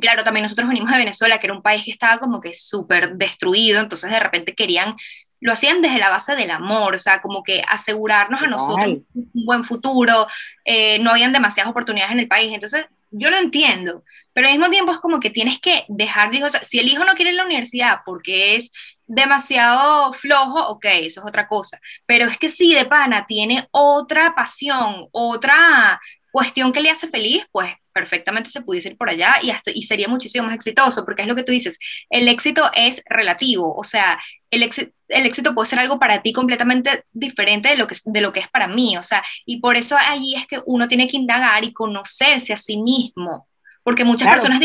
Claro, 0.00 0.22
también 0.22 0.44
nosotros 0.44 0.68
venimos 0.68 0.92
de 0.92 0.98
Venezuela, 0.98 1.38
que 1.38 1.48
era 1.48 1.56
un 1.56 1.62
país 1.62 1.84
que 1.84 1.90
estaba 1.90 2.18
como 2.18 2.40
que 2.40 2.54
súper 2.54 3.16
destruido, 3.16 3.80
entonces 3.80 4.12
de 4.12 4.20
repente 4.20 4.54
querían, 4.54 4.94
lo 5.40 5.52
hacían 5.52 5.82
desde 5.82 5.98
la 5.98 6.08
base 6.08 6.36
del 6.36 6.52
amor, 6.52 6.94
o 6.94 6.98
sea, 7.00 7.20
como 7.20 7.42
que 7.42 7.62
asegurarnos 7.66 8.40
a 8.40 8.46
nosotros 8.46 8.98
un 9.12 9.44
buen 9.44 9.64
futuro, 9.64 10.28
eh, 10.64 11.00
no 11.00 11.10
habían 11.10 11.32
demasiadas 11.32 11.72
oportunidades 11.72 12.12
en 12.12 12.20
el 12.20 12.28
país, 12.28 12.52
entonces 12.52 12.86
yo 13.10 13.28
lo 13.28 13.38
entiendo, 13.38 14.04
pero 14.32 14.46
al 14.46 14.52
mismo 14.52 14.70
tiempo 14.70 14.92
es 14.92 15.00
como 15.00 15.18
que 15.18 15.30
tienes 15.30 15.58
que 15.58 15.84
dejar, 15.88 16.30
digo, 16.30 16.46
si 16.62 16.78
el 16.78 16.86
hijo 16.86 17.04
no 17.04 17.14
quiere 17.14 17.32
ir 17.32 17.40
a 17.40 17.42
la 17.42 17.46
universidad 17.46 18.02
porque 18.06 18.54
es 18.54 18.70
demasiado 19.10 20.12
flojo, 20.12 20.68
ok, 20.68 20.84
eso 21.00 21.20
es 21.20 21.26
otra 21.26 21.48
cosa, 21.48 21.80
pero 22.06 22.26
es 22.26 22.38
que 22.38 22.48
si 22.48 22.74
de 22.74 22.84
pana 22.84 23.26
tiene 23.26 23.66
otra 23.72 24.36
pasión, 24.36 25.08
otra 25.10 26.00
cuestión 26.30 26.72
que 26.72 26.80
le 26.80 26.90
hace 26.90 27.08
feliz, 27.08 27.44
pues 27.50 27.72
perfectamente 27.92 28.50
se 28.50 28.60
pudiese 28.60 28.90
ir 28.90 28.96
por 28.96 29.10
allá 29.10 29.34
y, 29.42 29.50
hasta, 29.50 29.72
y 29.74 29.82
sería 29.82 30.06
muchísimo 30.06 30.46
más 30.46 30.54
exitoso, 30.54 31.04
porque 31.04 31.22
es 31.22 31.28
lo 31.28 31.34
que 31.34 31.42
tú 31.42 31.50
dices, 31.50 31.76
el 32.08 32.28
éxito 32.28 32.70
es 32.72 33.02
relativo, 33.06 33.74
o 33.74 33.82
sea, 33.82 34.20
el 34.48 34.62
éxito, 34.62 34.92
el 35.08 35.26
éxito 35.26 35.56
puede 35.56 35.68
ser 35.68 35.80
algo 35.80 35.98
para 35.98 36.22
ti 36.22 36.32
completamente 36.32 37.04
diferente 37.10 37.68
de 37.68 37.76
lo, 37.78 37.88
que, 37.88 37.96
de 38.04 38.20
lo 38.20 38.32
que 38.32 38.40
es 38.40 38.48
para 38.48 38.68
mí, 38.68 38.96
o 38.96 39.02
sea, 39.02 39.24
y 39.44 39.58
por 39.58 39.74
eso 39.74 39.96
allí 39.98 40.36
es 40.36 40.46
que 40.46 40.60
uno 40.66 40.86
tiene 40.86 41.08
que 41.08 41.16
indagar 41.16 41.64
y 41.64 41.72
conocerse 41.72 42.52
a 42.52 42.56
sí 42.56 42.76
mismo, 42.76 43.48
porque 43.82 44.04
muchas 44.04 44.28
personas 44.28 44.60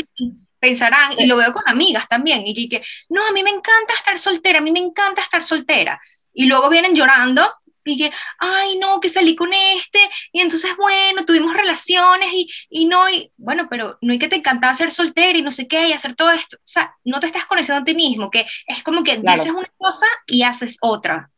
pensarán, 0.66 1.14
y 1.18 1.26
lo 1.28 1.38
veo 1.38 1.54
con 1.54 1.64
amigas 1.68 2.08
también, 2.08 2.42
y 2.46 2.68
que, 2.68 2.82
no, 3.10 3.22
a 3.28 3.32
mí 3.32 3.44
me 3.44 3.52
encanta 3.52 3.94
estar 3.94 4.18
soltera, 4.18 4.60
a 4.60 4.62
mí 4.62 4.72
me 4.72 4.80
encanta 4.80 5.22
estar 5.22 5.44
soltera, 5.44 6.02
y 6.34 6.48
luego 6.48 6.70
vienen 6.70 6.96
llorando 6.96 7.44
y 7.88 7.98
que, 8.00 8.12
ay, 8.40 8.80
no, 8.80 9.00
que 9.00 9.10
salí 9.10 9.36
con 9.36 9.50
este, 9.54 10.00
y 10.32 10.42
entonces, 10.42 10.72
bueno, 10.76 11.24
tuvimos 11.24 11.54
relaciones 11.54 12.30
y, 12.34 12.50
y 12.68 12.86
no, 12.88 13.08
y 13.08 13.32
bueno, 13.38 13.68
pero 13.70 14.00
no 14.02 14.12
hay 14.12 14.18
que 14.18 14.28
te 14.28 14.38
encantaba 14.38 14.74
ser 14.74 14.90
soltera 14.90 15.38
y 15.38 15.44
no 15.44 15.52
sé 15.52 15.68
qué, 15.68 15.88
y 15.88 15.94
hacer 15.94 16.16
todo 16.16 16.32
esto, 16.32 16.58
o 16.58 16.68
sea, 16.68 16.96
no 17.04 17.20
te 17.20 17.28
estás 17.28 17.46
conociendo 17.46 17.82
a 17.82 17.86
ti 17.86 17.94
mismo, 17.94 18.32
que 18.32 18.44
es 18.68 18.82
como 18.82 19.04
que 19.04 19.18
dices 19.18 19.52
una 19.52 19.70
cosa 19.78 20.08
y 20.26 20.42
haces 20.42 20.80
otra. 20.82 21.30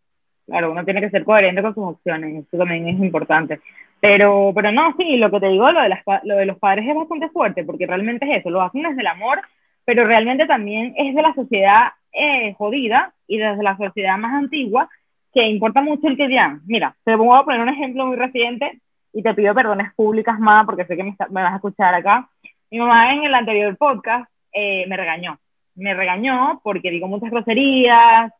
Claro, 0.45 0.71
uno 0.71 0.85
tiene 0.85 1.01
que 1.01 1.09
ser 1.09 1.25
coherente 1.25 1.61
con 1.61 1.75
sus 1.75 1.83
opciones, 1.83 2.45
eso 2.47 2.57
también 2.57 2.87
es 2.87 2.97
importante. 2.97 3.59
Pero, 3.99 4.51
pero 4.53 4.71
no, 4.71 4.95
sí, 4.97 5.17
lo 5.17 5.31
que 5.31 5.39
te 5.39 5.49
digo, 5.49 5.71
lo 5.71 5.81
de, 5.81 5.89
las, 5.89 6.03
lo 6.23 6.35
de 6.35 6.45
los 6.45 6.59
padres 6.59 6.87
es 6.87 6.95
bastante 6.95 7.29
fuerte, 7.29 7.63
porque 7.63 7.87
realmente 7.87 8.25
es 8.29 8.39
eso, 8.39 8.49
lo 8.49 8.61
hacen 8.61 8.83
desde 8.83 9.01
el 9.01 9.07
amor, 9.07 9.41
pero 9.85 10.05
realmente 10.05 10.45
también 10.45 10.93
es 10.97 11.15
de 11.15 11.21
la 11.21 11.33
sociedad 11.33 11.93
eh, 12.11 12.53
jodida 12.57 13.13
y 13.27 13.37
desde 13.37 13.63
la 13.63 13.77
sociedad 13.77 14.17
más 14.17 14.33
antigua, 14.33 14.89
que 15.33 15.47
importa 15.47 15.81
mucho 15.81 16.07
el 16.07 16.17
que 16.17 16.27
digan. 16.27 16.61
Mira, 16.65 16.95
te 17.03 17.15
voy 17.15 17.37
a 17.37 17.43
poner 17.43 17.61
un 17.61 17.69
ejemplo 17.69 18.05
muy 18.05 18.15
reciente 18.15 18.79
y 19.13 19.23
te 19.23 19.33
pido 19.33 19.53
perdones 19.55 19.93
públicas, 19.95 20.39
más 20.39 20.65
porque 20.65 20.85
sé 20.85 20.95
que 20.95 21.03
me, 21.03 21.15
vas 21.29 21.53
a 21.53 21.55
escuchar 21.55 21.93
acá. 21.93 22.29
Mi 22.69 22.79
mamá 22.79 23.13
en 23.13 23.23
el 23.23 23.33
anterior 23.33 23.75
podcast 23.77 24.29
eh, 24.51 24.85
me 24.87 24.97
regañó. 24.97 25.39
Me 25.75 25.93
regañó 25.93 26.59
porque 26.63 26.91
digo 26.91 27.07
muchas 27.07 27.31
groserías, 27.31 28.31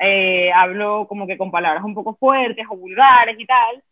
eh, 0.00 0.50
hablo 0.52 1.06
como 1.08 1.26
que 1.26 1.36
con 1.36 1.50
palabras 1.50 1.84
un 1.84 1.94
poco 1.94 2.14
fuertes 2.16 2.66
o 2.68 2.76
vulgares 2.76 3.38
y 3.38 3.46
tal. 3.46 3.82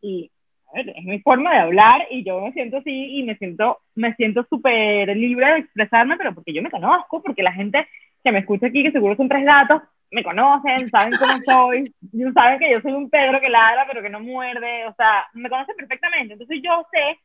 Y 0.00 0.30
es 0.74 1.04
mi 1.04 1.18
forma 1.20 1.52
de 1.52 1.60
hablar 1.60 2.06
y 2.10 2.24
yo 2.24 2.40
me 2.40 2.52
siento 2.52 2.78
así 2.78 3.18
y 3.18 3.22
me 3.22 3.36
siento 3.36 3.78
me 3.94 4.14
siento 4.14 4.46
súper 4.48 5.16
libre 5.16 5.46
de 5.46 5.58
expresarme, 5.60 6.16
pero 6.16 6.34
porque 6.34 6.52
yo 6.52 6.62
me 6.62 6.70
conozco, 6.70 7.22
porque 7.22 7.42
la 7.42 7.52
gente 7.52 7.86
que 8.22 8.32
me 8.32 8.40
escucha 8.40 8.66
aquí, 8.66 8.82
que 8.82 8.92
seguro 8.92 9.16
son 9.16 9.28
tres 9.28 9.44
gatos, 9.44 9.82
me 10.10 10.22
conocen, 10.22 10.90
saben 10.90 11.12
cómo 11.18 11.32
soy, 11.44 11.94
saben 12.34 12.58
que 12.58 12.72
yo 12.72 12.80
soy 12.80 12.92
un 12.92 13.10
Pedro 13.10 13.40
que 13.40 13.48
ladra 13.48 13.86
pero 13.88 14.02
que 14.02 14.10
no 14.10 14.20
muerde, 14.20 14.86
o 14.86 14.94
sea, 14.94 15.26
me 15.34 15.48
conocen 15.48 15.76
perfectamente, 15.76 16.34
entonces 16.34 16.60
yo 16.62 16.86
sé 16.90 17.18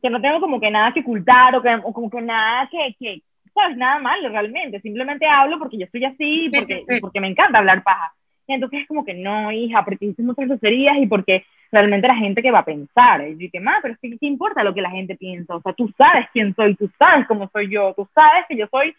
que 0.00 0.10
no 0.10 0.20
tengo 0.20 0.40
como 0.40 0.60
que 0.60 0.70
nada 0.70 0.92
que 0.92 1.00
ocultar 1.00 1.54
o, 1.56 1.62
que, 1.62 1.74
o 1.74 1.92
como 1.92 2.10
que 2.10 2.20
nada 2.20 2.68
que, 2.70 2.94
que, 2.98 3.22
¿sabes? 3.52 3.76
Nada 3.76 3.98
malo 3.98 4.28
realmente, 4.28 4.80
simplemente 4.80 5.26
hablo 5.26 5.58
porque 5.58 5.78
yo 5.78 5.86
soy 5.90 6.04
así, 6.04 6.50
porque, 6.54 7.00
porque 7.00 7.20
me 7.20 7.28
encanta 7.28 7.58
hablar 7.58 7.82
paja. 7.82 8.14
Y 8.48 8.54
entonces 8.54 8.80
es 8.80 8.88
como 8.88 9.04
que 9.04 9.12
no, 9.12 9.52
hija, 9.52 9.84
porque 9.84 10.06
dices 10.06 10.24
muchas 10.24 10.48
groserías 10.48 10.96
y 10.96 11.06
porque 11.06 11.44
realmente 11.70 12.08
la 12.08 12.16
gente 12.16 12.42
que 12.42 12.50
va 12.50 12.60
a 12.60 12.64
pensar. 12.64 13.28
Y 13.28 13.50
yo 13.52 13.60
más, 13.60 13.80
pero 13.82 13.92
es 13.92 14.00
que 14.00 14.18
¿qué 14.18 14.26
importa 14.26 14.64
lo 14.64 14.72
que 14.72 14.80
la 14.80 14.90
gente 14.90 15.16
piensa? 15.16 15.54
O 15.54 15.60
sea, 15.60 15.74
tú 15.74 15.92
sabes 15.98 16.26
quién 16.32 16.54
soy, 16.54 16.74
tú 16.74 16.90
sabes 16.98 17.26
cómo 17.26 17.50
soy 17.52 17.70
yo, 17.70 17.92
tú 17.94 18.08
sabes 18.14 18.46
que 18.48 18.56
yo 18.56 18.66
soy 18.70 18.94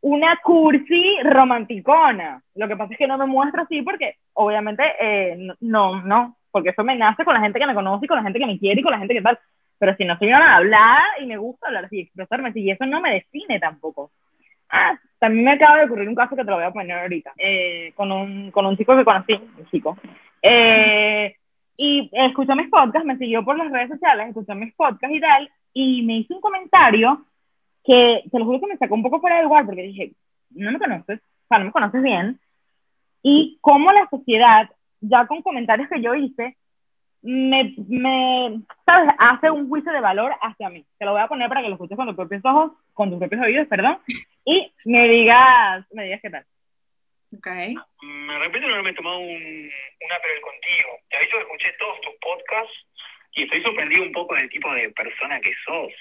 una 0.00 0.36
cursi 0.44 1.16
romanticona. 1.24 2.40
Lo 2.54 2.68
que 2.68 2.76
pasa 2.76 2.92
es 2.92 2.98
que 2.98 3.08
no 3.08 3.18
me 3.18 3.26
muestro 3.26 3.62
así 3.62 3.82
porque, 3.82 4.14
obviamente, 4.34 4.84
eh, 5.00 5.48
no, 5.60 6.00
no, 6.02 6.36
porque 6.52 6.70
eso 6.70 6.84
me 6.84 6.94
nace 6.94 7.24
con 7.24 7.34
la 7.34 7.40
gente 7.40 7.58
que 7.58 7.66
me 7.66 7.74
conoce 7.74 8.04
y 8.04 8.08
con 8.08 8.16
la 8.16 8.22
gente 8.22 8.38
que 8.38 8.46
me 8.46 8.60
quiere 8.60 8.80
y 8.80 8.84
con 8.84 8.92
la 8.92 8.98
gente 8.98 9.14
que 9.14 9.22
tal. 9.22 9.40
Pero 9.80 9.96
si 9.96 10.04
no 10.04 10.16
soy 10.18 10.28
una 10.28 10.54
hablada 10.54 11.02
y 11.20 11.26
me 11.26 11.36
gusta 11.36 11.66
hablar 11.66 11.86
así, 11.86 12.00
expresarme 12.00 12.50
así, 12.50 12.60
y 12.60 12.70
eso 12.70 12.86
no 12.86 13.00
me 13.00 13.14
define 13.14 13.58
tampoco. 13.58 14.12
Ah, 14.70 14.98
también 15.18 15.44
me 15.44 15.52
acaba 15.52 15.78
de 15.78 15.84
ocurrir 15.86 16.08
un 16.08 16.14
caso 16.14 16.36
que 16.36 16.44
te 16.44 16.50
lo 16.50 16.56
voy 16.56 16.64
a 16.64 16.70
poner 16.70 16.98
ahorita, 16.98 17.32
eh, 17.36 17.92
con, 17.96 18.12
un, 18.12 18.50
con 18.50 18.66
un 18.66 18.76
chico 18.76 18.96
que 18.96 19.04
conocí, 19.04 19.34
un 19.34 19.66
chico. 19.70 19.96
Eh, 20.42 21.34
y 21.76 22.10
escuchó 22.12 22.54
mis 22.54 22.68
podcasts, 22.68 23.06
me 23.06 23.18
siguió 23.18 23.44
por 23.44 23.56
las 23.56 23.70
redes 23.70 23.88
sociales, 23.88 24.28
escuchó 24.28 24.54
mis 24.54 24.74
podcasts 24.74 25.16
y 25.16 25.20
tal, 25.20 25.50
y 25.72 26.02
me 26.02 26.18
hizo 26.18 26.34
un 26.34 26.40
comentario 26.40 27.24
que, 27.84 28.22
te 28.30 28.38
lo 28.38 28.44
juro 28.44 28.60
que 28.60 28.66
me 28.66 28.76
sacó 28.76 28.94
un 28.94 29.02
poco 29.02 29.20
fuera 29.20 29.36
de 29.36 29.44
lugar, 29.44 29.64
porque 29.66 29.82
dije, 29.82 30.12
no 30.50 30.70
me 30.72 30.78
conoces, 30.78 31.18
o 31.20 31.48
sea, 31.48 31.58
no 31.58 31.66
me 31.66 31.72
conoces 31.72 32.02
bien, 32.02 32.38
y 33.22 33.58
cómo 33.60 33.92
la 33.92 34.08
sociedad, 34.10 34.68
ya 35.00 35.26
con 35.26 35.42
comentarios 35.42 35.88
que 35.88 36.00
yo 36.00 36.14
hice, 36.14 36.56
me, 37.22 37.74
me, 37.88 38.62
¿sabes? 38.86 39.14
Hace 39.18 39.50
un 39.50 39.68
juicio 39.68 39.92
de 39.92 40.00
valor 40.00 40.32
hacia 40.40 40.70
mí. 40.70 40.84
Te 40.98 41.04
lo 41.04 41.12
voy 41.12 41.20
a 41.20 41.26
poner 41.26 41.48
para 41.48 41.62
que 41.62 41.68
lo 41.68 41.74
escuches 41.74 41.96
con 41.96 42.06
tus 42.06 42.14
propios 42.14 42.44
ojos, 42.44 42.72
con 42.94 43.10
tus 43.10 43.18
propios 43.18 43.42
oídos, 43.42 43.66
perdón, 43.66 43.98
y 44.48 44.72
me 44.86 45.08
digas, 45.08 45.84
me 45.92 46.04
digas 46.04 46.20
qué 46.22 46.30
tal. 46.30 46.44
Okay. 47.36 47.74
De 47.74 48.38
repente 48.38 48.66
no 48.66 48.82
me 48.82 48.90
he 48.90 48.94
tomado 48.94 49.18
un, 49.18 49.26
un 49.28 50.12
apel 50.12 50.40
contigo. 50.40 50.88
Te 51.10 51.18
aviso 51.18 51.36
que 51.36 51.42
escuché 51.42 51.72
todos 51.78 52.00
tus 52.00 52.14
podcasts 52.22 52.86
y 53.32 53.42
estoy 53.42 53.62
sorprendido 53.62 54.02
un 54.02 54.12
poco 54.12 54.34
del 54.34 54.48
tipo 54.48 54.72
de 54.72 54.88
persona 54.92 55.38
que 55.40 55.52
sos. 55.66 55.92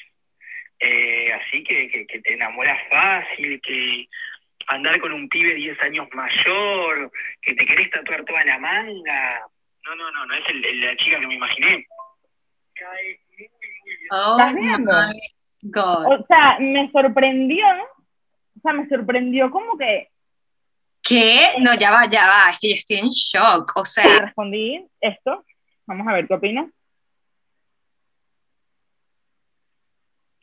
Eh, 0.79 1.33
así 1.33 1.61
que, 1.65 1.89
que, 1.89 2.07
que, 2.07 2.21
te 2.21 2.33
enamoras 2.35 2.79
fácil, 2.89 3.59
que 3.61 4.07
andar 4.67 4.97
con 5.01 5.11
un 5.11 5.27
pibe 5.27 5.53
10 5.55 5.81
años 5.81 6.07
mayor, 6.13 7.11
que 7.41 7.53
te 7.53 7.65
querés 7.65 7.91
tatuar 7.91 8.23
toda 8.23 8.45
la 8.45 8.59
manga. 8.59 9.41
No, 9.83 9.95
no, 9.95 10.11
no, 10.11 10.25
no 10.25 10.35
es 10.35 10.43
el, 10.49 10.81
la 10.81 10.95
chica 10.95 11.19
que 11.19 11.27
me 11.27 11.35
imaginé. 11.35 11.85
Cae 12.75 13.19
muy, 13.27 13.49
muy 13.83 13.97
bien. 13.97 14.09
Oh, 14.11 14.37
my 14.53 15.19
God. 15.63 16.13
O 16.13 16.25
sea, 16.27 16.57
me 16.59 16.89
sorprendió, 16.91 17.65
¿no? 17.75 17.96
O 18.57 18.59
sea, 18.61 18.73
me 18.73 18.87
sorprendió 18.87 19.51
como 19.51 19.77
que... 19.77 20.09
¿Qué? 21.03 21.53
No, 21.59 21.73
ya 21.79 21.91
va, 21.91 22.05
ya 22.09 22.27
va, 22.27 22.49
es 22.51 22.59
que 22.59 22.69
yo 22.69 22.75
estoy 22.75 22.97
en 22.97 23.09
shock, 23.09 23.71
o 23.75 23.85
sea... 23.85 24.19
Respondí 24.19 24.85
esto, 24.99 25.45
vamos 25.85 26.07
a 26.07 26.13
ver 26.13 26.27
qué 26.27 26.33
opinas. 26.33 26.67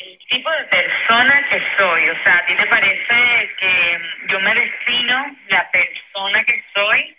el 0.05 0.19
tipo 0.29 0.51
de 0.51 0.65
persona 0.65 1.49
que 1.49 1.61
soy. 1.77 2.09
O 2.11 2.23
sea, 2.23 2.39
¿a 2.39 2.47
ti 2.47 2.57
te 2.57 2.67
parece 2.67 3.55
que 3.59 4.01
yo 4.29 4.41
me 4.41 4.55
defino 4.55 5.37
la 5.49 5.71
persona 5.71 6.45
que 6.45 6.65
soy 6.75 7.17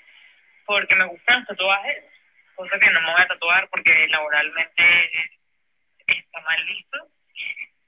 porque 0.65 0.95
me 0.95 1.05
gustan 1.05 1.39
los 1.39 1.47
tatuajes? 1.47 2.03
Cosa 2.55 2.79
que 2.79 2.89
no 2.91 3.01
me 3.01 3.11
voy 3.11 3.21
a 3.21 3.27
tatuar 3.27 3.67
porque 3.69 4.07
laboralmente 4.09 5.11
está 6.07 6.41
mal 6.41 6.65
listo. 6.65 7.07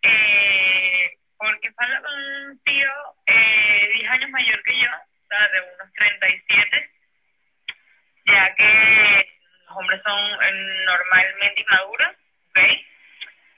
Eh, 0.02 1.18
porque 1.38 1.72
con 1.74 1.88
un 1.88 2.60
tío 2.64 2.90
eh, 3.28 3.90
10 3.94 4.10
años 4.12 4.30
mayor 4.32 4.64
que 4.64 4.80
yo, 4.80 4.90
o 4.90 5.28
sea, 5.28 5.48
de 5.50 5.62
unos 5.62 5.94
37, 5.94 6.90
ya 8.26 8.56
que 8.56 9.30
los 9.68 9.78
hombres 9.78 10.02
son 10.04 10.44
eh, 10.44 10.84
normalmente 10.86 11.62
inmaduros, 11.62 12.10
¿ok? 12.50 12.60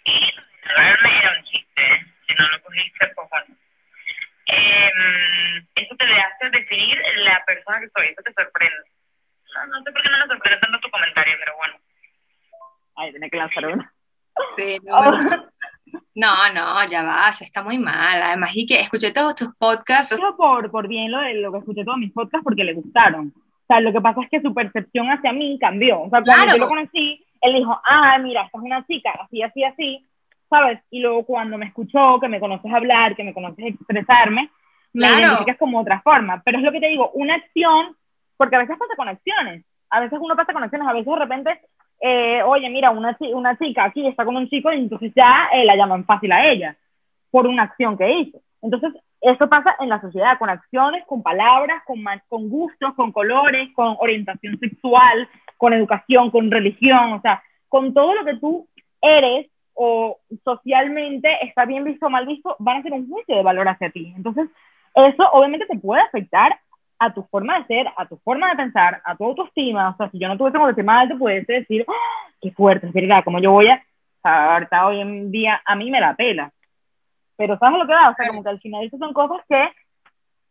Y 0.05 0.33
realmente 0.63 1.17
era 1.19 1.37
un 1.37 1.43
chiste, 1.45 2.05
si 2.27 2.33
no 2.33 2.47
lo 2.49 2.61
cogiste, 2.61 3.07
pues 3.15 3.29
bueno. 3.29 3.55
Eh, 4.47 4.91
eso 5.75 5.95
te 5.95 6.05
hace 6.05 6.49
definir 6.49 7.01
la 7.17 7.43
persona 7.45 7.79
que 7.79 7.89
soy, 7.89 8.07
eso 8.07 8.21
te 8.23 8.33
sorprende. 8.33 8.83
No, 9.55 9.65
no 9.67 9.83
sé 9.83 9.91
por 9.91 10.01
qué 10.01 10.09
no 10.09 10.17
me 10.19 10.27
sorprende 10.27 10.59
tanto 10.59 10.79
tu 10.79 10.89
comentario, 10.89 11.35
pero 11.39 11.55
bueno. 11.57 11.75
Ay, 12.97 13.11
tiene 13.11 13.29
que 13.29 13.37
lanzar 13.37 13.65
una. 13.65 13.93
Sí, 14.55 14.77
no, 14.83 15.11
no, 16.15 16.53
no, 16.53 16.89
ya 16.89 17.03
vas, 17.03 17.41
está 17.41 17.63
muy 17.63 17.77
mal. 17.77 18.21
Además, 18.21 18.51
y 18.55 18.65
que 18.65 18.79
escuché 18.79 19.11
todos 19.11 19.35
tus 19.35 19.55
podcasts. 19.55 20.17
Por, 20.37 20.71
por 20.71 20.87
bien 20.87 21.11
lo 21.11 21.19
de 21.19 21.35
lo 21.35 21.51
que 21.51 21.59
escuché 21.59 21.83
todos 21.83 21.97
mis 21.97 22.11
podcasts 22.11 22.43
porque 22.43 22.63
le 22.63 22.73
gustaron. 22.73 23.33
O 23.35 23.67
sea, 23.67 23.79
lo 23.79 23.91
que 23.93 24.01
pasa 24.01 24.21
es 24.23 24.29
que 24.29 24.41
su 24.41 24.53
percepción 24.53 25.07
hacia 25.07 25.31
mí 25.31 25.57
cambió. 25.59 26.01
O 26.01 26.09
sea, 26.09 26.21
cuando 26.23 26.53
yo 26.53 26.57
lo 26.59 26.67
conocí, 26.67 27.23
él 27.41 27.53
dijo, 27.53 27.79
ah, 27.85 28.17
mira, 28.17 28.43
esta 28.45 28.57
es 28.57 28.63
una 28.63 28.85
chica, 28.85 29.11
así, 29.23 29.41
así, 29.43 29.63
así. 29.63 30.09
¿sabes? 30.49 30.79
Y 30.89 30.99
luego 30.99 31.25
cuando 31.25 31.57
me 31.57 31.67
escuchó, 31.67 32.19
que 32.19 32.27
me 32.27 32.39
conoces 32.39 32.73
hablar, 32.73 33.15
que 33.15 33.23
me 33.23 33.33
conoces 33.33 33.65
expresarme, 33.65 34.49
me 34.93 35.07
identificas 35.07 35.57
como 35.57 35.79
otra 35.79 36.01
forma. 36.01 36.41
Pero 36.43 36.57
es 36.57 36.63
lo 36.63 36.71
que 36.71 36.79
te 36.79 36.87
digo, 36.87 37.11
una 37.13 37.35
acción, 37.35 37.95
porque 38.35 38.55
a 38.55 38.59
veces 38.59 38.77
pasa 38.77 38.95
con 38.95 39.07
acciones, 39.07 39.63
a 39.89 39.99
veces 39.99 40.19
uno 40.19 40.35
pasa 40.35 40.53
con 40.53 40.63
acciones, 40.63 40.87
a 40.87 40.93
veces 40.93 41.07
de 41.07 41.19
repente, 41.19 41.61
eh, 42.01 42.41
oye, 42.43 42.69
mira, 42.69 42.91
una, 42.91 43.17
una 43.33 43.57
chica 43.57 43.85
aquí 43.85 44.07
está 44.07 44.25
con 44.25 44.37
un 44.37 44.49
chico 44.49 44.71
y 44.71 44.77
entonces 44.77 45.11
ya 45.15 45.49
eh, 45.53 45.65
la 45.65 45.75
llaman 45.75 46.05
fácil 46.05 46.31
a 46.31 46.49
ella, 46.49 46.75
por 47.31 47.47
una 47.47 47.63
acción 47.63 47.97
que 47.97 48.11
hizo. 48.11 48.39
Entonces, 48.61 48.93
eso 49.21 49.49
pasa 49.49 49.75
en 49.79 49.89
la 49.89 49.99
sociedad, 49.99 50.37
con 50.37 50.49
acciones, 50.49 51.05
con 51.05 51.21
palabras, 51.21 51.83
con, 51.85 51.99
con 52.27 52.49
gustos, 52.49 52.93
con 52.95 53.11
colores, 53.11 53.69
con 53.73 53.97
orientación 53.99 54.57
sexual, 54.59 55.27
con 55.57 55.73
educación, 55.73 56.31
con 56.31 56.49
religión, 56.49 57.13
o 57.13 57.21
sea, 57.21 57.43
con 57.67 57.93
todo 57.93 58.13
lo 58.15 58.25
que 58.25 58.35
tú 58.35 58.67
eres 59.01 59.47
o 59.73 60.19
socialmente 60.43 61.29
está 61.45 61.65
bien 61.65 61.83
visto 61.83 62.07
o 62.07 62.09
mal 62.09 62.25
visto, 62.25 62.55
van 62.59 62.77
a 62.77 62.79
hacer 62.79 62.93
un 62.93 63.09
juicio 63.09 63.35
de 63.35 63.43
valor 63.43 63.67
hacia 63.67 63.89
ti. 63.89 64.13
Entonces, 64.15 64.49
eso 64.95 65.23
obviamente 65.31 65.65
te 65.65 65.77
puede 65.77 66.01
afectar 66.01 66.57
a 66.99 67.13
tu 67.13 67.23
forma 67.23 67.59
de 67.59 67.65
ser, 67.65 67.87
a 67.97 68.05
tu 68.05 68.17
forma 68.17 68.49
de 68.49 68.57
pensar, 68.57 69.01
a 69.03 69.15
tu 69.15 69.23
autoestima. 69.23 69.89
O 69.89 69.97
sea, 69.97 70.09
si 70.09 70.19
yo 70.19 70.27
no 70.27 70.37
tuviese 70.37 70.57
autoestima 70.57 70.99
alta, 70.99 71.17
puedes 71.17 71.47
decir, 71.47 71.85
¡Ah! 71.87 72.29
qué 72.41 72.51
fuerte, 72.51 72.87
es 72.87 72.93
verdad, 72.93 73.23
como 73.23 73.39
yo 73.39 73.51
voy 73.51 73.69
a, 73.69 73.83
ahorita 74.23 74.87
hoy 74.87 75.01
en 75.01 75.31
día 75.31 75.61
a 75.65 75.75
mí 75.75 75.89
me 75.89 76.01
la 76.01 76.15
pela. 76.15 76.51
Pero 77.37 77.57
¿sabes 77.57 77.79
lo 77.79 77.87
que 77.87 77.93
da? 77.93 78.09
O 78.09 78.15
sea, 78.15 78.27
como 78.27 78.43
que 78.43 78.49
al 78.49 78.59
final 78.59 78.83
esas 78.85 78.99
son 78.99 79.13
cosas 79.13 79.39
que 79.47 79.69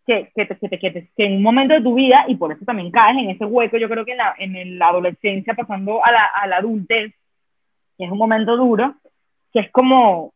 que, 0.09 0.33
que, 0.35 0.79
que, 0.79 1.09
que, 1.15 1.27
en 1.27 1.37
un 1.37 1.43
momento 1.43 1.75
de 1.75 1.83
tu 1.83 1.95
vida, 1.95 2.25
y 2.29 2.37
por 2.37 2.51
eso 2.51 2.65
también 2.65 2.91
caes 2.91 3.19
en 3.19 3.29
ese 3.29 3.45
hueco, 3.45 3.77
yo 3.77 3.91
creo 3.91 4.07
que 4.07 4.13
en 4.13 4.17
la, 4.17 4.35
en 4.39 4.79
la 4.79 4.89
adolescencia, 4.89 5.53
pasando 5.53 6.03
a 6.03 6.11
la, 6.11 6.25
a 6.25 6.47
la 6.47 6.57
adultez, 6.57 7.13
que 7.99 8.05
es 8.07 8.11
un 8.11 8.17
momento 8.17 8.57
duro, 8.57 8.95
que 9.53 9.61
es 9.61 9.71
como, 9.71 10.33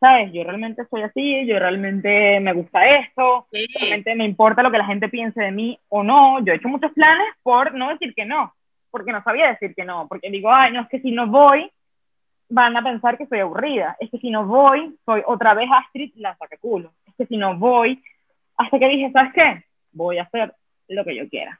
¿sabes? 0.00 0.32
Yo 0.32 0.44
realmente 0.44 0.84
soy 0.90 1.02
así, 1.02 1.46
yo 1.46 1.58
realmente 1.58 2.40
me 2.40 2.52
gusta 2.52 2.86
esto, 2.98 3.46
realmente 3.78 4.14
me 4.14 4.24
importa 4.24 4.62
lo 4.62 4.70
que 4.70 4.78
la 4.78 4.86
gente 4.86 5.08
piense 5.08 5.40
de 5.40 5.52
mí 5.52 5.78
o 5.88 6.02
no. 6.02 6.44
Yo 6.44 6.52
he 6.52 6.56
hecho 6.56 6.68
muchos 6.68 6.92
planes 6.92 7.26
por 7.42 7.74
no 7.74 7.90
decir 7.90 8.14
que 8.14 8.24
no, 8.24 8.54
porque 8.90 9.12
no 9.12 9.22
sabía 9.22 9.48
decir 9.48 9.74
que 9.74 9.84
no, 9.84 10.06
porque 10.08 10.30
digo, 10.30 10.52
ay, 10.52 10.72
no, 10.72 10.82
es 10.82 10.88
que 10.88 11.00
si 11.00 11.10
no 11.10 11.26
voy, 11.26 11.70
van 12.48 12.76
a 12.76 12.82
pensar 12.82 13.18
que 13.18 13.26
soy 13.26 13.40
aburrida. 13.40 13.96
Es 14.00 14.10
que 14.10 14.18
si 14.18 14.30
no 14.30 14.46
voy, 14.46 14.96
soy 15.04 15.22
otra 15.26 15.54
vez 15.54 15.68
Astrid 15.72 16.12
la 16.16 16.36
saca 16.36 16.56
culo. 16.58 16.92
Es 17.06 17.14
que 17.16 17.26
si 17.26 17.36
no 17.36 17.56
voy, 17.56 18.02
hasta 18.56 18.78
que 18.78 18.88
dije, 18.88 19.10
¿sabes 19.12 19.32
qué? 19.34 19.64
Voy 19.92 20.18
a 20.18 20.24
hacer 20.24 20.54
lo 20.88 21.04
que 21.04 21.16
yo 21.16 21.28
quiera. 21.28 21.58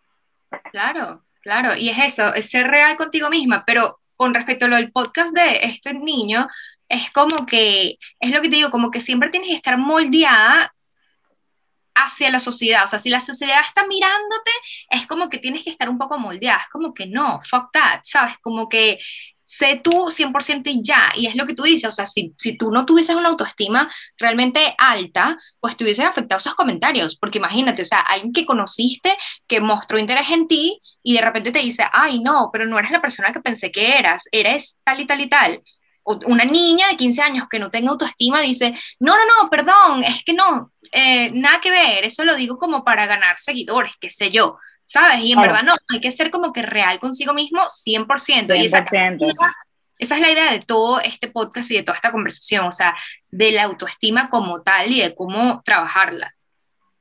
Claro, 0.71 1.23
claro, 1.41 1.71
y 1.77 1.89
es 1.89 1.99
eso, 1.99 2.35
es 2.35 2.51
ser 2.51 2.69
real 2.69 2.97
contigo 2.97 3.29
misma, 3.29 3.65
pero 3.67 3.99
con 4.15 4.33
respecto 4.33 4.67
a 4.67 4.69
lo 4.69 4.77
del 4.77 4.93
podcast 4.93 5.35
de 5.35 5.59
este 5.63 5.93
niño, 5.93 6.47
es 6.89 7.11
como 7.11 7.47
que, 7.47 7.99
es 8.21 8.31
lo 8.33 8.41
que 8.43 8.49
te 8.49 8.57
digo, 8.57 8.71
como 8.71 8.91
que 8.91 9.01
siempre 9.01 9.31
tienes 9.31 9.49
que 9.51 9.57
estar 9.57 9.79
moldeada 9.79 10.73
hacia 11.95 12.31
la 12.31 12.41
sociedad. 12.41 12.85
O 12.85 12.89
sea, 12.89 12.99
si 12.99 13.11
la 13.11 13.21
sociedad 13.21 13.61
está 13.67 13.87
mirándote, 13.87 14.51
es 14.91 15.07
como 15.07 15.29
que 15.29 15.39
tienes 15.39 15.65
que 15.65 15.71
estar 15.71 15.89
un 15.89 15.99
poco 15.99 16.19
moldeada. 16.19 16.61
Es 16.61 16.69
como 16.69 16.95
que 16.95 17.07
no, 17.07 17.41
fuck 17.43 17.73
that, 17.73 18.01
¿sabes? 18.05 18.37
Como 18.39 18.69
que 18.69 18.99
sé 19.47 19.81
tú 19.83 20.11
100% 20.11 20.63
y 20.71 20.83
ya. 20.83 21.09
Y 21.17 21.27
es 21.27 21.37
lo 21.37 21.47
que 21.47 21.55
tú 21.55 21.63
dices, 21.63 21.89
o 21.89 21.93
sea, 21.93 22.05
si, 22.05 22.35
si 22.37 22.59
tú 22.59 22.71
no 22.71 22.85
tuvieses 22.85 23.15
una 23.15 23.29
autoestima 23.29 23.91
realmente 24.19 24.75
alta, 24.77 25.39
pues 25.61 25.77
te 25.77 25.85
hubieses 25.85 26.05
afectado 26.05 26.39
esos 26.39 26.55
comentarios. 26.55 27.17
Porque 27.17 27.39
imagínate, 27.39 27.83
o 27.83 27.85
sea, 27.85 28.01
alguien 28.01 28.33
que 28.33 28.45
conociste, 28.45 29.17
que 29.47 29.61
mostró 29.61 29.99
interés 29.99 30.29
en 30.31 30.49
ti 30.49 30.81
y 31.03 31.15
de 31.15 31.21
repente 31.21 31.53
te 31.53 31.61
dice, 31.61 31.85
ay, 31.93 32.19
no, 32.19 32.51
pero 32.53 32.67
no 32.67 32.79
eres 32.79 32.91
la 32.91 33.01
persona 33.01 33.33
que 33.33 33.41
pensé 33.41 33.71
que 33.71 33.97
eras, 33.97 34.25
eres 34.33 34.79
tal 34.85 35.01
y 35.01 35.07
tal 35.07 35.21
y 35.21 35.29
tal. 35.29 35.63
Una 36.27 36.45
niña 36.45 36.89
de 36.89 36.97
15 36.97 37.23
años 37.23 37.47
que 37.51 37.59
no 37.59 37.71
tenga 37.71 37.91
autoestima 37.91 38.41
dice, 38.41 38.79
no, 39.01 39.15
no, 39.17 39.23
no, 39.25 39.51
perdón, 39.51 40.05
es 40.05 40.23
que 40.25 40.35
no, 40.35 40.71
eh, 40.93 41.31
nada 41.33 41.61
que 41.61 41.71
ver, 41.71 42.05
eso 42.05 42.25
lo 42.25 42.37
digo 42.37 42.59
como 42.59 42.85
para 42.85 43.07
ganar 43.07 43.39
seguidores, 43.39 43.93
qué 44.01 44.11
sé 44.11 44.31
yo. 44.31 44.57
¿sabes? 44.87 45.25
Y 45.25 45.33
en 45.33 45.41
verdad 45.41 45.63
no, 45.65 45.75
hay 45.93 46.01
que 46.01 46.13
ser 46.13 46.31
como 46.31 46.53
que 46.53 46.63
real 46.63 46.99
consigo 46.99 47.35
mismo 47.35 47.61
100%. 47.61 48.57
Y 48.57 48.65
esa, 48.65 48.87
esa 49.99 50.15
es 50.15 50.21
la 50.21 50.31
idea 50.31 50.53
de 50.53 50.61
todo 50.61 51.01
este 51.01 51.29
podcast 51.29 51.71
y 51.71 51.77
de 51.77 51.83
toda 51.83 51.97
esta 51.97 52.13
conversación, 52.13 52.67
o 52.67 52.73
sea, 52.73 52.95
de 53.31 53.53
la 53.53 53.65
autoestima 53.65 54.31
como 54.31 54.63
tal 54.63 54.91
y 54.93 55.01
de 55.01 55.15
cómo 55.15 55.61
trabajarla. 55.65 56.33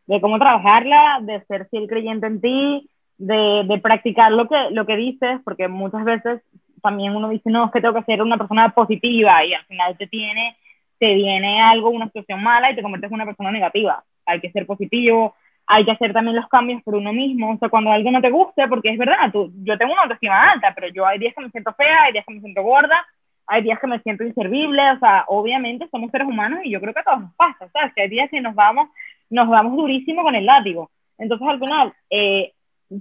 De 0.07 0.19
cómo 0.19 0.39
trabajarla, 0.39 1.19
de 1.21 1.43
ser 1.45 1.67
fiel 1.69 1.87
creyente 1.87 2.27
en 2.27 2.41
ti, 2.41 2.89
de, 3.17 3.63
de 3.65 3.79
practicar 3.79 4.31
lo 4.31 4.47
que, 4.47 4.55
lo 4.71 4.85
que 4.85 4.95
dices, 4.95 5.39
porque 5.43 5.67
muchas 5.67 6.03
veces 6.03 6.41
también 6.85 7.15
uno 7.15 7.29
dice, 7.29 7.49
no, 7.49 7.65
es 7.65 7.71
que 7.71 7.81
tengo 7.81 7.95
que 7.95 8.03
ser 8.03 8.21
una 8.21 8.37
persona 8.37 8.69
positiva 8.69 9.43
y 9.43 9.55
al 9.55 9.65
final 9.65 9.97
te 9.97 10.05
tiene, 10.05 10.55
te 10.99 11.15
viene 11.15 11.59
algo, 11.59 11.89
una 11.89 12.05
situación 12.05 12.43
mala 12.43 12.69
y 12.69 12.75
te 12.75 12.83
conviertes 12.83 13.09
en 13.09 13.15
una 13.15 13.25
persona 13.25 13.51
negativa. 13.51 14.03
Hay 14.25 14.39
que 14.39 14.51
ser 14.51 14.67
positivo, 14.67 15.33
hay 15.65 15.83
que 15.83 15.91
hacer 15.91 16.13
también 16.13 16.35
los 16.35 16.47
cambios 16.47 16.83
por 16.83 16.93
uno 16.93 17.11
mismo. 17.11 17.53
O 17.53 17.57
sea, 17.57 17.69
cuando 17.69 17.91
algo 17.91 18.11
no 18.11 18.21
te 18.21 18.29
guste, 18.29 18.67
porque 18.67 18.89
es 18.89 18.99
verdad, 18.99 19.31
tú, 19.31 19.51
yo 19.63 19.77
tengo 19.79 19.93
una 19.93 20.03
autoestima 20.03 20.51
alta, 20.51 20.73
pero 20.75 20.89
yo 20.89 21.07
hay 21.07 21.17
días 21.17 21.33
que 21.33 21.41
me 21.41 21.49
siento 21.49 21.73
fea, 21.73 22.03
hay 22.03 22.13
días 22.13 22.25
que 22.27 22.35
me 22.35 22.41
siento 22.41 22.61
gorda, 22.61 23.03
hay 23.47 23.63
días 23.63 23.79
que 23.79 23.87
me 23.87 23.99
siento 24.01 24.23
inservible. 24.23 24.91
O 24.91 24.99
sea, 24.99 25.25
obviamente 25.27 25.87
somos 25.89 26.11
seres 26.11 26.27
humanos 26.27 26.59
y 26.63 26.69
yo 26.71 26.79
creo 26.79 26.93
que 26.93 26.99
a 26.99 27.03
todos 27.03 27.21
nos 27.21 27.35
pasa, 27.35 27.67
¿sabes? 27.73 27.93
Que 27.95 28.03
hay 28.03 28.09
días 28.09 28.29
que 28.29 28.41
nos 28.41 28.53
vamos, 28.53 28.89
nos 29.31 29.49
vamos 29.49 29.75
durísimo 29.75 30.21
con 30.21 30.35
el 30.35 30.45
látigo. 30.45 30.91
Entonces, 31.17 31.47
al 31.47 31.59
final, 31.59 31.93
eh, 32.11 32.51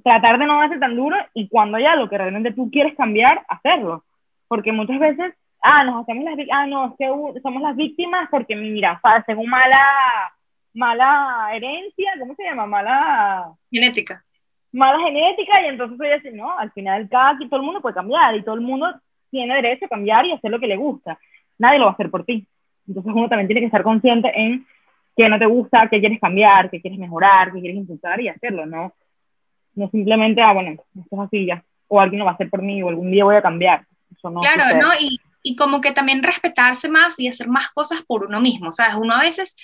tratar 0.03 0.39
de 0.39 0.47
no 0.47 0.61
hacer 0.61 0.81
tan 0.81 0.97
duro 0.97 1.17
y 1.35 1.49
cuando 1.49 1.79
ya 1.79 1.97
lo 1.97 2.09
que 2.09 2.19
realmente 2.19 2.53
tú 2.53 2.71
quieres 2.71 2.95
cambiar, 2.97 3.45
hacerlo. 3.49 4.05
Porque 4.49 4.73
muchas 4.73 4.99
veces, 4.99 5.35
ah, 5.63 5.85
nos 5.85 6.03
hacemos 6.03 6.25
las 6.25 6.39
ah, 6.53 6.67
no, 6.67 6.87
es 6.87 6.93
que 6.99 7.41
somos 7.41 7.63
las 7.63 7.77
víctimas 7.77 8.29
porque, 8.31 8.57
mira, 8.57 9.01
según 9.27 9.49
mala 9.49 9.79
mala 10.75 11.51
herencia, 11.55 12.13
¿cómo 12.19 12.35
se 12.35 12.43
llama? 12.43 12.67
Mala... 12.67 13.53
Genética. 13.71 14.25
Mala 14.73 14.99
genética 15.05 15.63
y 15.63 15.67
entonces 15.67 15.97
voy 15.97 16.09
a 16.09 16.15
decir, 16.15 16.35
no, 16.35 16.59
al 16.59 16.73
final 16.73 17.09
cada 17.09 17.39
todo 17.39 17.61
el 17.61 17.67
mundo 17.67 17.81
puede 17.81 17.95
cambiar 17.95 18.35
y 18.35 18.43
todo 18.43 18.57
el 18.57 18.61
mundo 18.61 18.93
tiene 19.31 19.55
derecho 19.55 19.87
a 19.87 19.89
cambiar 19.89 20.27
y 20.27 20.33
hacer 20.33 20.51
lo 20.51 20.59
que 20.59 20.67
le 20.67 20.77
gusta. 20.77 21.19
Nadie 21.59 21.79
lo 21.79 21.85
va 21.85 21.93
a 21.93 21.95
hacer 21.95 22.11
por 22.11 22.25
ti. 22.25 22.47
Entonces 22.89 23.13
uno 23.15 23.29
también 23.29 23.47
tiene 23.47 23.61
que 23.61 23.67
estar 23.67 23.85
consciente 23.85 24.33
en 24.35 24.67
qué 25.17 25.29
no 25.29 25.39
te 25.39 25.47
gusta, 25.47 25.89
qué 25.89 26.01
quieres 26.01 26.21
cambiar, 26.21 26.71
qué 26.71 26.81
quieres 26.81 26.99
mejorar, 26.99 27.53
qué 27.53 27.61
quieres 27.61 27.77
impulsar 27.77 28.21
y 28.21 28.29
hacerlo, 28.29 28.67
¿no? 28.67 28.93
No 29.75 29.89
simplemente, 29.91 30.41
ah, 30.41 30.53
bueno, 30.53 30.71
esto 30.71 31.17
es 31.17 31.21
así 31.21 31.47
ya, 31.47 31.65
o 31.89 32.01
alguien 32.01 32.21
lo 32.21 32.25
va 32.25 32.33
a 32.33 32.35
hacer 32.35 32.51
por 32.51 32.63
mí, 32.63 32.83
o 32.83 32.89
algún 32.89 33.11
día 33.11 33.25
voy 33.25 33.37
a 33.37 33.43
cambiar. 33.43 33.87
Eso 34.17 34.31
no 34.31 34.41
claro, 34.41 34.79
¿no? 34.79 34.89
Y, 35.01 35.21
y 35.43 35.57
como 35.57 35.81
que 35.81 35.93
también 35.93 36.23
respetarse 36.23 36.89
más 36.89 37.19
y 37.19 37.29
hacer 37.29 37.49
más 37.49 37.71
cosas 37.71 38.03
por 38.03 38.25
uno 38.25 38.41
mismo, 38.41 38.73
¿sabes? 38.73 38.97
Uno 38.97 39.15
a 39.15 39.21
veces 39.21 39.57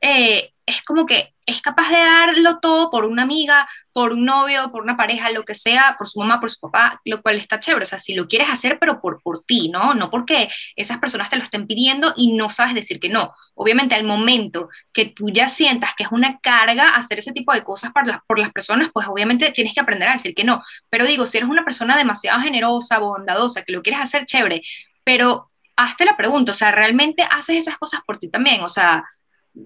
eh, 0.00 0.52
es 0.66 0.82
como 0.82 1.06
que 1.06 1.34
es 1.46 1.62
capaz 1.62 1.88
de 1.90 1.98
darlo 1.98 2.58
todo 2.58 2.90
por 2.90 3.04
una 3.04 3.22
amiga, 3.22 3.68
por 3.92 4.12
un 4.12 4.24
novio, 4.24 4.72
por 4.72 4.82
una 4.82 4.96
pareja, 4.96 5.30
lo 5.30 5.44
que 5.44 5.54
sea, 5.54 5.94
por 5.96 6.08
su 6.08 6.18
mamá, 6.18 6.40
por 6.40 6.50
su 6.50 6.58
papá, 6.60 7.00
lo 7.04 7.22
cual 7.22 7.36
está 7.36 7.60
chévere. 7.60 7.84
O 7.84 7.86
sea, 7.86 8.00
si 8.00 8.14
lo 8.14 8.26
quieres 8.26 8.48
hacer, 8.50 8.78
pero 8.80 9.00
por, 9.00 9.22
por 9.22 9.44
ti, 9.44 9.68
¿no? 9.68 9.94
No 9.94 10.10
porque 10.10 10.48
esas 10.74 10.98
personas 10.98 11.30
te 11.30 11.36
lo 11.36 11.44
estén 11.44 11.68
pidiendo 11.68 12.12
y 12.16 12.32
no 12.32 12.50
sabes 12.50 12.74
decir 12.74 12.98
que 12.98 13.08
no. 13.08 13.32
Obviamente, 13.54 13.94
al 13.94 14.04
momento 14.04 14.68
que 14.92 15.06
tú 15.06 15.30
ya 15.30 15.48
sientas 15.48 15.94
que 15.94 16.02
es 16.02 16.10
una 16.10 16.40
carga 16.40 16.96
hacer 16.96 17.20
ese 17.20 17.32
tipo 17.32 17.52
de 17.52 17.62
cosas 17.62 17.92
para 17.92 18.24
por 18.26 18.40
las 18.40 18.52
personas, 18.52 18.90
pues 18.92 19.06
obviamente 19.06 19.52
tienes 19.52 19.72
que 19.72 19.80
aprender 19.80 20.08
a 20.08 20.14
decir 20.14 20.34
que 20.34 20.44
no. 20.44 20.64
Pero 20.90 21.06
digo, 21.06 21.26
si 21.26 21.38
eres 21.38 21.48
una 21.48 21.64
persona 21.64 21.96
demasiado 21.96 22.40
generosa, 22.40 22.98
bondadosa, 22.98 23.62
que 23.62 23.72
lo 23.72 23.82
quieres 23.82 24.00
hacer 24.00 24.26
chévere, 24.26 24.62
pero 25.04 25.50
hazte 25.76 26.04
la 26.04 26.16
pregunta, 26.16 26.52
o 26.52 26.54
sea, 26.54 26.72
¿realmente 26.72 27.22
haces 27.22 27.58
esas 27.58 27.78
cosas 27.78 28.00
por 28.06 28.18
ti 28.18 28.28
también? 28.28 28.62
O 28.62 28.68
sea, 28.68 29.04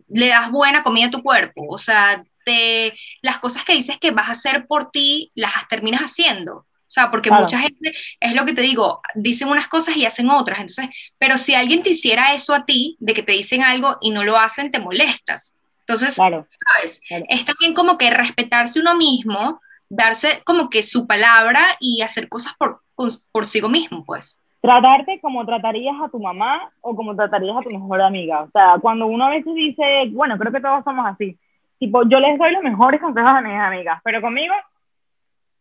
le 0.08 0.28
das 0.28 0.50
buena 0.50 0.82
comida 0.82 1.06
a 1.06 1.10
tu 1.10 1.22
cuerpo, 1.22 1.66
o 1.68 1.78
sea, 1.78 2.24
te, 2.44 2.96
las 3.22 3.38
cosas 3.38 3.64
que 3.64 3.74
dices 3.74 3.98
que 3.98 4.10
vas 4.10 4.28
a 4.28 4.32
hacer 4.32 4.66
por 4.66 4.90
ti, 4.90 5.30
las 5.34 5.52
terminas 5.68 6.00
haciendo. 6.00 6.54
O 6.56 6.92
sea, 6.92 7.08
porque 7.08 7.30
mucha 7.30 7.60
gente, 7.60 7.94
es 8.18 8.34
lo 8.34 8.44
que 8.44 8.52
te 8.52 8.62
digo, 8.62 9.00
dicen 9.14 9.48
unas 9.48 9.68
cosas 9.68 9.96
y 9.96 10.06
hacen 10.06 10.28
otras. 10.28 10.58
Entonces, 10.58 10.88
pero 11.18 11.38
si 11.38 11.54
alguien 11.54 11.84
te 11.84 11.90
hiciera 11.90 12.34
eso 12.34 12.52
a 12.52 12.64
ti, 12.64 12.96
de 12.98 13.14
que 13.14 13.22
te 13.22 13.30
dicen 13.30 13.62
algo 13.62 13.96
y 14.00 14.10
no 14.10 14.24
lo 14.24 14.36
hacen, 14.36 14.72
te 14.72 14.80
molestas. 14.80 15.56
Entonces, 15.86 16.14
¿sabes? 16.14 17.00
Es 17.28 17.44
también 17.44 17.74
como 17.74 17.96
que 17.96 18.10
respetarse 18.10 18.80
uno 18.80 18.96
mismo, 18.96 19.60
darse 19.88 20.42
como 20.44 20.68
que 20.68 20.82
su 20.82 21.06
palabra 21.06 21.76
y 21.78 22.02
hacer 22.02 22.28
cosas 22.28 22.54
por, 22.58 22.82
por 23.30 23.46
sí 23.46 23.62
mismo, 23.62 24.04
pues 24.04 24.39
tratarte 24.60 25.20
como 25.20 25.44
tratarías 25.46 25.96
a 26.02 26.08
tu 26.08 26.18
mamá 26.20 26.70
o 26.80 26.94
como 26.94 27.16
tratarías 27.16 27.56
a 27.56 27.62
tu 27.62 27.70
mejor 27.70 28.00
amiga. 28.02 28.42
O 28.42 28.50
sea, 28.50 28.76
cuando 28.80 29.06
uno 29.06 29.24
a 29.24 29.30
veces 29.30 29.54
dice, 29.54 30.10
bueno, 30.12 30.38
creo 30.38 30.52
que 30.52 30.60
todos 30.60 30.84
somos 30.84 31.06
así. 31.06 31.38
Tipo, 31.78 32.02
yo 32.04 32.20
les 32.20 32.38
doy 32.38 32.52
los 32.52 32.62
mejores 32.62 33.00
consejos 33.00 33.30
a 33.30 33.40
mis 33.40 33.54
amigas, 33.54 34.00
pero 34.04 34.20
conmigo, 34.20 34.54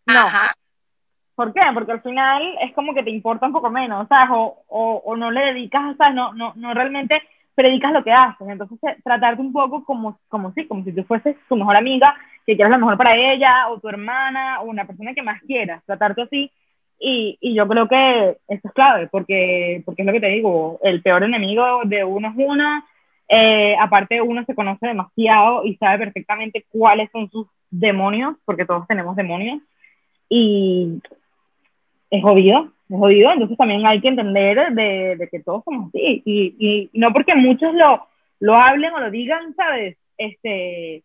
no. 0.05 0.25
¿Por 1.35 1.53
qué? 1.53 1.61
Porque 1.73 1.93
al 1.93 2.01
final 2.01 2.43
es 2.61 2.73
como 2.73 2.93
que 2.93 3.03
te 3.03 3.11
importa 3.11 3.45
un 3.45 3.53
poco 3.53 3.69
menos, 3.69 4.07
¿sabes? 4.09 4.29
O, 4.33 4.57
o, 4.67 5.01
o 5.05 5.15
no 5.15 5.31
le 5.31 5.53
dedicas, 5.53 5.95
¿sabes? 5.95 6.13
No, 6.13 6.33
no, 6.33 6.51
no 6.55 6.73
realmente 6.73 7.21
predicas 7.55 7.93
lo 7.93 8.03
que 8.03 8.11
haces. 8.11 8.47
Entonces, 8.49 8.77
eh, 8.83 8.97
tratarte 9.03 9.41
un 9.41 9.53
poco 9.53 9.85
como, 9.85 10.19
como 10.27 10.51
sí, 10.51 10.67
como 10.67 10.83
si 10.83 10.93
tú 10.93 11.03
fueses 11.05 11.37
tu 11.47 11.55
mejor 11.55 11.77
amiga, 11.77 12.13
que 12.45 12.55
quieras 12.55 12.71
lo 12.71 12.79
mejor 12.79 12.97
para 12.97 13.15
ella, 13.15 13.69
o 13.69 13.79
tu 13.79 13.87
hermana, 13.87 14.59
o 14.59 14.65
una 14.65 14.85
persona 14.85 15.13
que 15.13 15.21
más 15.21 15.41
quieras. 15.43 15.81
Tratarte 15.85 16.23
así 16.23 16.51
y, 16.99 17.37
y, 17.39 17.53
yo 17.55 17.67
creo 17.67 17.87
que 17.87 18.37
eso 18.47 18.67
es 18.67 18.73
clave, 18.73 19.07
porque, 19.07 19.81
porque 19.85 20.01
es 20.01 20.05
lo 20.05 20.11
que 20.11 20.19
te 20.19 20.27
digo, 20.27 20.79
el 20.83 21.01
peor 21.01 21.23
enemigo 21.23 21.81
de 21.85 22.03
uno 22.03 22.29
es 22.29 22.33
uno, 22.37 22.83
eh, 23.29 23.75
aparte 23.79 24.21
uno 24.21 24.43
se 24.45 24.55
conoce 24.55 24.87
demasiado 24.87 25.63
y 25.65 25.75
sabe 25.77 25.99
perfectamente 25.99 26.65
cuáles 26.69 27.09
son 27.11 27.29
sus 27.29 27.47
demonios, 27.69 28.35
porque 28.45 28.65
todos 28.65 28.87
tenemos 28.87 29.15
demonios, 29.15 29.61
y 30.27 31.01
es 32.11 32.21
jodido, 32.21 32.71
es 32.89 32.97
jodido, 32.97 33.31
entonces 33.31 33.57
también 33.57 33.85
hay 33.85 34.01
que 34.01 34.09
entender 34.09 34.73
de, 34.73 35.15
de 35.15 35.29
que 35.29 35.39
todos 35.39 35.63
somos 35.63 35.89
así, 35.89 36.21
y, 36.25 36.55
y, 36.59 36.89
no 36.93 37.13
porque 37.13 37.35
muchos 37.35 37.73
lo, 37.73 38.07
lo 38.39 38.55
hablen 38.55 38.93
o 38.93 38.99
lo 38.99 39.09
digan, 39.11 39.55
¿sabes? 39.55 39.97
Este, 40.17 41.03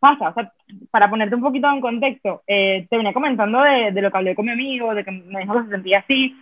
pasa, 0.00 0.30
o 0.30 0.34
sea, 0.34 0.52
para 0.90 1.08
ponerte 1.08 1.36
un 1.36 1.42
poquito 1.42 1.70
en 1.70 1.80
contexto, 1.80 2.42
eh, 2.46 2.86
te 2.88 2.96
venía 2.96 3.12
comentando 3.12 3.60
de, 3.62 3.92
de, 3.92 4.02
lo 4.02 4.10
que 4.10 4.16
hablé 4.16 4.34
con 4.34 4.46
mi 4.46 4.52
amigo, 4.52 4.94
de 4.94 5.04
que 5.04 5.10
me 5.10 5.40
dijo 5.40 5.54
que 5.54 5.64
se 5.64 5.70
sentía 5.70 5.98
así, 5.98 6.34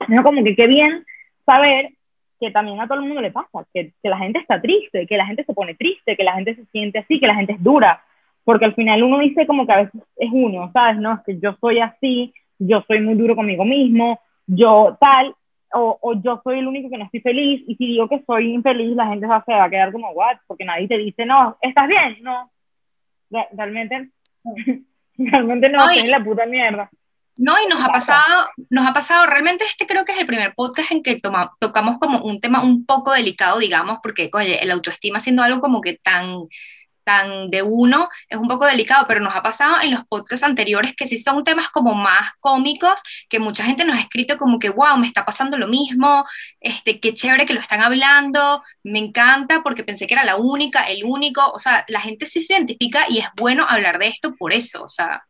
me 0.00 0.16
dijo 0.16 0.24
como 0.24 0.44
que 0.44 0.56
qué 0.56 0.66
bien 0.66 1.04
saber 1.46 1.90
que 2.38 2.50
también 2.50 2.80
a 2.80 2.86
todo 2.86 2.98
el 2.98 3.06
mundo 3.06 3.22
le 3.22 3.30
pasa, 3.30 3.64
que, 3.72 3.92
que, 4.02 4.08
la 4.08 4.18
gente 4.18 4.40
está 4.40 4.60
triste, 4.60 5.06
que 5.06 5.16
la 5.16 5.26
gente 5.26 5.44
se 5.44 5.54
pone 5.54 5.74
triste, 5.74 6.16
que 6.16 6.24
la 6.24 6.34
gente 6.34 6.54
se 6.54 6.66
siente 6.66 6.98
así, 6.98 7.18
que 7.18 7.26
la 7.26 7.36
gente 7.36 7.54
es 7.54 7.62
dura, 7.62 8.02
porque 8.44 8.66
al 8.66 8.74
final 8.74 9.02
uno 9.02 9.18
dice 9.18 9.46
como 9.46 9.66
que 9.66 9.72
a 9.72 9.82
veces 9.82 10.02
es 10.16 10.30
uno, 10.32 10.70
¿sabes? 10.72 10.98
No, 10.98 11.14
es 11.14 11.20
que 11.24 11.38
yo 11.38 11.56
soy 11.60 11.78
así, 11.78 12.34
yo 12.58 12.84
soy 12.86 13.00
muy 13.00 13.14
duro 13.14 13.36
conmigo 13.36 13.64
mismo, 13.64 14.20
yo 14.46 14.96
tal, 15.00 15.34
o, 15.72 15.98
o, 16.00 16.14
yo 16.22 16.40
soy 16.44 16.58
el 16.58 16.66
único 16.66 16.90
que 16.90 16.98
no 16.98 17.04
estoy 17.04 17.20
feliz, 17.20 17.62
y 17.66 17.74
si 17.76 17.86
digo 17.86 18.08
que 18.08 18.22
soy 18.26 18.52
infeliz, 18.52 18.94
la 18.94 19.06
gente 19.06 19.26
se 19.26 19.52
va 19.52 19.64
a 19.64 19.70
quedar 19.70 19.92
como, 19.92 20.10
what, 20.10 20.36
porque 20.46 20.64
nadie 20.64 20.88
te 20.88 20.98
dice, 20.98 21.24
no, 21.24 21.56
¿estás 21.60 21.88
bien? 21.88 22.18
No, 22.22 22.50
realmente, 23.52 24.10
realmente 25.18 25.68
no, 25.68 25.90
es 25.90 26.08
la 26.08 26.22
puta 26.22 26.46
mierda. 26.46 26.90
No, 27.38 27.52
y 27.62 27.68
nos 27.68 27.82
ha 27.84 27.88
pasado, 27.88 28.48
nos 28.70 28.88
ha 28.88 28.94
pasado, 28.94 29.26
realmente 29.26 29.64
este 29.64 29.86
creo 29.86 30.06
que 30.06 30.12
es 30.12 30.18
el 30.18 30.26
primer 30.26 30.54
podcast 30.54 30.90
en 30.90 31.02
que 31.02 31.18
tocamos 31.60 31.98
como 31.98 32.20
un 32.20 32.40
tema 32.40 32.62
un 32.62 32.86
poco 32.86 33.12
delicado, 33.12 33.58
digamos, 33.58 33.98
porque, 34.02 34.30
oye, 34.32 34.62
el 34.62 34.70
autoestima 34.70 35.20
siendo 35.20 35.42
algo 35.42 35.60
como 35.60 35.82
que 35.82 35.98
tan, 35.98 36.44
tan 37.06 37.48
de 37.48 37.62
uno, 37.62 38.08
es 38.28 38.36
un 38.36 38.48
poco 38.48 38.66
delicado, 38.66 39.06
pero 39.06 39.20
nos 39.20 39.34
ha 39.34 39.42
pasado 39.42 39.76
en 39.82 39.92
los 39.92 40.04
podcasts 40.06 40.44
anteriores 40.44 40.94
que 40.96 41.06
sí 41.06 41.18
son 41.18 41.44
temas 41.44 41.70
como 41.70 41.94
más 41.94 42.32
cómicos, 42.40 43.00
que 43.30 43.38
mucha 43.38 43.62
gente 43.62 43.84
nos 43.84 43.96
ha 43.96 44.00
escrito 44.00 44.36
como 44.36 44.58
que, 44.58 44.70
wow, 44.70 44.98
me 44.98 45.06
está 45.06 45.24
pasando 45.24 45.56
lo 45.56 45.68
mismo, 45.68 46.24
este, 46.60 46.98
qué 46.98 47.14
chévere 47.14 47.46
que 47.46 47.54
lo 47.54 47.60
están 47.60 47.80
hablando, 47.80 48.60
me 48.82 48.98
encanta 48.98 49.60
porque 49.62 49.84
pensé 49.84 50.08
que 50.08 50.14
era 50.14 50.24
la 50.24 50.36
única, 50.36 50.82
el 50.82 51.04
único, 51.04 51.48
o 51.52 51.60
sea, 51.60 51.84
la 51.86 52.00
gente 52.00 52.26
sí 52.26 52.42
se 52.42 52.54
identifica 52.54 53.04
y 53.08 53.20
es 53.20 53.28
bueno 53.36 53.64
hablar 53.68 54.00
de 54.00 54.08
esto 54.08 54.34
por 54.34 54.52
eso, 54.52 54.82
o 54.82 54.88
sea. 54.88 55.22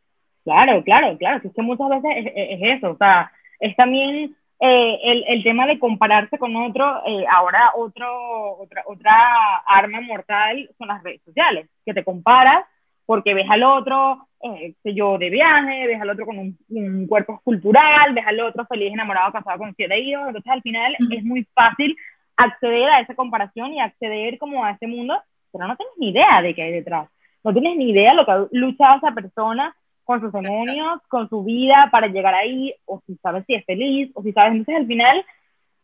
Claro, 0.44 0.82
claro, 0.82 1.18
claro, 1.18 1.42
es 1.44 1.54
que 1.54 1.62
muchas 1.62 1.90
veces 1.90 2.10
es, 2.16 2.32
es 2.34 2.78
eso, 2.78 2.92
o 2.92 2.96
sea, 2.96 3.30
es 3.60 3.76
también 3.76 4.34
eh, 4.58 4.98
el, 5.02 5.24
el, 5.28 5.42
tema 5.42 5.66
de 5.66 5.78
compararse 5.78 6.38
con 6.38 6.56
otro, 6.56 7.02
eh, 7.06 7.26
ahora 7.30 7.72
otro, 7.76 8.58
otra, 8.58 8.82
otra 8.86 9.56
arma 9.66 10.00
mortal 10.00 10.70
son 10.78 10.88
las 10.88 11.02
redes 11.02 11.20
sociales, 11.24 11.68
que 11.84 11.92
te 11.92 12.04
comparas 12.04 12.64
porque 13.04 13.34
ves 13.34 13.46
al 13.50 13.62
otro, 13.62 14.26
eh, 14.42 14.74
yo, 14.84 15.18
de 15.18 15.30
viaje, 15.30 15.86
ves 15.86 16.00
al 16.00 16.10
otro 16.10 16.26
con 16.26 16.38
un, 16.38 17.06
cuerpo 17.06 17.34
escultural, 17.34 18.14
ves 18.14 18.26
al 18.26 18.40
otro 18.40 18.66
feliz, 18.66 18.92
enamorado, 18.92 19.32
casado 19.32 19.58
con 19.58 19.74
siete 19.76 19.98
hijos, 20.00 20.26
entonces 20.26 20.50
al 20.50 20.62
final 20.62 20.96
es 21.10 21.24
muy 21.24 21.46
fácil 21.54 21.96
acceder 22.36 22.88
a 22.88 23.00
esa 23.00 23.14
comparación 23.14 23.74
y 23.74 23.80
acceder 23.80 24.38
como 24.38 24.64
a 24.64 24.72
ese 24.72 24.86
mundo, 24.86 25.22
pero 25.52 25.68
no 25.68 25.76
tienes 25.76 25.94
ni 25.98 26.10
idea 26.10 26.42
de 26.42 26.54
qué 26.54 26.62
hay 26.62 26.72
detrás, 26.72 27.08
no 27.44 27.52
tienes 27.52 27.76
ni 27.76 27.90
idea 27.90 28.10
de 28.10 28.16
lo 28.16 28.24
que 28.24 28.32
ha 28.32 28.46
luchado 28.52 28.96
esa 28.96 29.12
persona 29.12 29.76
con 30.06 30.20
sus 30.20 30.32
demonios, 30.32 31.02
con 31.08 31.28
su 31.28 31.42
vida 31.42 31.88
para 31.90 32.06
llegar 32.06 32.32
ahí, 32.32 32.72
o 32.84 33.02
si 33.06 33.16
sabes 33.16 33.44
si 33.44 33.54
es 33.54 33.64
feliz, 33.64 34.10
o 34.14 34.22
si 34.22 34.32
sabes, 34.32 34.52
entonces 34.52 34.76
al 34.76 34.86
final 34.86 35.26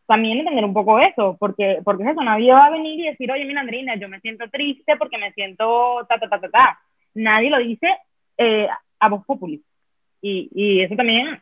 también 0.07 0.39
entender 0.39 0.63
un 0.63 0.73
poco 0.73 0.97
eso, 0.97 1.35
porque, 1.37 1.79
porque 1.83 2.03
es 2.03 2.09
eso, 2.11 2.23
nadie 2.23 2.53
va 2.53 2.65
a 2.65 2.69
venir 2.69 2.99
y 3.01 3.09
decir, 3.09 3.29
oye, 3.29 3.43
mira, 3.43 3.59
Andrina, 3.59 3.95
yo 3.95 4.07
me 4.07 4.21
siento 4.21 4.49
triste 4.49 4.95
porque 4.95 5.17
me 5.17 5.33
siento 5.33 6.05
ta, 6.07 6.17
ta, 6.17 6.29
ta, 6.29 6.39
ta, 6.39 6.49
ta. 6.49 6.79
Nadie 7.13 7.49
lo 7.49 7.59
dice 7.59 7.87
eh, 8.37 8.69
a 8.99 9.09
voz 9.09 9.25
popular. 9.25 9.59
Y, 10.21 10.49
y 10.55 10.81
eso 10.81 10.95
también 10.95 11.41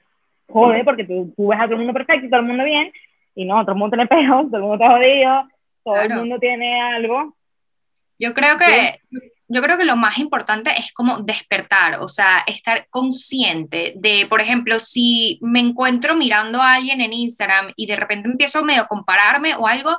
jode, 0.49 0.84
porque 0.84 1.03
tú, 1.03 1.32
tú 1.38 1.49
ves 1.49 1.59
a 1.59 1.65
todo 1.65 1.73
el 1.73 1.79
mundo 1.79 1.93
perfecto 1.93 2.25
y 2.25 2.29
todo 2.32 2.39
el 2.39 2.47
mundo 2.47 2.63
bien, 2.63 2.91
y 3.36 3.45
no, 3.45 3.61
todo 3.61 3.73
el 3.73 3.77
mundo 3.77 3.95
tiene 3.95 4.07
peos, 4.07 4.47
todo 4.47 4.57
el 4.57 4.63
mundo 4.63 4.84
está 4.84 4.89
jodido, 4.89 5.47
todo 5.84 6.01
el 6.01 6.15
mundo 6.15 6.39
tiene 6.39 6.82
algo. 6.82 7.36
Yo 8.17 8.34
creo 8.34 8.57
que, 8.57 8.99
yo 9.54 9.62
creo 9.62 9.78
que 9.78 9.84
lo 9.84 9.97
más 9.97 10.18
importante 10.18 10.72
es 10.80 10.93
como 10.93 11.20
despertar, 11.20 11.99
o 11.99 12.08
sea, 12.08 12.43
estar 12.47 12.88
consciente 12.89 13.93
de, 13.97 14.26
por 14.28 14.39
ejemplo, 14.39 14.80
si 14.80 15.39
me 15.41 15.60
encuentro 15.60 16.16
mirando 16.16 16.62
a 16.62 16.76
alguien 16.76 17.02
en 17.02 17.12
Instagram 17.12 17.74
y 17.76 17.86
de 17.86 17.97
repente 17.97 18.30
empiezo 18.30 18.64
medio 18.64 18.84
a 18.84 18.88
compararme 18.88 19.56
o 19.56 19.68
algo, 19.68 19.97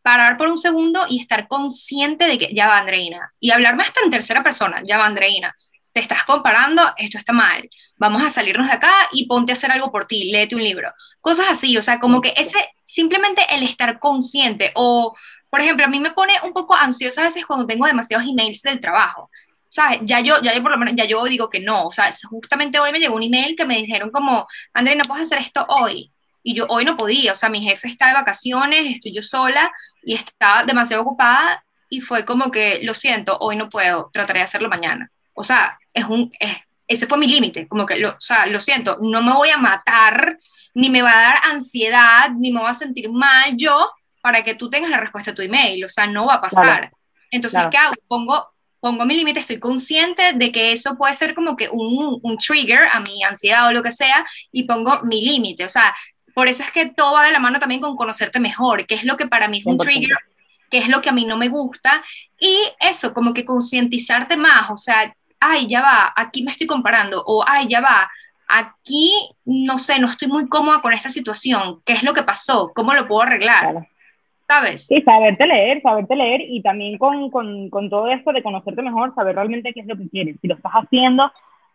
parar 0.00 0.38
por 0.38 0.48
un 0.48 0.56
segundo 0.56 1.04
y 1.10 1.20
estar 1.20 1.46
consciente 1.46 2.24
de 2.24 2.38
que 2.38 2.54
ya 2.54 2.68
va 2.68 2.78
Andreina. 2.78 3.30
Y 3.38 3.50
hablarme 3.50 3.82
hasta 3.82 4.00
en 4.02 4.10
tercera 4.10 4.42
persona, 4.42 4.80
ya 4.82 4.96
va 4.96 5.04
Andreina, 5.04 5.54
te 5.92 6.00
estás 6.00 6.24
comparando, 6.24 6.82
esto 6.96 7.18
está 7.18 7.34
mal, 7.34 7.68
vamos 7.96 8.22
a 8.22 8.30
salirnos 8.30 8.66
de 8.66 8.72
acá 8.72 8.92
y 9.12 9.26
ponte 9.26 9.52
a 9.52 9.56
hacer 9.56 9.70
algo 9.72 9.92
por 9.92 10.06
ti, 10.06 10.32
léete 10.32 10.56
un 10.56 10.64
libro, 10.64 10.90
cosas 11.20 11.48
así, 11.50 11.76
o 11.76 11.82
sea, 11.82 12.00
como 12.00 12.22
que 12.22 12.32
ese, 12.34 12.58
simplemente 12.82 13.42
el 13.50 13.62
estar 13.62 13.98
consciente 13.98 14.72
o 14.74 15.14
por 15.50 15.60
ejemplo, 15.60 15.84
a 15.84 15.88
mí 15.88 15.98
me 15.98 16.12
pone 16.12 16.34
un 16.44 16.52
poco 16.52 16.74
ansiosa 16.76 17.20
a 17.20 17.24
veces 17.24 17.44
cuando 17.44 17.66
tengo 17.66 17.86
demasiados 17.86 18.26
emails 18.26 18.62
del 18.62 18.80
trabajo. 18.80 19.30
¿Sabes? 19.66 20.00
Ya 20.02 20.20
yo, 20.20 20.40
ya 20.42 20.54
yo 20.54 20.62
por 20.62 20.72
lo 20.72 20.78
menos, 20.78 20.94
ya 20.96 21.04
yo 21.04 21.24
digo 21.24 21.50
que 21.50 21.60
no. 21.60 21.86
O 21.86 21.92
sea, 21.92 22.12
justamente 22.28 22.78
hoy 22.78 22.92
me 22.92 23.00
llegó 23.00 23.16
un 23.16 23.22
email 23.22 23.54
que 23.56 23.64
me 23.64 23.76
dijeron 23.76 24.10
como, 24.10 24.46
André, 24.72 24.96
no 24.96 25.04
puedes 25.04 25.26
hacer 25.26 25.38
esto 25.38 25.64
hoy. 25.68 26.12
Y 26.42 26.54
yo 26.54 26.66
hoy 26.68 26.84
no 26.84 26.96
podía. 26.96 27.32
O 27.32 27.34
sea, 27.34 27.48
mi 27.48 27.62
jefe 27.62 27.88
está 27.88 28.08
de 28.08 28.14
vacaciones, 28.14 28.94
estoy 28.94 29.12
yo 29.14 29.22
sola 29.22 29.70
y 30.02 30.14
estaba 30.14 30.64
demasiado 30.64 31.02
ocupada 31.02 31.64
y 31.88 32.00
fue 32.00 32.24
como 32.24 32.50
que, 32.50 32.80
lo 32.82 32.94
siento, 32.94 33.36
hoy 33.40 33.56
no 33.56 33.68
puedo, 33.68 34.10
trataré 34.12 34.40
de 34.40 34.44
hacerlo 34.44 34.68
mañana. 34.68 35.10
O 35.34 35.42
sea, 35.42 35.78
es 35.92 36.04
un, 36.04 36.32
ese 36.86 37.06
fue 37.06 37.18
mi 37.18 37.26
límite. 37.26 37.66
Como 37.68 37.86
que, 37.86 37.96
lo, 37.96 38.10
o 38.10 38.20
sea, 38.20 38.46
lo 38.46 38.60
siento, 38.60 38.98
no 39.00 39.22
me 39.22 39.32
voy 39.32 39.50
a 39.50 39.58
matar, 39.58 40.38
ni 40.74 40.88
me 40.88 41.02
va 41.02 41.10
a 41.10 41.22
dar 41.22 41.38
ansiedad, 41.50 42.30
ni 42.30 42.52
me 42.52 42.60
voy 42.60 42.70
a 42.70 42.74
sentir 42.74 43.10
mal 43.10 43.56
yo 43.56 43.90
para 44.20 44.42
que 44.42 44.54
tú 44.54 44.70
tengas 44.70 44.90
la 44.90 45.00
respuesta 45.00 45.30
a 45.30 45.34
tu 45.34 45.42
email, 45.42 45.84
o 45.84 45.88
sea, 45.88 46.06
no 46.06 46.26
va 46.26 46.34
a 46.34 46.40
pasar. 46.40 46.90
Entonces, 47.30 47.62
¿qué 47.70 47.76
hago? 47.76 47.94
Pongo, 48.08 48.48
pongo 48.80 49.04
mi 49.04 49.16
límite, 49.16 49.40
estoy 49.40 49.58
consciente 49.58 50.32
de 50.34 50.50
que 50.52 50.72
eso 50.72 50.96
puede 50.96 51.14
ser 51.14 51.34
como 51.34 51.56
que 51.56 51.68
un, 51.70 52.18
un 52.22 52.38
trigger 52.38 52.88
a 52.92 53.00
mi 53.00 53.22
ansiedad 53.22 53.68
o 53.68 53.72
lo 53.72 53.82
que 53.82 53.92
sea, 53.92 54.26
y 54.50 54.64
pongo 54.64 55.00
mi 55.04 55.24
límite, 55.24 55.64
o 55.64 55.68
sea, 55.68 55.94
por 56.34 56.48
eso 56.48 56.62
es 56.62 56.70
que 56.70 56.86
todo 56.86 57.14
va 57.14 57.26
de 57.26 57.32
la 57.32 57.38
mano 57.38 57.58
también 57.58 57.80
con 57.80 57.96
conocerte 57.96 58.40
mejor, 58.40 58.86
qué 58.86 58.94
es 58.94 59.04
lo 59.04 59.16
que 59.16 59.26
para 59.26 59.48
mí 59.48 59.58
es 59.58 59.66
un 59.66 59.78
trigger, 59.78 60.16
qué 60.70 60.78
es 60.78 60.88
lo 60.88 61.02
que 61.02 61.10
a 61.10 61.12
mí 61.12 61.24
no 61.24 61.36
me 61.36 61.48
gusta, 61.48 62.02
Y 62.40 62.58
eso, 62.80 63.12
como 63.12 63.34
que 63.34 63.44
concientizarte 63.44 64.36
más, 64.36 64.70
o 64.70 64.76
sea, 64.78 65.14
ay, 65.38 65.66
ya 65.66 65.82
va, 65.82 66.12
aquí 66.16 66.42
me 66.42 66.50
estoy 66.50 66.66
comparando, 66.66 67.22
o 67.26 67.44
ay, 67.46 67.68
ya 67.68 67.82
va, 67.82 68.10
aquí, 68.48 69.12
no 69.44 69.78
sé, 69.78 69.98
no 69.98 70.08
estoy 70.08 70.28
muy 70.28 70.48
cómoda 70.48 70.80
con 70.80 70.92
esta 70.92 71.10
situación, 71.10 71.82
¿qué 71.84 71.92
es 71.92 72.02
lo 72.02 72.14
que 72.14 72.22
pasó? 72.22 72.72
¿Cómo 72.74 72.94
lo 72.94 73.06
puedo 73.06 73.22
arreglar? 73.22 73.88
¿Sabes? 74.50 74.86
Sí, 74.86 75.00
saberte 75.02 75.46
leer, 75.46 75.80
saberte 75.80 76.16
leer 76.16 76.40
y 76.40 76.60
también 76.60 76.98
con, 76.98 77.30
con, 77.30 77.70
con 77.70 77.88
todo 77.88 78.08
esto 78.10 78.32
de 78.32 78.42
conocerte 78.42 78.82
mejor, 78.82 79.14
saber 79.14 79.36
realmente 79.36 79.72
qué 79.72 79.80
es 79.80 79.86
lo 79.86 79.96
que 79.96 80.08
quieres, 80.08 80.36
si 80.40 80.48
lo 80.48 80.56
estás 80.56 80.72
haciendo 80.72 81.30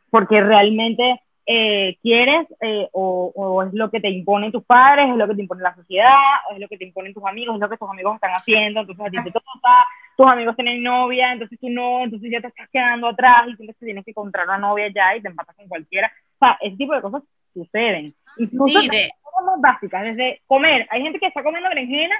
porque 0.09 0.41
realmente 0.41 1.21
eh, 1.45 1.97
quieres 2.01 2.47
eh, 2.61 2.88
o, 2.93 3.32
o, 3.36 3.63
es 3.63 3.73
lo 3.73 3.91
que 3.91 3.99
te 3.99 4.09
imponen 4.09 4.51
tus 4.51 4.63
padres, 4.65 5.09
es 5.09 5.15
lo 5.15 5.28
que 5.28 5.36
te 5.36 5.41
impone 5.41 5.61
la 5.61 5.76
sociedad, 5.76 6.15
o 6.49 6.53
es 6.53 6.59
lo 6.59 6.67
que 6.67 6.78
te 6.78 6.86
imponen 6.86 7.13
tus 7.13 7.26
amigos, 7.26 7.55
es 7.55 7.61
lo 7.61 7.69
que 7.69 7.78
tus 7.78 7.89
amigos 7.89 8.15
están 8.15 8.32
haciendo, 8.32 8.80
entonces 8.82 9.05
a 9.05 9.09
ti 9.09 9.17
te 9.23 9.32
toca, 9.32 9.86
tus 10.17 10.28
amigos 10.28 10.55
tienen 10.55 10.82
novia, 10.84 11.34
entonces 11.34 11.59
tú 11.59 11.69
no, 11.69 12.03
entonces 12.03 12.32
ya 12.32 12.41
te 12.41 12.47
estás 12.47 12.69
quedando 12.71 13.07
atrás 13.07 13.47
y 13.47 13.55
sientes 13.55 13.76
que 13.78 13.86
tienes 13.86 14.05
que 14.05 14.11
encontrar 14.11 14.47
una 14.47 14.57
novia 14.57 14.88
ya 14.93 15.15
y 15.15 15.21
te 15.21 15.28
empatas 15.28 15.55
con 15.55 15.67
cualquiera. 15.67 16.11
O 16.36 16.39
sea, 16.39 16.57
ese 16.61 16.78
tipo 16.78 16.93
de 16.95 17.01
cosas 17.01 17.23
suceden. 17.53 18.13
Incluso 18.38 18.80
Sí, 18.80 18.89
de- 18.89 19.11
cosas 19.21 19.45
más 19.45 19.61
básicas, 19.61 20.03
desde 20.03 20.41
comer. 20.47 20.88
Hay 20.89 21.01
gente 21.01 21.19
que 21.19 21.28
está 21.28 21.43
comiendo 21.43 21.69
berenjena, 21.69 22.15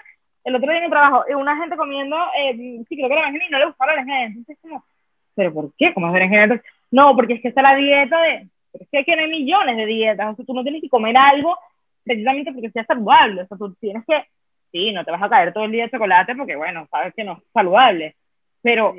el 0.46 0.56
otro 0.56 0.70
día 0.70 0.78
en 0.78 0.86
el 0.86 0.92
trabajo, 0.92 1.26
y 1.28 1.34
una 1.34 1.58
gente 1.58 1.76
comiendo, 1.76 2.16
eh, 2.38 2.56
sí, 2.88 2.96
creo 2.96 3.10
que 3.10 3.16
la 3.16 3.22
berenjena 3.22 3.46
y 3.46 3.50
no 3.50 3.60
le 3.60 3.66
gusta 3.66 3.86
la 3.86 3.94
berenjena. 3.94 4.26
Entonces, 4.26 4.58
como, 4.62 4.86
¿pero 5.34 5.54
por 5.54 5.74
qué 5.76 5.94
comes 5.94 6.14
berenjena? 6.14 6.44
Entonces, 6.44 6.68
no, 6.92 7.16
porque 7.16 7.34
es 7.34 7.42
que 7.42 7.48
está 7.48 7.64
la 7.64 7.76
dieta 7.76 8.22
de, 8.22 8.48
pero 8.72 8.84
es 8.84 8.90
que 8.90 9.00
aquí 9.00 9.12
hay 9.12 9.30
millones 9.30 9.76
de 9.76 9.86
dietas, 9.86 10.34
o 10.34 10.36
sea, 10.36 10.46
tú 10.46 10.54
no 10.54 10.64
tienes 10.64 10.82
que 10.82 10.90
comer 10.90 11.18
algo 11.18 11.58
precisamente 12.04 12.54
porque 12.54 12.70
sea 12.70 12.86
saludable, 12.86 13.42
o 13.42 13.48
sea, 13.48 13.58
tú 13.58 13.74
tienes 13.76 14.06
que, 14.06 14.24
sí, 14.72 14.92
no 14.92 15.04
te 15.04 15.12
vas 15.12 15.24
a 15.24 15.30
caer 15.30 15.52
todo 15.52 15.66
el 15.66 15.72
día 15.72 15.86
de 15.86 15.92
chocolate 15.92 16.36
porque, 16.36 16.56
bueno, 16.56 16.88
sabes 16.92 17.14
que 17.16 17.24
no 17.24 17.34
es 17.34 17.40
saludable, 17.52 18.16
pero 18.62 18.94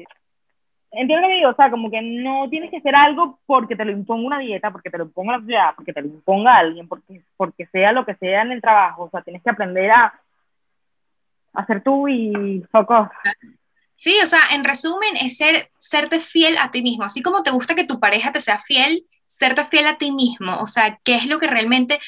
entiendo 0.90 1.22
lo 1.22 1.28
que 1.28 1.34
digo, 1.36 1.50
o 1.50 1.54
sea, 1.54 1.70
como 1.70 1.90
que 1.90 2.02
no 2.02 2.48
tienes 2.50 2.70
que 2.70 2.78
hacer 2.78 2.96
algo 2.96 3.38
porque 3.46 3.76
te 3.76 3.84
lo 3.84 3.92
imponga 3.92 4.26
una 4.26 4.38
dieta, 4.40 4.72
porque 4.72 4.90
te 4.90 4.98
lo 4.98 5.04
imponga 5.04 5.34
la 5.34 5.40
sociedad, 5.40 5.70
porque 5.76 5.92
te 5.92 6.02
lo 6.02 6.08
imponga 6.08 6.56
alguien, 6.56 6.88
porque, 6.88 7.22
porque 7.36 7.66
sea 7.66 7.92
lo 7.92 8.04
que 8.04 8.14
sea 8.16 8.42
en 8.42 8.52
el 8.52 8.60
trabajo, 8.60 9.04
o 9.04 9.10
sea, 9.10 9.22
tienes 9.22 9.42
que 9.42 9.50
aprender 9.50 9.90
a, 9.92 10.12
a 11.56 11.66
ser 11.66 11.82
tú 11.82 12.08
y 12.08 12.62
foco. 12.70 13.10
Sí, 13.94 14.14
o 14.22 14.26
sea, 14.26 14.40
en 14.52 14.64
resumen, 14.64 15.16
es 15.16 15.38
ser, 15.38 15.70
serte 15.78 16.20
fiel 16.20 16.56
a 16.58 16.70
ti 16.70 16.82
mismo. 16.82 17.04
Así 17.04 17.22
como 17.22 17.42
te 17.42 17.50
gusta 17.50 17.74
que 17.74 17.84
tu 17.84 17.98
pareja 17.98 18.30
te 18.30 18.40
sea 18.40 18.60
fiel, 18.60 19.06
serte 19.24 19.64
fiel 19.66 19.86
a 19.86 19.96
ti 19.96 20.12
mismo. 20.12 20.58
O 20.60 20.66
sea, 20.66 20.98
qué 21.02 21.16
es 21.16 21.26
lo 21.26 21.38
que 21.38 21.46
realmente 21.46 21.98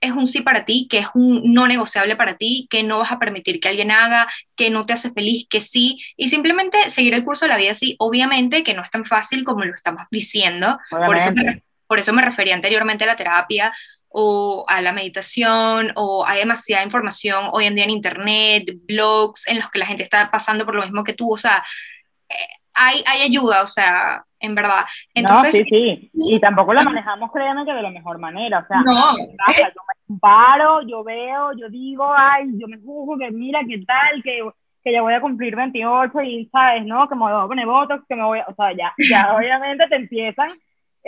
es 0.00 0.12
un 0.12 0.26
sí 0.26 0.42
para 0.42 0.64
ti, 0.64 0.86
que 0.88 0.98
es 0.98 1.08
un 1.14 1.52
no 1.52 1.66
negociable 1.66 2.16
para 2.16 2.36
ti, 2.36 2.68
que 2.70 2.82
no 2.82 2.98
vas 2.98 3.12
a 3.12 3.18
permitir 3.18 3.60
que 3.60 3.68
alguien 3.68 3.90
haga, 3.90 4.28
que 4.54 4.70
no 4.70 4.86
te 4.86 4.92
hace 4.92 5.10
feliz, 5.10 5.46
que 5.48 5.60
sí, 5.60 6.00
y 6.16 6.28
simplemente 6.28 6.90
seguir 6.90 7.14
el 7.14 7.24
curso 7.24 7.46
de 7.46 7.50
la 7.50 7.56
vida 7.56 7.72
así. 7.72 7.96
Obviamente 7.98 8.62
que 8.62 8.74
no 8.74 8.82
es 8.82 8.90
tan 8.90 9.04
fácil 9.04 9.42
como 9.42 9.64
lo 9.64 9.74
estamos 9.74 10.04
diciendo, 10.10 10.78
por 10.90 11.16
eso, 11.16 11.32
me, 11.32 11.64
por 11.86 11.98
eso 11.98 12.12
me 12.12 12.22
refería 12.22 12.54
anteriormente 12.54 13.04
a 13.04 13.08
la 13.08 13.16
terapia 13.16 13.72
o 14.08 14.64
a 14.68 14.80
la 14.80 14.92
meditación, 14.92 15.92
o 15.96 16.24
hay 16.26 16.40
demasiada 16.40 16.84
información 16.84 17.46
hoy 17.52 17.66
en 17.66 17.74
día 17.74 17.84
en 17.84 17.90
internet, 17.90 18.64
blogs 18.86 19.46
en 19.48 19.58
los 19.58 19.70
que 19.70 19.78
la 19.78 19.86
gente 19.86 20.02
está 20.02 20.30
pasando 20.30 20.64
por 20.64 20.74
lo 20.74 20.82
mismo 20.82 21.04
que 21.04 21.14
tú, 21.14 21.32
o 21.32 21.36
sea, 21.36 21.64
eh, 22.28 22.34
hay, 22.74 23.02
hay 23.06 23.22
ayuda, 23.22 23.62
o 23.62 23.66
sea, 23.66 24.24
en 24.40 24.54
verdad. 24.54 24.84
Entonces, 25.14 25.54
no, 25.60 25.64
sí, 25.64 25.64
sí. 25.68 26.10
Y 26.14 26.40
tampoco 26.40 26.72
lo 26.72 26.82
manejamos, 26.82 27.30
créanme, 27.32 27.64
que 27.64 27.72
de 27.72 27.82
la 27.82 27.90
mejor 27.90 28.18
manera. 28.18 28.60
O 28.60 28.66
sea, 28.66 28.82
No. 28.82 29.16
pasa, 29.46 29.72
yo 29.74 29.80
me 30.08 30.18
paro, 30.20 30.82
yo 30.82 31.02
veo, 31.02 31.52
yo 31.56 31.68
digo, 31.68 32.08
ay, 32.16 32.46
yo 32.56 32.68
me 32.68 32.78
juzgo, 32.78 33.18
que 33.18 33.30
mira, 33.30 33.60
qué 33.66 33.82
tal, 33.84 34.22
que, 34.22 34.48
que 34.84 34.92
ya 34.92 35.02
voy 35.02 35.14
a 35.14 35.20
cumplir 35.20 35.56
28 35.56 36.22
y, 36.22 36.48
¿sabes, 36.52 36.84
no? 36.86 37.08
Que 37.08 37.14
me 37.14 37.22
voy 37.22 37.32
a 37.32 37.46
poner 37.46 37.66
botox, 37.66 38.04
que 38.08 38.14
me 38.14 38.24
voy 38.24 38.38
a... 38.38 38.46
O 38.46 38.54
sea, 38.54 38.72
ya, 38.72 38.94
ya 39.10 39.32
obviamente 39.36 39.86
te 39.88 39.96
empiezan, 39.96 40.50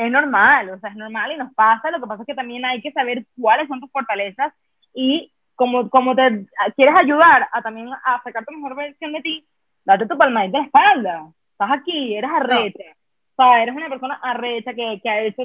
es 0.06 0.10
normal, 0.10 0.70
o 0.70 0.78
sea, 0.78 0.90
es 0.90 0.96
normal 0.96 1.32
y 1.32 1.36
nos 1.36 1.52
pasa. 1.54 1.90
Lo 1.90 2.00
que 2.00 2.06
pasa 2.06 2.22
es 2.22 2.26
que 2.26 2.34
también 2.34 2.64
hay 2.64 2.80
que 2.80 2.92
saber 2.92 3.24
cuáles 3.38 3.68
son 3.68 3.80
tus 3.80 3.90
fortalezas 3.90 4.52
y 4.94 5.32
como, 5.54 5.90
como 5.90 6.14
te 6.14 6.46
quieres 6.74 6.94
ayudar 6.96 7.48
a 7.52 7.60
también 7.60 7.88
a 7.92 8.22
sacar 8.22 8.44
tu 8.44 8.54
mejor 8.54 8.76
versión 8.76 9.12
de 9.12 9.20
ti, 9.20 9.46
date 9.84 10.06
tu 10.06 10.16
palmadita 10.16 10.58
en 10.58 10.62
la 10.62 10.66
espalda. 10.66 11.32
Estás 11.52 11.70
aquí, 11.72 12.16
eres 12.16 12.30
arrecha. 12.30 12.84
O 13.36 13.42
sea, 13.42 13.62
eres 13.62 13.76
una 13.76 13.88
persona 13.88 14.18
arrecha 14.22 14.72
que, 14.72 15.00
que 15.02 15.10
ha 15.10 15.20
hecho 15.20 15.42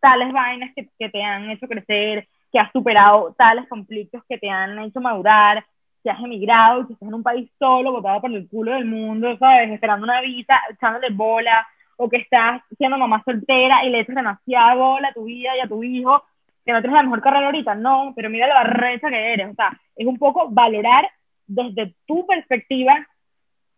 tales 0.00 0.32
vainas 0.32 0.72
que, 0.74 0.88
que 0.98 1.08
te 1.08 1.22
han 1.22 1.50
hecho 1.50 1.66
crecer, 1.66 2.28
que 2.52 2.58
has 2.58 2.70
superado 2.72 3.34
tales 3.36 3.66
conflictos 3.68 4.22
que 4.28 4.38
te 4.38 4.50
han 4.50 4.78
hecho 4.78 5.00
madurar, 5.00 5.64
que 6.02 6.10
has 6.10 6.20
emigrado, 6.20 6.86
que 6.86 6.92
estás 6.92 7.08
en 7.08 7.14
un 7.14 7.22
país 7.22 7.50
solo, 7.58 7.92
botado 7.92 8.20
por 8.20 8.30
el 8.30 8.48
culo 8.48 8.72
del 8.72 8.84
mundo, 8.84 9.36
¿sabes? 9.38 9.70
Esperando 9.70 10.04
una 10.04 10.20
visa, 10.20 10.60
echándole 10.70 11.08
bola, 11.10 11.66
o 11.96 12.08
que 12.08 12.18
estás 12.18 12.62
siendo 12.76 12.98
mamá 12.98 13.22
soltera 13.24 13.84
y 13.84 13.90
le 13.90 14.00
echas 14.00 14.16
demasiada 14.16 14.74
bola 14.74 15.08
a 15.08 15.12
tu 15.12 15.24
vida 15.24 15.56
y 15.56 15.60
a 15.60 15.68
tu 15.68 15.82
hijo, 15.82 16.22
que 16.64 16.72
no 16.72 16.80
tienes 16.80 16.96
la 16.96 17.02
mejor 17.02 17.22
carrera 17.22 17.46
ahorita, 17.46 17.74
no, 17.74 18.12
pero 18.14 18.28
mira 18.30 18.46
lo 18.46 18.54
arrecha 18.54 19.08
que 19.08 19.32
eres, 19.32 19.50
o 19.50 19.54
sea, 19.54 19.70
es 19.94 20.06
un 20.06 20.18
poco 20.18 20.48
valorar 20.50 21.08
desde 21.46 21.94
tu 22.06 22.26
perspectiva 22.26 23.06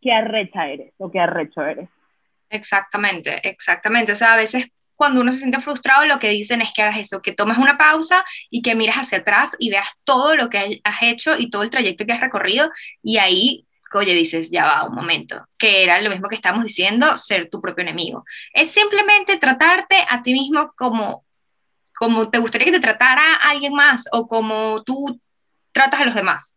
qué 0.00 0.12
arrecha 0.12 0.66
eres 0.68 0.94
o 0.98 1.10
qué 1.10 1.20
arrecho 1.20 1.62
eres. 1.62 1.88
Exactamente, 2.50 3.46
exactamente. 3.48 4.12
O 4.12 4.16
sea, 4.16 4.34
a 4.34 4.36
veces 4.36 4.70
cuando 4.98 5.20
uno 5.20 5.30
se 5.30 5.38
siente 5.38 5.60
frustrado, 5.60 6.06
lo 6.06 6.18
que 6.18 6.30
dicen 6.30 6.60
es 6.60 6.72
que 6.72 6.82
hagas 6.82 6.98
eso, 6.98 7.20
que 7.20 7.32
tomes 7.32 7.56
una 7.56 7.78
pausa 7.78 8.24
y 8.50 8.62
que 8.62 8.74
mires 8.74 8.96
hacia 8.96 9.18
atrás 9.18 9.54
y 9.60 9.70
veas 9.70 9.86
todo 10.02 10.34
lo 10.34 10.50
que 10.50 10.80
has 10.82 11.02
hecho 11.02 11.38
y 11.38 11.50
todo 11.50 11.62
el 11.62 11.70
trayecto 11.70 12.04
que 12.04 12.12
has 12.12 12.20
recorrido 12.20 12.68
y 13.00 13.18
ahí, 13.18 13.67
oye, 13.94 14.14
dices, 14.14 14.50
ya 14.50 14.64
va, 14.64 14.88
un 14.88 14.94
momento, 14.94 15.46
que 15.56 15.82
era 15.82 16.00
lo 16.00 16.10
mismo 16.10 16.28
que 16.28 16.34
estábamos 16.34 16.64
diciendo, 16.64 17.16
ser 17.16 17.48
tu 17.48 17.60
propio 17.60 17.82
enemigo. 17.82 18.24
Es 18.52 18.70
simplemente 18.70 19.38
tratarte 19.38 19.96
a 20.08 20.22
ti 20.22 20.32
mismo 20.32 20.72
como, 20.76 21.24
como 21.96 22.28
te 22.30 22.38
gustaría 22.38 22.66
que 22.66 22.72
te 22.72 22.80
tratara 22.80 23.22
alguien 23.48 23.72
más 23.72 24.08
o 24.12 24.26
como 24.26 24.82
tú 24.82 25.20
tratas 25.72 26.00
a 26.00 26.04
los 26.04 26.14
demás. 26.14 26.56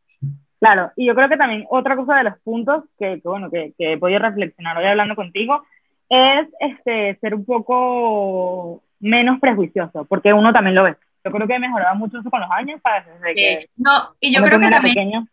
Claro, 0.60 0.92
y 0.96 1.08
yo 1.08 1.16
creo 1.16 1.28
que 1.28 1.38
también 1.38 1.66
otra 1.70 1.96
cosa 1.96 2.16
de 2.18 2.24
los 2.26 2.40
puntos 2.44 2.84
que, 3.00 3.20
que 3.22 3.28
bueno, 3.28 3.50
que, 3.50 3.74
que 3.78 3.94
he 3.94 3.98
podido 3.98 4.20
reflexionar 4.20 4.78
hoy 4.78 4.86
hablando 4.86 5.16
contigo 5.16 5.64
es 6.08 6.48
este, 6.60 7.18
ser 7.20 7.34
un 7.34 7.46
poco 7.46 8.84
menos 9.00 9.40
prejuicioso, 9.40 10.06
porque 10.06 10.34
uno 10.34 10.54
también 10.54 10.76
lo 10.76 10.84
ve. 10.84 10.96
Yo 11.24 11.32
creo 11.32 11.48
que 11.48 11.56
he 11.56 11.60
mejorado 11.60 11.96
mucho 11.96 12.20
eso 12.20 12.30
con 12.30 12.42
los 12.42 12.52
años, 12.52 12.80
¿sabes? 12.84 13.06
Desde 13.08 13.36
que 13.36 13.70
no, 13.78 14.16
y 14.20 14.36
yo 14.36 14.44
creo 14.44 14.60
que 14.60 14.70
también... 14.70 15.28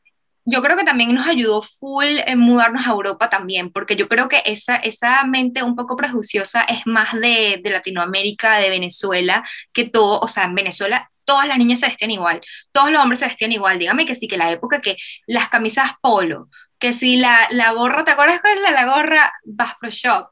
yo 0.50 0.62
creo 0.62 0.76
que 0.76 0.84
también 0.84 1.14
nos 1.14 1.26
ayudó 1.26 1.62
full 1.62 2.06
en 2.26 2.38
mudarnos 2.38 2.86
a 2.86 2.90
Europa 2.90 3.28
también, 3.28 3.70
porque 3.70 3.96
yo 3.96 4.08
creo 4.08 4.28
que 4.28 4.42
esa, 4.46 4.76
esa 4.76 5.22
mente 5.24 5.62
un 5.62 5.76
poco 5.76 5.96
prejuiciosa 5.96 6.62
es 6.62 6.86
más 6.86 7.12
de, 7.12 7.60
de 7.62 7.70
Latinoamérica, 7.70 8.56
de 8.56 8.70
Venezuela, 8.70 9.44
que 9.72 9.88
todo, 9.88 10.20
o 10.20 10.28
sea, 10.28 10.44
en 10.44 10.54
Venezuela 10.54 11.10
todas 11.24 11.46
las 11.46 11.58
niñas 11.58 11.80
se 11.80 11.86
vestían 11.88 12.10
igual, 12.10 12.40
todos 12.72 12.90
los 12.90 13.02
hombres 13.02 13.18
se 13.20 13.26
vestían 13.26 13.52
igual, 13.52 13.78
dígame 13.78 14.06
que 14.06 14.14
sí, 14.14 14.26
que 14.26 14.38
la 14.38 14.50
época 14.50 14.80
que 14.80 14.96
las 15.26 15.48
camisas 15.48 15.90
polo, 16.00 16.48
que 16.78 16.94
si 16.94 17.18
la, 17.18 17.46
la 17.50 17.72
gorra, 17.72 18.04
¿te 18.04 18.12
acuerdas 18.12 18.40
cuál 18.40 18.56
era 18.58 18.70
la 18.70 18.86
gorra 18.86 19.32
Bass 19.44 19.74
Pro 19.78 19.90
Shop? 19.90 20.28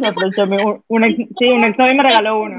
Me 0.00 0.08
aprovechó, 0.08 0.46
me- 0.46 0.64
un, 0.64 0.82
un 0.88 1.04
ex- 1.04 1.28
sí, 1.38 1.48
un 1.50 1.62
ex 1.64 1.78
me 1.78 2.02
regaló 2.02 2.40
uno. 2.40 2.58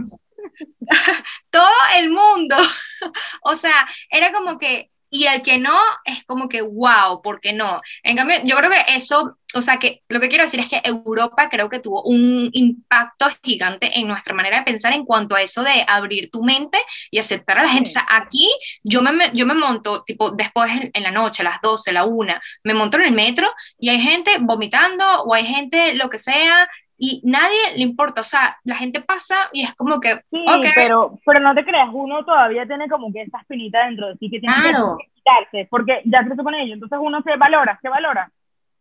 todo 1.49 1.71
el 1.97 2.09
mundo. 2.09 2.55
o 3.43 3.55
sea, 3.55 3.87
era 4.09 4.31
como 4.31 4.57
que, 4.57 4.89
y 5.13 5.27
el 5.27 5.43
que 5.43 5.59
no, 5.59 5.77
es 6.05 6.23
como 6.25 6.49
que, 6.49 6.63
wow, 6.63 7.21
¿por 7.21 7.39
qué 7.39 7.53
no? 7.53 7.81
En 8.01 8.17
cambio, 8.17 8.37
yo 8.45 8.57
creo 8.57 8.71
que 8.71 8.95
eso, 8.95 9.37
o 9.53 9.61
sea, 9.61 9.77
que 9.77 10.01
lo 10.09 10.19
que 10.19 10.27
quiero 10.27 10.43
decir 10.43 10.59
es 10.59 10.67
que 10.67 10.81
Europa 10.83 11.49
creo 11.51 11.69
que 11.69 11.77
tuvo 11.77 12.01
un 12.01 12.49
impacto 12.51 13.27
gigante 13.43 13.91
en 13.99 14.07
nuestra 14.07 14.33
manera 14.33 14.57
de 14.57 14.63
pensar 14.63 14.91
en 14.91 15.05
cuanto 15.05 15.35
a 15.35 15.43
eso 15.43 15.61
de 15.61 15.85
abrir 15.87 16.31
tu 16.31 16.43
mente 16.43 16.79
y 17.11 17.19
aceptar 17.19 17.59
a 17.59 17.63
la 17.63 17.69
gente. 17.69 17.91
O 17.91 17.93
sea, 17.93 18.07
aquí 18.09 18.51
yo 18.81 19.03
me, 19.03 19.29
yo 19.35 19.45
me 19.45 19.53
monto, 19.53 20.03
tipo, 20.03 20.31
después 20.31 20.71
en, 20.71 20.89
en 20.91 21.03
la 21.03 21.11
noche, 21.11 21.43
a 21.43 21.45
las 21.45 21.61
12, 21.61 21.93
la 21.93 22.05
1, 22.05 22.33
me 22.63 22.73
monto 22.73 22.97
en 22.97 23.03
el 23.03 23.11
metro 23.11 23.53
y 23.77 23.89
hay 23.89 24.01
gente 24.01 24.31
vomitando 24.41 25.05
o 25.25 25.35
hay 25.35 25.45
gente 25.45 25.93
lo 25.93 26.09
que 26.09 26.17
sea. 26.17 26.67
Y 26.97 27.21
nadie 27.25 27.75
le 27.75 27.81
importa, 27.83 28.21
o 28.21 28.23
sea, 28.23 28.57
la 28.63 28.75
gente 28.75 29.01
pasa 29.01 29.35
y 29.51 29.63
es 29.63 29.73
como 29.75 29.99
que, 29.99 30.13
Sí, 30.29 30.45
ok, 30.47 30.65
pero, 30.75 31.19
pero 31.25 31.39
no 31.39 31.53
te 31.55 31.65
creas, 31.65 31.89
uno 31.91 32.23
todavía 32.23 32.65
tiene 32.65 32.87
como 32.87 33.11
que 33.11 33.23
esa 33.23 33.39
espinita 33.39 33.85
dentro 33.85 34.07
de 34.07 34.17
sí 34.17 34.29
que 34.29 34.39
tiene 34.39 34.55
que- 34.55 34.69
Claro. 34.69 34.97
que 34.97 35.11
quitarse, 35.15 35.67
porque 35.69 36.01
ya 36.05 36.23
creció 36.23 36.43
con 36.43 36.53
ello, 36.55 36.73
entonces 36.75 36.99
uno 37.01 37.21
se 37.23 37.35
valora, 37.35 37.79
¿qué 37.81 37.89
valora? 37.89 38.31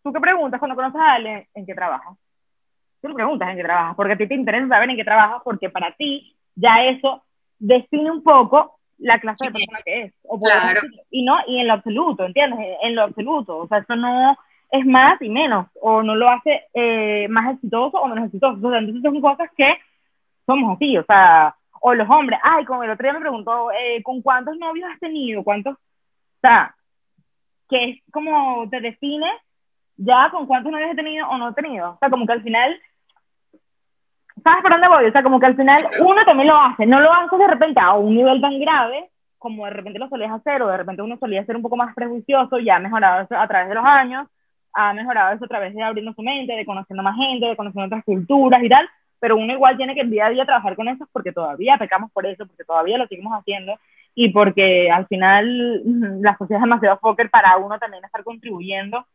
¿Tú 0.02 0.12
qué 0.12 0.20
preguntas 0.20 0.58
cuando 0.58 0.76
conoces 0.76 1.00
a 1.00 1.14
alguien 1.14 1.46
en 1.54 1.66
qué 1.66 1.74
trabajas? 1.74 2.16
Tú 3.00 3.08
le 3.08 3.14
preguntas 3.14 3.48
en 3.48 3.56
qué 3.56 3.62
trabajas, 3.62 3.96
porque 3.96 4.12
a 4.12 4.16
ti 4.16 4.28
te 4.28 4.34
interesa 4.34 4.68
saber 4.68 4.90
en 4.90 4.96
qué 4.96 5.04
trabajas, 5.04 5.40
porque 5.44 5.70
para 5.70 5.92
ti 5.92 6.36
ya 6.54 6.84
eso 6.84 7.24
define 7.58 8.10
un 8.10 8.22
poco 8.22 8.78
la 8.98 9.18
clase 9.20 9.46
de 9.46 9.52
persona 9.52 9.78
que 9.84 10.02
es. 10.02 10.14
O 10.24 10.38
Claro. 10.40 10.80
Y 11.10 11.24
no, 11.24 11.38
y 11.46 11.58
en 11.60 11.66
lo 11.66 11.72
absoluto, 11.74 12.24
¿entiendes? 12.24 12.58
En 12.82 12.94
lo 12.94 13.02
absoluto. 13.02 13.56
O 13.58 13.66
sea, 13.68 13.78
eso 13.78 13.96
no 13.96 14.36
es 14.73 14.87
más 14.87 15.20
y 15.20 15.29
menos, 15.29 15.66
o 15.81 16.03
no 16.03 16.14
lo 16.14 16.29
hace 16.31 16.62
eh, 16.73 17.29
más 17.29 17.55
exitoso 17.55 17.99
o 17.99 18.09
menos 18.09 18.25
exitoso. 18.27 18.59
O 18.66 18.70
sea, 18.70 18.79
entonces 18.79 19.03
son 19.03 19.20
cosas 19.20 19.51
que 19.57 19.79
somos 20.47 20.77
así, 20.77 20.97
o 20.97 21.05
sea, 21.05 21.55
o 21.81 21.95
los 21.95 22.09
hombres, 22.09 22.41
ay, 22.43 22.64
como 22.64 22.83
el 22.83 22.91
otro 22.91 23.05
día 23.05 23.12
me 23.12 23.20
preguntó, 23.20 23.70
eh, 23.73 24.03
¿con 24.03 24.23
cuántos 24.23 24.57
novios 24.57 24.89
has 24.91 24.99
tenido? 24.99 25.45
¿Cuántos? 25.45 25.75
O 25.75 26.41
sea, 26.41 26.75
que 27.68 27.91
es 27.91 28.03
como 28.12 28.68
te 28.70 28.81
define 28.81 29.31
ya 29.97 30.31
con 30.31 30.47
cuántos 30.47 30.73
novios 30.73 30.91
he 30.93 30.97
tenido 30.97 31.29
o 31.29 31.37
no 31.37 31.51
he 31.51 31.55
tenido. 31.55 31.91
O 31.91 31.99
sea, 31.99 32.09
como 32.09 32.27
que 32.27 32.33
al 32.33 32.43
final, 32.43 32.81
¿sabes 34.43 34.62
por 34.62 34.73
dónde 34.73 34.89
voy? 34.89 35.05
O 35.05 35.12
sea, 35.12 35.23
como 35.23 35.39
que 35.39 35.47
al 35.47 35.57
final 35.57 35.87
uno 36.01 36.25
también 36.25 36.49
lo 36.49 36.57
hace, 36.57 36.87
no 36.87 36.99
lo 37.01 37.12
hace 37.12 37.37
de 37.37 37.47
repente 37.47 37.81
a 37.81 37.93
un 37.93 38.14
nivel 38.14 38.41
tan 38.41 38.59
grave 38.59 39.11
como 39.39 39.64
de 39.64 39.73
repente 39.73 39.99
lo 39.99 40.09
solías 40.09 40.31
hacer 40.31 40.62
o 40.62 40.68
de 40.68 40.77
repente 40.77 41.03
uno 41.03 41.18
solía 41.18 41.45
ser 41.45 41.57
un 41.57 41.62
poco 41.62 41.77
más 41.77 41.95
prejuicioso, 41.95 42.59
ya 42.61 42.77
ha 42.77 42.79
mejorado 42.79 43.27
a 43.29 43.49
través 43.49 43.68
de 43.68 43.75
los 43.75 43.85
años, 43.85 44.29
ha 44.75 44.93
mejorado 44.93 45.35
eso 45.35 45.45
a 45.45 45.49
través 45.49 45.75
de 45.75 45.83
abriendo 45.83 46.12
su 46.14 46.23
mente, 46.23 46.53
de 46.53 46.64
conociendo 46.64 47.03
más 47.03 47.16
gente, 47.16 47.47
de 47.47 47.57
conociendo 47.57 47.87
otras 47.87 48.05
culturas 48.05 48.62
y 48.62 48.68
tal, 48.68 48.89
pero 49.20 49.37
uno 49.37 49.53
igual 49.53 49.77
tiene 49.77 49.95
que 49.95 50.05
día 50.05 50.27
a 50.27 50.31
día 50.31 50.45
trabajar 50.45 50.75
con 50.75 50.89
eso 50.89 51.07
porque 51.12 51.33
todavía 51.33 51.77
pecamos 51.79 52.11
por 52.12 52.27
eso, 52.27 52.47
porque 52.47 52.64
todavía 52.64 52.99
lo 52.99 53.07
seguimos 53.07 53.39
haciendo 53.39 53.79
y 54.14 54.31
porque 54.31 54.91
al 54.91 55.07
final 55.07 55.83
la 56.20 56.37
sociedad 56.37 56.61
es 56.61 56.64
demasiado 56.64 56.99
póker 56.99 57.31
para 57.31 57.57
uno 57.57 57.79
también 57.79 58.05
estar 58.05 58.25
contribuyendo 58.25 59.07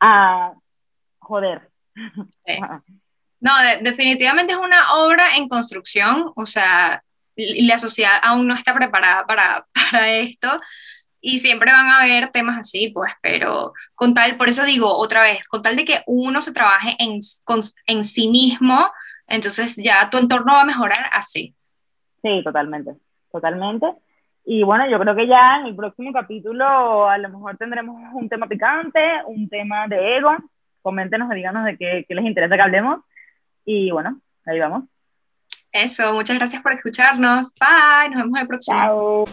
a 0.00 0.54
joder. 1.18 1.68
No, 3.40 3.52
definitivamente 3.82 4.52
es 4.52 4.58
una 4.58 4.94
obra 4.94 5.36
en 5.36 5.48
construcción, 5.48 6.32
o 6.34 6.46
sea, 6.46 7.02
la 7.36 7.78
sociedad 7.78 8.12
aún 8.22 8.46
no 8.46 8.54
está 8.54 8.74
preparada 8.74 9.26
para, 9.26 9.66
para 9.90 10.08
esto 10.10 10.48
y 11.22 11.38
siempre 11.38 11.72
van 11.72 11.86
a 11.86 12.00
haber 12.00 12.30
temas 12.30 12.58
así, 12.58 12.90
pues, 12.92 13.12
pero 13.22 13.72
con 13.94 14.12
tal, 14.12 14.36
por 14.36 14.48
eso 14.48 14.64
digo 14.64 14.92
otra 14.92 15.22
vez, 15.22 15.46
con 15.46 15.62
tal 15.62 15.76
de 15.76 15.84
que 15.84 16.00
uno 16.06 16.42
se 16.42 16.52
trabaje 16.52 16.96
en, 16.98 17.20
en 17.86 18.04
sí 18.04 18.28
mismo, 18.28 18.90
entonces 19.28 19.76
ya 19.76 20.10
tu 20.10 20.18
entorno 20.18 20.52
va 20.52 20.62
a 20.62 20.66
mejorar 20.66 21.06
así. 21.12 21.54
Sí, 22.22 22.42
totalmente, 22.44 22.96
totalmente. 23.30 23.86
Y 24.44 24.64
bueno, 24.64 24.90
yo 24.90 24.98
creo 24.98 25.14
que 25.14 25.28
ya 25.28 25.60
en 25.60 25.66
el 25.66 25.76
próximo 25.76 26.12
capítulo 26.12 27.08
a 27.08 27.16
lo 27.18 27.28
mejor 27.28 27.56
tendremos 27.56 27.96
un 28.14 28.28
tema 28.28 28.48
picante, 28.48 29.00
un 29.26 29.48
tema 29.48 29.86
de 29.86 30.16
ego. 30.16 30.36
Coméntenos 30.82 31.30
díganos 31.30 31.64
de 31.64 31.76
qué, 31.76 32.04
qué 32.08 32.14
les 32.16 32.24
interesa 32.24 32.56
que 32.56 32.62
hablemos. 32.62 33.04
Y 33.64 33.92
bueno, 33.92 34.20
ahí 34.44 34.58
vamos. 34.58 34.84
Eso, 35.70 36.12
muchas 36.14 36.36
gracias 36.36 36.60
por 36.60 36.72
escucharnos. 36.72 37.54
Bye, 37.54 38.10
nos 38.10 38.24
vemos 38.24 38.40
el 38.40 38.48
próximo. 38.48 38.76
Chao. 38.76 39.24